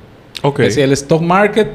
Okay. 0.43 0.67
Es 0.67 0.75
decir, 0.75 0.85
el 0.85 0.93
stock 0.93 1.23
market 1.23 1.69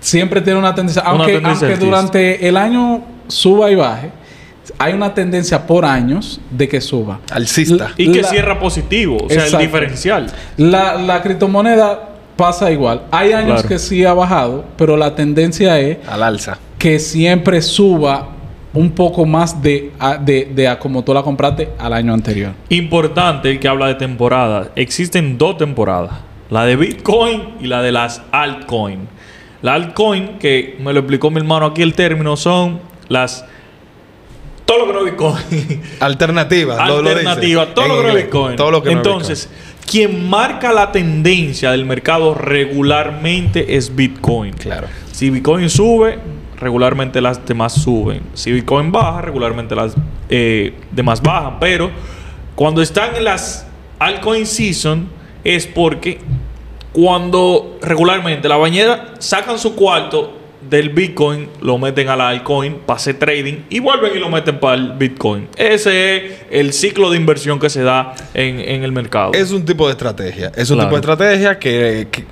siempre 0.00 0.40
tiene 0.40 0.58
una 0.58 0.74
tendencia, 0.74 1.02
aunque, 1.02 1.40
durante 1.78 2.48
el 2.48 2.56
año 2.56 3.02
suba 3.26 3.70
y 3.70 3.74
baje, 3.74 4.10
hay 4.78 4.92
una 4.92 5.14
tendencia 5.14 5.66
por 5.66 5.84
años 5.84 6.40
de 6.50 6.68
que 6.68 6.80
suba. 6.80 7.20
Alcista. 7.30 7.92
Y 7.96 8.12
que 8.12 8.22
cierra 8.22 8.60
positivo, 8.60 9.16
o 9.24 9.28
sea, 9.28 9.46
el 9.46 9.58
diferencial. 9.58 10.30
La, 10.56 10.94
la 10.94 11.22
criptomoneda 11.22 12.10
pasa 12.36 12.70
igual. 12.70 13.02
Hay 13.10 13.32
años 13.32 13.64
que 13.64 13.78
sí 13.78 14.04
ha 14.04 14.14
bajado, 14.14 14.64
pero 14.76 14.96
la 14.96 15.14
tendencia 15.14 15.78
es... 15.80 15.98
Al 16.06 16.22
alza. 16.22 16.58
Que 16.78 17.00
siempre 17.00 17.60
suba 17.62 18.28
un 18.78 18.92
poco 18.92 19.26
más 19.26 19.60
de, 19.60 19.90
de, 20.20 20.52
de 20.54 20.68
a 20.68 20.78
como 20.78 21.02
tú 21.02 21.12
la 21.12 21.24
compraste 21.24 21.70
al 21.80 21.92
año 21.92 22.14
anterior. 22.14 22.52
Importante 22.68 23.50
el 23.50 23.58
que 23.58 23.66
habla 23.66 23.88
de 23.88 23.96
temporadas. 23.96 24.68
Existen 24.76 25.36
dos 25.36 25.58
temporadas. 25.58 26.12
La 26.48 26.64
de 26.64 26.76
Bitcoin 26.76 27.54
y 27.60 27.66
la 27.66 27.82
de 27.82 27.90
las 27.90 28.22
altcoins. 28.30 29.08
La 29.62 29.74
altcoin, 29.74 30.38
que 30.38 30.76
me 30.78 30.92
lo 30.92 31.00
explicó 31.00 31.28
mi 31.28 31.38
hermano 31.38 31.66
aquí 31.66 31.82
el 31.82 31.94
término, 31.94 32.36
son 32.36 32.78
las... 33.08 33.44
Todo 34.64 34.78
lo 34.78 34.86
que 34.86 34.92
no 34.92 34.98
es 35.00 35.04
Bitcoin. 35.06 35.82
Alternativas. 36.00 36.78
Alternativas. 36.78 37.74
Todo, 37.74 37.88
lo 37.88 37.96
que 37.96 38.02
no 38.02 38.08
es 38.10 38.24
Bitcoin. 38.24 38.56
Todo 38.56 38.70
lo 38.70 38.82
que 38.82 38.92
Entonces 38.92 39.50
quien 39.90 40.28
marca 40.28 40.72
la 40.72 40.92
tendencia 40.92 41.72
del 41.72 41.84
mercado 41.84 42.34
regularmente 42.34 43.76
es 43.76 43.96
Bitcoin. 43.96 44.52
Claro. 44.52 44.86
Si 45.10 45.30
Bitcoin 45.30 45.68
sube, 45.68 46.18
regularmente 46.58 47.20
las 47.20 47.44
demás 47.46 47.74
suben. 47.74 48.22
Si 48.34 48.52
Bitcoin 48.52 48.92
baja, 48.92 49.22
regularmente 49.22 49.74
las 49.74 49.94
eh, 50.28 50.74
demás 50.90 51.22
bajan. 51.22 51.58
Pero 51.60 51.90
cuando 52.54 52.82
están 52.82 53.16
en 53.16 53.24
las 53.24 53.66
altcoin 53.98 54.46
season 54.46 55.08
es 55.44 55.66
porque 55.66 56.18
cuando 56.92 57.78
regularmente 57.82 58.48
la 58.48 58.56
bañera 58.56 59.14
sacan 59.18 59.58
su 59.58 59.74
cuarto 59.74 60.34
del 60.68 60.90
Bitcoin 60.90 61.48
lo 61.60 61.78
meten 61.78 62.08
a 62.08 62.16
la 62.16 62.28
altcoin 62.28 62.78
para 62.84 62.96
hacer 62.96 63.18
trading 63.18 63.62
y 63.70 63.78
vuelven 63.78 64.12
y 64.16 64.18
lo 64.18 64.28
meten 64.28 64.58
para 64.58 64.74
el 64.74 64.92
Bitcoin. 64.92 65.48
Ese 65.56 66.16
es 66.16 66.32
el 66.50 66.72
ciclo 66.72 67.10
de 67.10 67.16
inversión 67.16 67.58
que 67.58 67.70
se 67.70 67.82
da 67.82 68.14
en, 68.34 68.82
el 68.82 68.92
mercado. 68.92 69.32
Es 69.34 69.52
un 69.52 69.64
tipo 69.64 69.86
de 69.86 69.92
estrategia. 69.92 70.52
Es 70.56 70.70
un 70.70 70.78
tipo 70.78 70.90
de 70.90 70.96
estrategia 70.96 71.58
que, 71.58 72.08
que, 72.10 72.24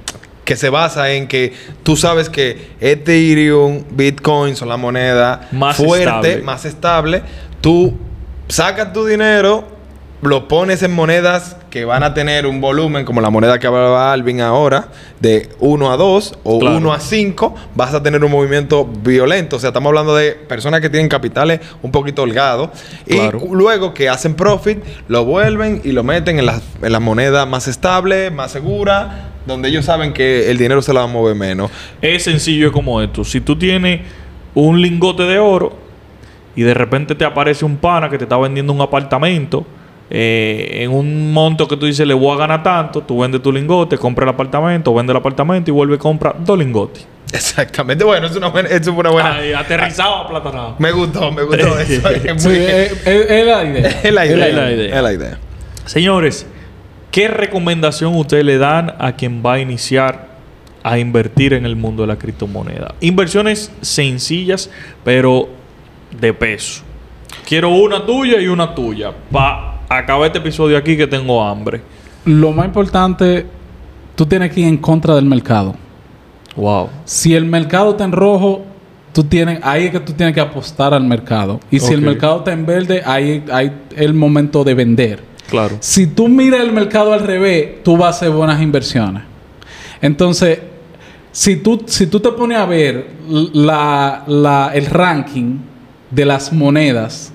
se 0.55 0.68
basa 0.68 1.11
en 1.11 1.26
que 1.26 1.53
tú 1.82 1.97
sabes 1.97 2.30
que 2.30 2.70
Ethereum, 2.80 3.82
Bitcoin 3.90 4.55
son 4.55 4.68
la 4.68 4.76
moneda 4.76 5.49
más 5.51 5.76
fuerte, 5.76 6.42
más 6.42 6.64
estable. 6.64 7.22
Tú 7.61 7.94
sacas 8.49 8.92
tu 8.92 9.05
dinero 9.05 9.76
lo 10.22 10.49
pones 10.49 10.82
en 10.82 10.92
monedas 10.92 11.57
que 11.70 11.84
van 11.84 12.03
a 12.03 12.14
tener 12.14 12.47
un 12.47 12.61
volumen, 12.61 13.05
como 13.05 13.20
la 13.20 13.28
moneda 13.28 13.59
que 13.59 13.66
hablaba 13.66 14.12
Alvin 14.12 14.40
ahora, 14.40 14.88
de 15.20 15.51
1 15.61 15.92
a 15.92 15.97
2 15.97 16.38
o 16.42 16.57
1 16.57 16.92
a 16.92 17.01
5, 17.01 17.55
vas 17.74 17.94
a 17.94 18.03
tener 18.03 18.24
un 18.24 18.30
movimiento 18.30 18.86
violento. 18.86 19.57
O 19.57 19.59
sea, 19.59 19.68
estamos 19.68 19.90
hablando 19.90 20.14
de 20.14 20.32
personas 20.32 20.80
que 20.80 20.88
tienen 20.88 21.09
capitales 21.09 21.61
un 21.82 21.90
poquito 21.90 22.22
holgados. 22.22 22.70
Y 23.07 23.18
luego 23.51 23.92
que 23.92 24.09
hacen 24.09 24.34
profit, 24.34 24.82
lo 25.09 25.24
vuelven 25.24 25.82
y 25.84 25.92
lo 25.92 26.03
meten 26.03 26.38
en 26.38 26.47
las 26.47 26.62
en 26.82 26.92
la 26.92 27.01
moneda 27.01 27.44
más 27.44 27.68
estable, 27.68 28.30
más 28.30 28.53
segura, 28.53 29.28
donde 29.47 29.68
ellos 29.68 29.84
saben 29.84 30.12
que 30.12 30.51
el 30.51 30.59
dinero 30.59 30.82
se 30.82 30.92
la 30.92 31.01
va 31.01 31.07
a 31.07 31.12
mover 31.12 31.34
menos. 31.34 31.70
Es 32.03 32.24
sencillo 32.24 32.72
como 32.72 33.01
esto. 33.01 33.24
Si 33.24 33.40
tú 33.40 33.57
tienes 33.57 34.01
un 34.55 34.80
lingote 34.80 35.22
de 35.22 35.38
oro 35.38 35.76
y 36.55 36.62
de 36.62 36.74
repente 36.74 37.14
te 37.14 37.24
aparece 37.24 37.64
un 37.64 37.76
pana 37.76 38.09
que 38.11 38.18
te 38.18 38.24
está 38.24 38.36
vendiendo 38.36 38.72
un 38.72 38.80
apartamento, 38.80 39.66
eh, 40.09 40.82
en 40.82 40.92
un 40.92 41.32
monto 41.32 41.66
que 41.66 41.76
tú 41.76 41.86
dices 41.86 42.07
le 42.07 42.14
voy 42.14 42.34
a 42.34 42.38
ganar 42.38 42.62
tanto, 42.62 43.03
tú 43.03 43.20
vendes 43.20 43.42
tu 43.42 43.53
lingote, 43.53 43.99
compra 43.99 44.24
el 44.24 44.30
apartamento, 44.30 44.94
vende 44.94 45.12
el 45.12 45.16
apartamento 45.16 45.70
y 45.70 45.74
vuelve 45.74 45.97
y 45.97 45.99
compra 45.99 46.34
dos 46.38 46.59
lingotes. 46.59 47.07
Exactamente, 47.32 48.05
bueno, 48.05 48.28
es 48.28 48.36
una 48.36 48.49
buena, 48.49 48.68
es 48.68 48.86
una 48.86 49.11
buena. 49.11 49.38
aterrizado, 49.59 50.14
aplatanado. 50.14 50.76
Me 50.78 50.92
gustó, 50.92 51.32
me 51.32 51.42
gustó 51.42 51.78
eso. 51.80 52.09
es, 52.09 52.44
muy... 52.44 52.55
es, 52.57 53.47
la 53.47 53.64
idea. 53.64 54.01
Es 54.03 54.12
la 54.12 54.26
idea. 54.26 54.97
Es 54.97 55.03
la 55.03 55.12
idea. 55.12 55.38
Señores, 55.86 56.47
¿qué 57.11 57.29
recomendación 57.29 58.15
ustedes 58.17 58.45
le 58.45 58.59
dan 58.59 58.95
a 58.99 59.13
quien 59.13 59.43
va 59.45 59.55
a 59.55 59.61
iniciar 59.61 60.29
a 60.83 60.99
invertir 60.99 61.53
en 61.53 61.67
el 61.67 61.77
mundo 61.77 62.03
de 62.03 62.09
la 62.09 62.17
criptomoneda? 62.17 62.95
Inversiones 63.01 63.73
sencillas, 63.81 64.71
pero 65.05 65.49
de 66.21 66.33
peso. 66.33 66.83
Quiero 67.47 67.71
una 67.71 68.05
tuya 68.05 68.41
y 68.41 68.47
una 68.47 68.75
tuya. 68.75 69.13
Pa 69.31 69.81
acaba 69.89 70.27
este 70.27 70.39
episodio 70.39 70.77
aquí 70.77 70.97
que 70.97 71.07
tengo 71.07 71.43
hambre. 71.43 71.81
Lo 72.25 72.53
más 72.53 72.67
importante, 72.67 73.47
tú 74.15 74.27
tienes 74.27 74.53
que 74.53 74.61
ir 74.61 74.67
en 74.67 74.79
contra 74.79 75.15
del 75.15 75.25
mercado. 75.25 75.75
Wow. 76.57 76.89
Si 77.05 77.35
el 77.35 77.45
mercado 77.45 77.91
está 77.91 78.05
en 78.05 78.13
rojo, 78.13 78.65
tú 79.13 79.25
tienes, 79.25 79.61
ahí 79.63 79.85
es 79.85 79.91
que 79.91 80.01
tú 80.01 80.13
tienes 80.13 80.35
que 80.35 80.41
apostar 80.41 80.95
al 80.95 81.05
mercado. 81.05 81.61
Y 81.71 81.79
si 81.79 81.93
el 81.93 82.01
mercado 82.01 82.39
está 82.39 82.53
en 82.53 82.67
verde, 82.67 83.03
ahí 83.05 83.45
hay 83.53 83.73
el 83.97 84.15
momento 84.15 84.65
de 84.65 84.75
vender. 84.75 85.21
Claro. 85.51 85.76
Si 85.80 86.07
tú 86.07 86.28
miras 86.28 86.61
el 86.61 86.72
mercado 86.72 87.12
al 87.12 87.20
revés, 87.20 87.82
tú 87.82 87.97
vas 87.97 88.07
a 88.07 88.16
hacer 88.16 88.30
buenas 88.30 88.61
inversiones. 88.61 89.22
Entonces, 90.01 90.59
si 91.32 91.57
tú, 91.57 91.82
si 91.86 92.07
tú 92.07 92.20
te 92.20 92.30
pones 92.32 92.59
a 92.59 92.64
ver 92.64 93.09
la, 93.28 94.70
el 94.74 94.86
ranking 94.86 95.59
de 96.11 96.24
las 96.24 96.53
monedas 96.53 97.32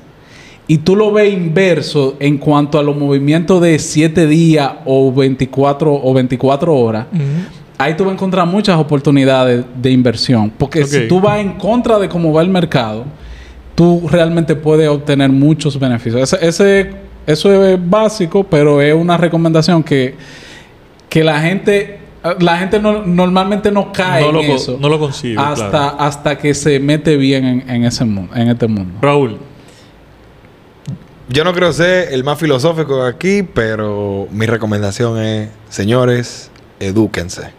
y 0.68 0.80
tú 0.80 0.96
lo 0.96 1.12
ves 1.12 1.32
inverso 1.32 2.16
en 2.20 2.38
cuanto 2.38 2.80
a 2.80 2.84
los 2.84 2.96
movimientos 2.98 3.62
de 3.62 3.78
7 3.78 4.26
días 4.26 4.72
o 4.86 5.14
24 5.14 5.94
o 5.94 6.14
24 6.14 6.76
horas, 6.76 7.06
ahí 7.78 7.96
tú 7.96 8.06
vas 8.06 8.12
a 8.12 8.14
encontrar 8.16 8.48
muchas 8.48 8.80
oportunidades 8.80 9.66
de 9.76 9.92
inversión. 9.92 10.52
Porque 10.58 10.86
si 10.86 11.08
tú 11.08 11.20
vas 11.20 11.40
en 11.40 11.54
contra 11.54 12.00
de 12.00 12.10
cómo 12.10 12.34
va 12.34 12.42
el 12.42 12.50
mercado, 12.50 13.06
tú 13.76 14.08
realmente 14.10 14.56
puedes 14.56 14.88
obtener 14.90 15.30
muchos 15.30 15.80
beneficios. 15.80 16.34
Ese, 16.42 16.90
eso 17.32 17.66
es 17.66 17.90
básico, 17.90 18.44
pero 18.44 18.82
es 18.82 18.94
una 18.94 19.18
recomendación 19.18 19.84
que, 19.84 20.16
que 21.10 21.24
la 21.24 21.40
gente 21.40 22.02
la 22.40 22.58
gente 22.58 22.80
normalmente 22.80 23.72
no 23.72 23.92
cae 23.92 24.28
en 24.28 24.36
eso. 24.52 24.78
No 24.80 24.90
lo 24.90 25.00
consigue. 25.00 25.38
Hasta, 25.40 25.90
hasta 25.90 26.38
que 26.38 26.54
se 26.54 26.80
mete 26.80 27.18
bien 27.18 27.64
en, 27.68 27.84
ese 27.84 28.06
mundo, 28.06 28.36
en 28.36 28.50
este 28.50 28.68
mundo. 28.68 29.00
Raúl. 29.02 29.40
Yo 31.30 31.44
no 31.44 31.54
creo 31.54 31.72
ser 31.74 32.14
el 32.14 32.24
más 32.24 32.38
filosófico 32.38 33.04
aquí, 33.04 33.42
pero 33.42 34.28
mi 34.32 34.46
recomendación 34.46 35.18
es, 35.20 35.50
señores, 35.70 36.52
edúquense. 36.80 37.52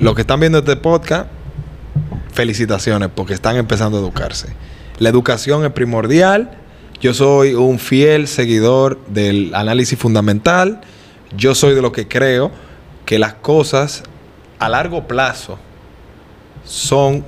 Los 0.00 0.14
que 0.14 0.22
están 0.22 0.40
viendo 0.40 0.58
este 0.58 0.76
podcast, 0.76 1.28
felicitaciones 2.32 3.08
porque 3.14 3.32
están 3.32 3.56
empezando 3.56 3.98
a 3.98 4.00
educarse. 4.00 4.48
La 4.98 5.08
educación 5.08 5.64
es 5.64 5.70
primordial. 5.70 6.58
Yo 7.04 7.12
soy 7.12 7.52
un 7.52 7.78
fiel 7.78 8.26
seguidor 8.26 8.98
del 9.08 9.54
análisis 9.54 9.98
fundamental. 9.98 10.80
Yo 11.36 11.54
soy 11.54 11.74
de 11.74 11.82
lo 11.82 11.92
que 11.92 12.08
creo 12.08 12.50
que 13.04 13.18
las 13.18 13.34
cosas 13.34 14.04
a 14.58 14.70
largo 14.70 15.06
plazo 15.06 15.58
son 16.64 17.22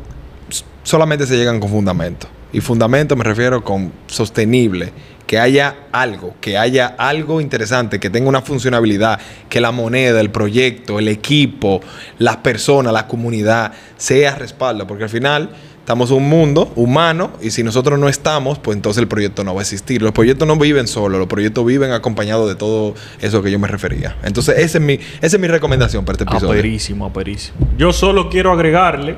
solamente 0.82 1.26
se 1.26 1.36
llegan 1.36 1.60
con 1.60 1.68
fundamento. 1.68 2.26
Y 2.54 2.62
fundamento 2.62 3.16
me 3.16 3.24
refiero 3.24 3.62
con 3.62 3.92
sostenible, 4.06 4.94
que 5.26 5.38
haya 5.38 5.76
algo, 5.92 6.34
que 6.40 6.56
haya 6.56 6.86
algo 6.96 7.42
interesante, 7.42 8.00
que 8.00 8.08
tenga 8.08 8.30
una 8.30 8.40
funcionabilidad, 8.40 9.20
que 9.50 9.60
la 9.60 9.72
moneda, 9.72 10.22
el 10.22 10.30
proyecto, 10.30 10.98
el 10.98 11.08
equipo, 11.08 11.82
las 12.16 12.38
personas, 12.38 12.94
la 12.94 13.06
comunidad 13.06 13.74
sea 13.98 14.36
respaldo, 14.36 14.86
porque 14.86 15.04
al 15.04 15.10
final 15.10 15.50
Estamos 15.86 16.10
en 16.10 16.16
un 16.16 16.28
mundo 16.28 16.72
humano 16.74 17.30
y 17.40 17.52
si 17.52 17.62
nosotros 17.62 17.96
no 17.96 18.08
estamos, 18.08 18.58
pues 18.58 18.76
entonces 18.76 19.00
el 19.00 19.06
proyecto 19.06 19.44
no 19.44 19.54
va 19.54 19.60
a 19.60 19.62
existir. 19.62 20.02
Los 20.02 20.10
proyectos 20.10 20.48
no 20.48 20.56
viven 20.56 20.88
solos, 20.88 21.16
los 21.16 21.28
proyectos 21.28 21.64
viven 21.64 21.92
acompañados 21.92 22.48
de 22.48 22.56
todo 22.56 22.96
eso 23.20 23.40
que 23.40 23.52
yo 23.52 23.60
me 23.60 23.68
refería. 23.68 24.16
Entonces, 24.24 24.58
esa 24.58 24.78
es 24.78 24.84
mi, 24.84 24.94
esa 24.94 25.36
es 25.36 25.38
mi 25.38 25.46
recomendación 25.46 26.04
para 26.04 26.14
este 26.14 26.24
episodio. 26.24 26.58
Aperísimo, 26.58 27.06
aperísimo. 27.06 27.58
Yo 27.78 27.92
solo 27.92 28.28
quiero 28.28 28.50
agregarle 28.50 29.16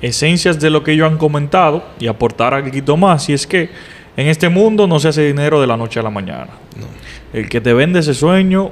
esencias 0.00 0.58
de 0.58 0.70
lo 0.70 0.82
que 0.82 0.92
ellos 0.92 1.06
han 1.06 1.18
comentado 1.18 1.84
y 2.00 2.06
aportar 2.06 2.54
algo 2.54 2.96
más. 2.96 3.28
Y 3.28 3.34
es 3.34 3.46
que 3.46 3.68
en 4.16 4.28
este 4.28 4.48
mundo 4.48 4.86
no 4.86 4.98
se 4.98 5.08
hace 5.08 5.26
dinero 5.26 5.60
de 5.60 5.66
la 5.66 5.76
noche 5.76 6.00
a 6.00 6.02
la 6.02 6.08
mañana. 6.08 6.48
El 7.34 7.46
que 7.50 7.60
te 7.60 7.74
vende 7.74 7.98
ese 7.98 8.14
sueño, 8.14 8.70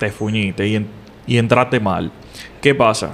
te 0.00 0.10
fuñite 0.10 0.66
y, 0.66 0.84
y 1.28 1.38
entrate 1.38 1.78
mal. 1.78 2.10
¿Qué 2.60 2.74
pasa? 2.74 3.10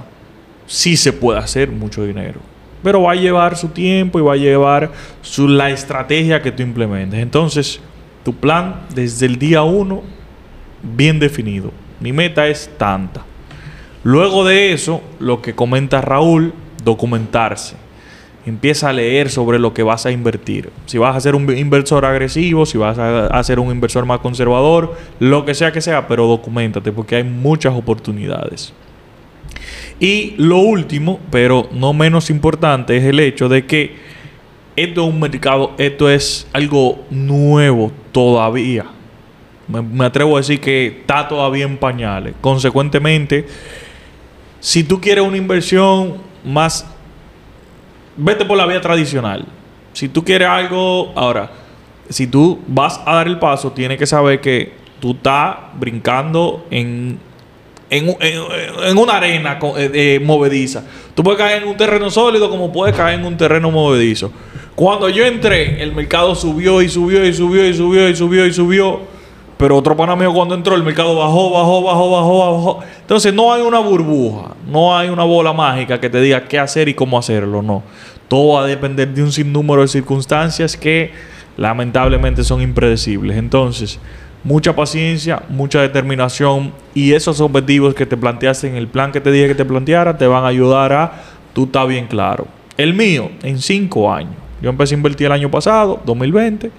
Sí 0.65 0.97
se 0.97 1.13
puede 1.13 1.37
hacer 1.37 1.69
mucho 1.69 2.03
dinero 2.03 2.52
pero 2.83 3.01
va 3.01 3.13
a 3.13 3.15
llevar 3.15 3.57
su 3.57 3.69
tiempo 3.69 4.19
y 4.19 4.21
va 4.21 4.33
a 4.33 4.37
llevar 4.37 4.91
su, 5.21 5.47
la 5.47 5.69
estrategia 5.69 6.41
que 6.41 6.51
tú 6.51 6.61
implementes. 6.61 7.19
Entonces, 7.19 7.79
tu 8.23 8.35
plan 8.35 8.81
desde 8.93 9.25
el 9.25 9.39
día 9.39 9.63
uno, 9.63 10.03
bien 10.81 11.19
definido. 11.19 11.71
Mi 11.99 12.11
meta 12.11 12.47
es 12.47 12.69
tanta. 12.77 13.23
Luego 14.03 14.43
de 14.43 14.73
eso, 14.73 15.01
lo 15.19 15.41
que 15.41 15.55
comenta 15.55 16.01
Raúl, 16.01 16.53
documentarse. 16.83 17.75
Empieza 18.45 18.89
a 18.89 18.93
leer 18.93 19.29
sobre 19.29 19.57
lo 19.57 19.73
que 19.73 19.83
vas 19.83 20.05
a 20.05 20.11
invertir. 20.11 20.69
Si 20.85 20.97
vas 20.97 21.15
a 21.15 21.21
ser 21.21 21.35
un 21.35 21.49
inversor 21.55 22.03
agresivo, 22.03 22.65
si 22.65 22.77
vas 22.77 22.97
a, 22.99 23.41
ser 23.43 23.59
un 23.59 23.71
inversor 23.71 24.05
más 24.05 24.19
conservador, 24.19 24.97
lo 25.19 25.45
que 25.45 25.53
sea 25.53 25.71
que 25.71 25.79
sea, 25.79 26.09
pero 26.09 26.27
documentate 26.27 26.91
porque 26.91 27.15
hay 27.15 27.23
muchas 27.23 27.73
oportunidades. 27.73 28.73
Y 29.99 30.33
lo 30.37 30.57
último, 30.57 31.19
pero 31.31 31.69
no 31.71 31.93
menos 31.93 32.29
importante, 32.29 32.97
es 32.97 33.03
el 33.03 33.19
hecho 33.19 33.47
de 33.49 33.65
que 33.65 33.95
esto 34.75 35.03
es 35.03 35.07
un 35.07 35.19
mercado, 35.19 35.73
esto 35.77 36.09
es 36.09 36.47
algo 36.51 37.05
nuevo 37.09 37.91
todavía. 38.11 38.85
Me, 39.67 40.05
atrevo 40.05 40.35
a 40.35 40.39
decir 40.39 40.59
que 40.59 40.87
está 40.87 41.27
todavía 41.27 41.65
en 41.65 41.77
pañales. 41.77 42.35
Consecuentemente, 42.41 43.47
si 44.59 44.83
tú 44.83 44.99
quieres 44.99 45.25
una 45.25 45.37
inversión 45.37 46.15
más, 46.43 46.85
vete 48.17 48.45
por 48.45 48.57
la 48.57 48.65
vía 48.65 48.81
tradicional. 48.81 49.45
Si 49.93 50.09
tú 50.09 50.23
quieres 50.23 50.47
algo, 50.47 51.13
ahora, 51.15 51.51
si 52.09 52.27
tú 52.27 52.59
vas 52.67 52.99
a 53.05 53.15
dar 53.15 53.27
el 53.27 53.39
paso, 53.39 53.71
tienes 53.71 53.97
que 53.97 54.05
saber 54.05 54.41
que 54.41 54.73
tú 54.99 55.11
estás 55.11 55.57
brincando 55.79 56.65
en 56.69 57.19
en, 57.97 58.97
una 58.97 59.17
arena 59.17 59.59
eh, 59.77 60.19
movediza. 60.23 60.83
Tú 61.13 61.23
puedes 61.23 61.37
caer 61.37 61.63
en 61.63 61.69
un 61.69 61.77
terreno 61.77 62.09
sólido 62.09 62.49
como 62.49 62.71
puedes 62.71 62.95
caer 62.95 63.19
en 63.19 63.25
un 63.25 63.37
terreno 63.37 63.69
movedizo. 63.71 64.31
Cuando 64.75 65.09
yo 65.09 65.25
entré, 65.25 65.83
el 65.83 65.93
mercado 65.93 66.33
subió 66.33 66.81
y 66.81 66.89
subió 66.89 67.25
y 67.25 67.33
subió 67.33 67.67
y 67.67 67.73
subió 67.73 68.09
y 68.09 68.15
subió 68.15 68.45
y 68.47 68.53
subió. 68.53 69.13
Pero 69.57 69.77
otro 69.77 69.95
pana 69.95 70.15
mío 70.15 70.33
cuando 70.33 70.55
entró, 70.55 70.75
el 70.75 70.83
mercado 70.83 71.15
bajó, 71.15 71.51
bajó, 71.51 71.83
bajó, 71.83 72.11
bajó, 72.11 72.39
bajó. 72.39 72.79
Entonces 73.01 73.33
no 73.33 73.53
hay 73.53 73.61
una 73.61 73.79
burbuja, 73.79 74.55
no 74.67 74.97
hay 74.97 75.09
una 75.09 75.23
bola 75.23 75.53
mágica 75.53 75.99
que 75.99 76.09
te 76.09 76.19
diga 76.19 76.43
qué 76.45 76.57
hacer 76.57 76.89
y 76.89 76.95
cómo 76.95 77.17
hacerlo, 77.19 77.61
no. 77.61 77.83
Todo 78.27 78.55
va 78.55 78.63
a 78.63 78.67
depender 78.67 79.07
de 79.09 79.21
un 79.21 79.31
sinnúmero 79.31 79.81
de 79.81 79.87
circunstancias 79.87 80.75
que 80.75 81.11
lamentablemente 81.55 82.43
son 82.43 82.61
impredecibles. 82.61 83.37
Entonces, 83.37 83.99
mucha 84.43 84.75
paciencia, 84.75 85.43
mucha 85.49 85.81
determinación 85.81 86.73
y 86.93 87.13
esos 87.13 87.39
objetivos 87.39 87.93
que 87.93 88.05
te 88.05 88.17
planteaste 88.17 88.67
en 88.67 88.75
el 88.75 88.87
plan 88.87 89.11
que 89.11 89.21
te 89.21 89.31
dije 89.31 89.47
que 89.47 89.55
te 89.55 89.65
planteara 89.65 90.17
te 90.17 90.27
van 90.27 90.43
a 90.43 90.47
ayudar 90.47 90.93
a 90.93 91.23
tú 91.53 91.65
estás 91.65 91.87
bien 91.87 92.07
claro. 92.07 92.47
El 92.77 92.93
mío, 92.93 93.29
en 93.43 93.59
cinco 93.59 94.11
años. 94.11 94.33
Yo 94.61 94.69
empecé 94.69 94.95
a 94.95 94.97
invertir 94.97 95.27
el 95.27 95.33
año 95.33 95.51
pasado, 95.51 96.01
2020, 96.05 96.71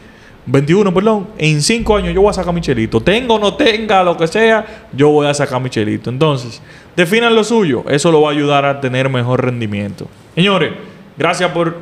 21, 0.46 0.92
perdón. 0.92 1.28
En 1.38 1.62
cinco 1.62 1.96
años 1.96 2.14
yo 2.14 2.22
voy 2.22 2.30
a 2.30 2.34
sacar 2.34 2.52
mi 2.52 2.60
chelito. 2.60 3.00
Tengo 3.00 3.34
o 3.34 3.38
no 3.38 3.54
tenga, 3.54 4.02
lo 4.02 4.16
que 4.16 4.26
sea, 4.26 4.88
yo 4.92 5.10
voy 5.10 5.26
a 5.26 5.34
sacar 5.34 5.60
mi 5.60 5.70
chelito. 5.70 6.10
Entonces, 6.10 6.60
definan 6.96 7.34
lo 7.34 7.44
suyo. 7.44 7.84
Eso 7.88 8.10
lo 8.10 8.22
va 8.22 8.30
a 8.30 8.32
ayudar 8.32 8.64
a 8.64 8.80
tener 8.80 9.08
mejor 9.08 9.44
rendimiento. 9.44 10.06
Señores, 10.34 10.72
gracias 11.16 11.50
por 11.52 11.78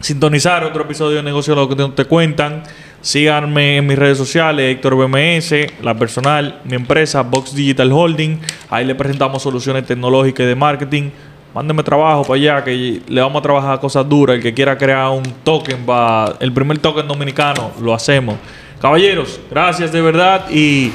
sintonizar 0.00 0.64
otro 0.64 0.82
episodio 0.82 1.16
de 1.16 1.22
Negocio 1.22 1.54
Lo 1.54 1.68
que 1.68 1.76
te 1.76 2.04
cuentan. 2.04 2.62
Síganme 3.06 3.76
en 3.76 3.86
mis 3.86 3.96
redes 3.96 4.18
sociales, 4.18 4.74
Héctor 4.74 4.96
BMS, 4.96 5.54
la 5.80 5.94
personal, 5.94 6.60
mi 6.64 6.74
empresa, 6.74 7.22
Box 7.22 7.54
Digital 7.54 7.92
Holding. 7.92 8.40
Ahí 8.68 8.84
le 8.84 8.96
presentamos 8.96 9.44
soluciones 9.44 9.86
tecnológicas 9.86 10.42
y 10.42 10.48
de 10.48 10.56
marketing. 10.56 11.10
Mándenme 11.54 11.84
trabajo 11.84 12.22
para 12.22 12.34
allá, 12.34 12.64
que 12.64 13.00
le 13.06 13.20
vamos 13.20 13.38
a 13.38 13.42
trabajar 13.42 13.78
cosas 13.78 14.08
duras. 14.08 14.34
El 14.34 14.42
que 14.42 14.52
quiera 14.52 14.76
crear 14.76 15.08
un 15.10 15.22
token, 15.44 15.86
va, 15.88 16.34
el 16.40 16.52
primer 16.52 16.78
token 16.78 17.06
dominicano, 17.06 17.70
lo 17.80 17.94
hacemos. 17.94 18.38
Caballeros, 18.80 19.38
gracias 19.48 19.92
de 19.92 20.02
verdad 20.02 20.50
y 20.50 20.90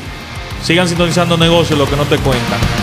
sigan 0.63 0.89
sintonizando 0.89 1.37
negocios, 1.37 1.79
lo 1.79 1.85
que 1.85 1.95
no 1.95 2.03
te 2.03 2.17
cuentan. 2.17 2.80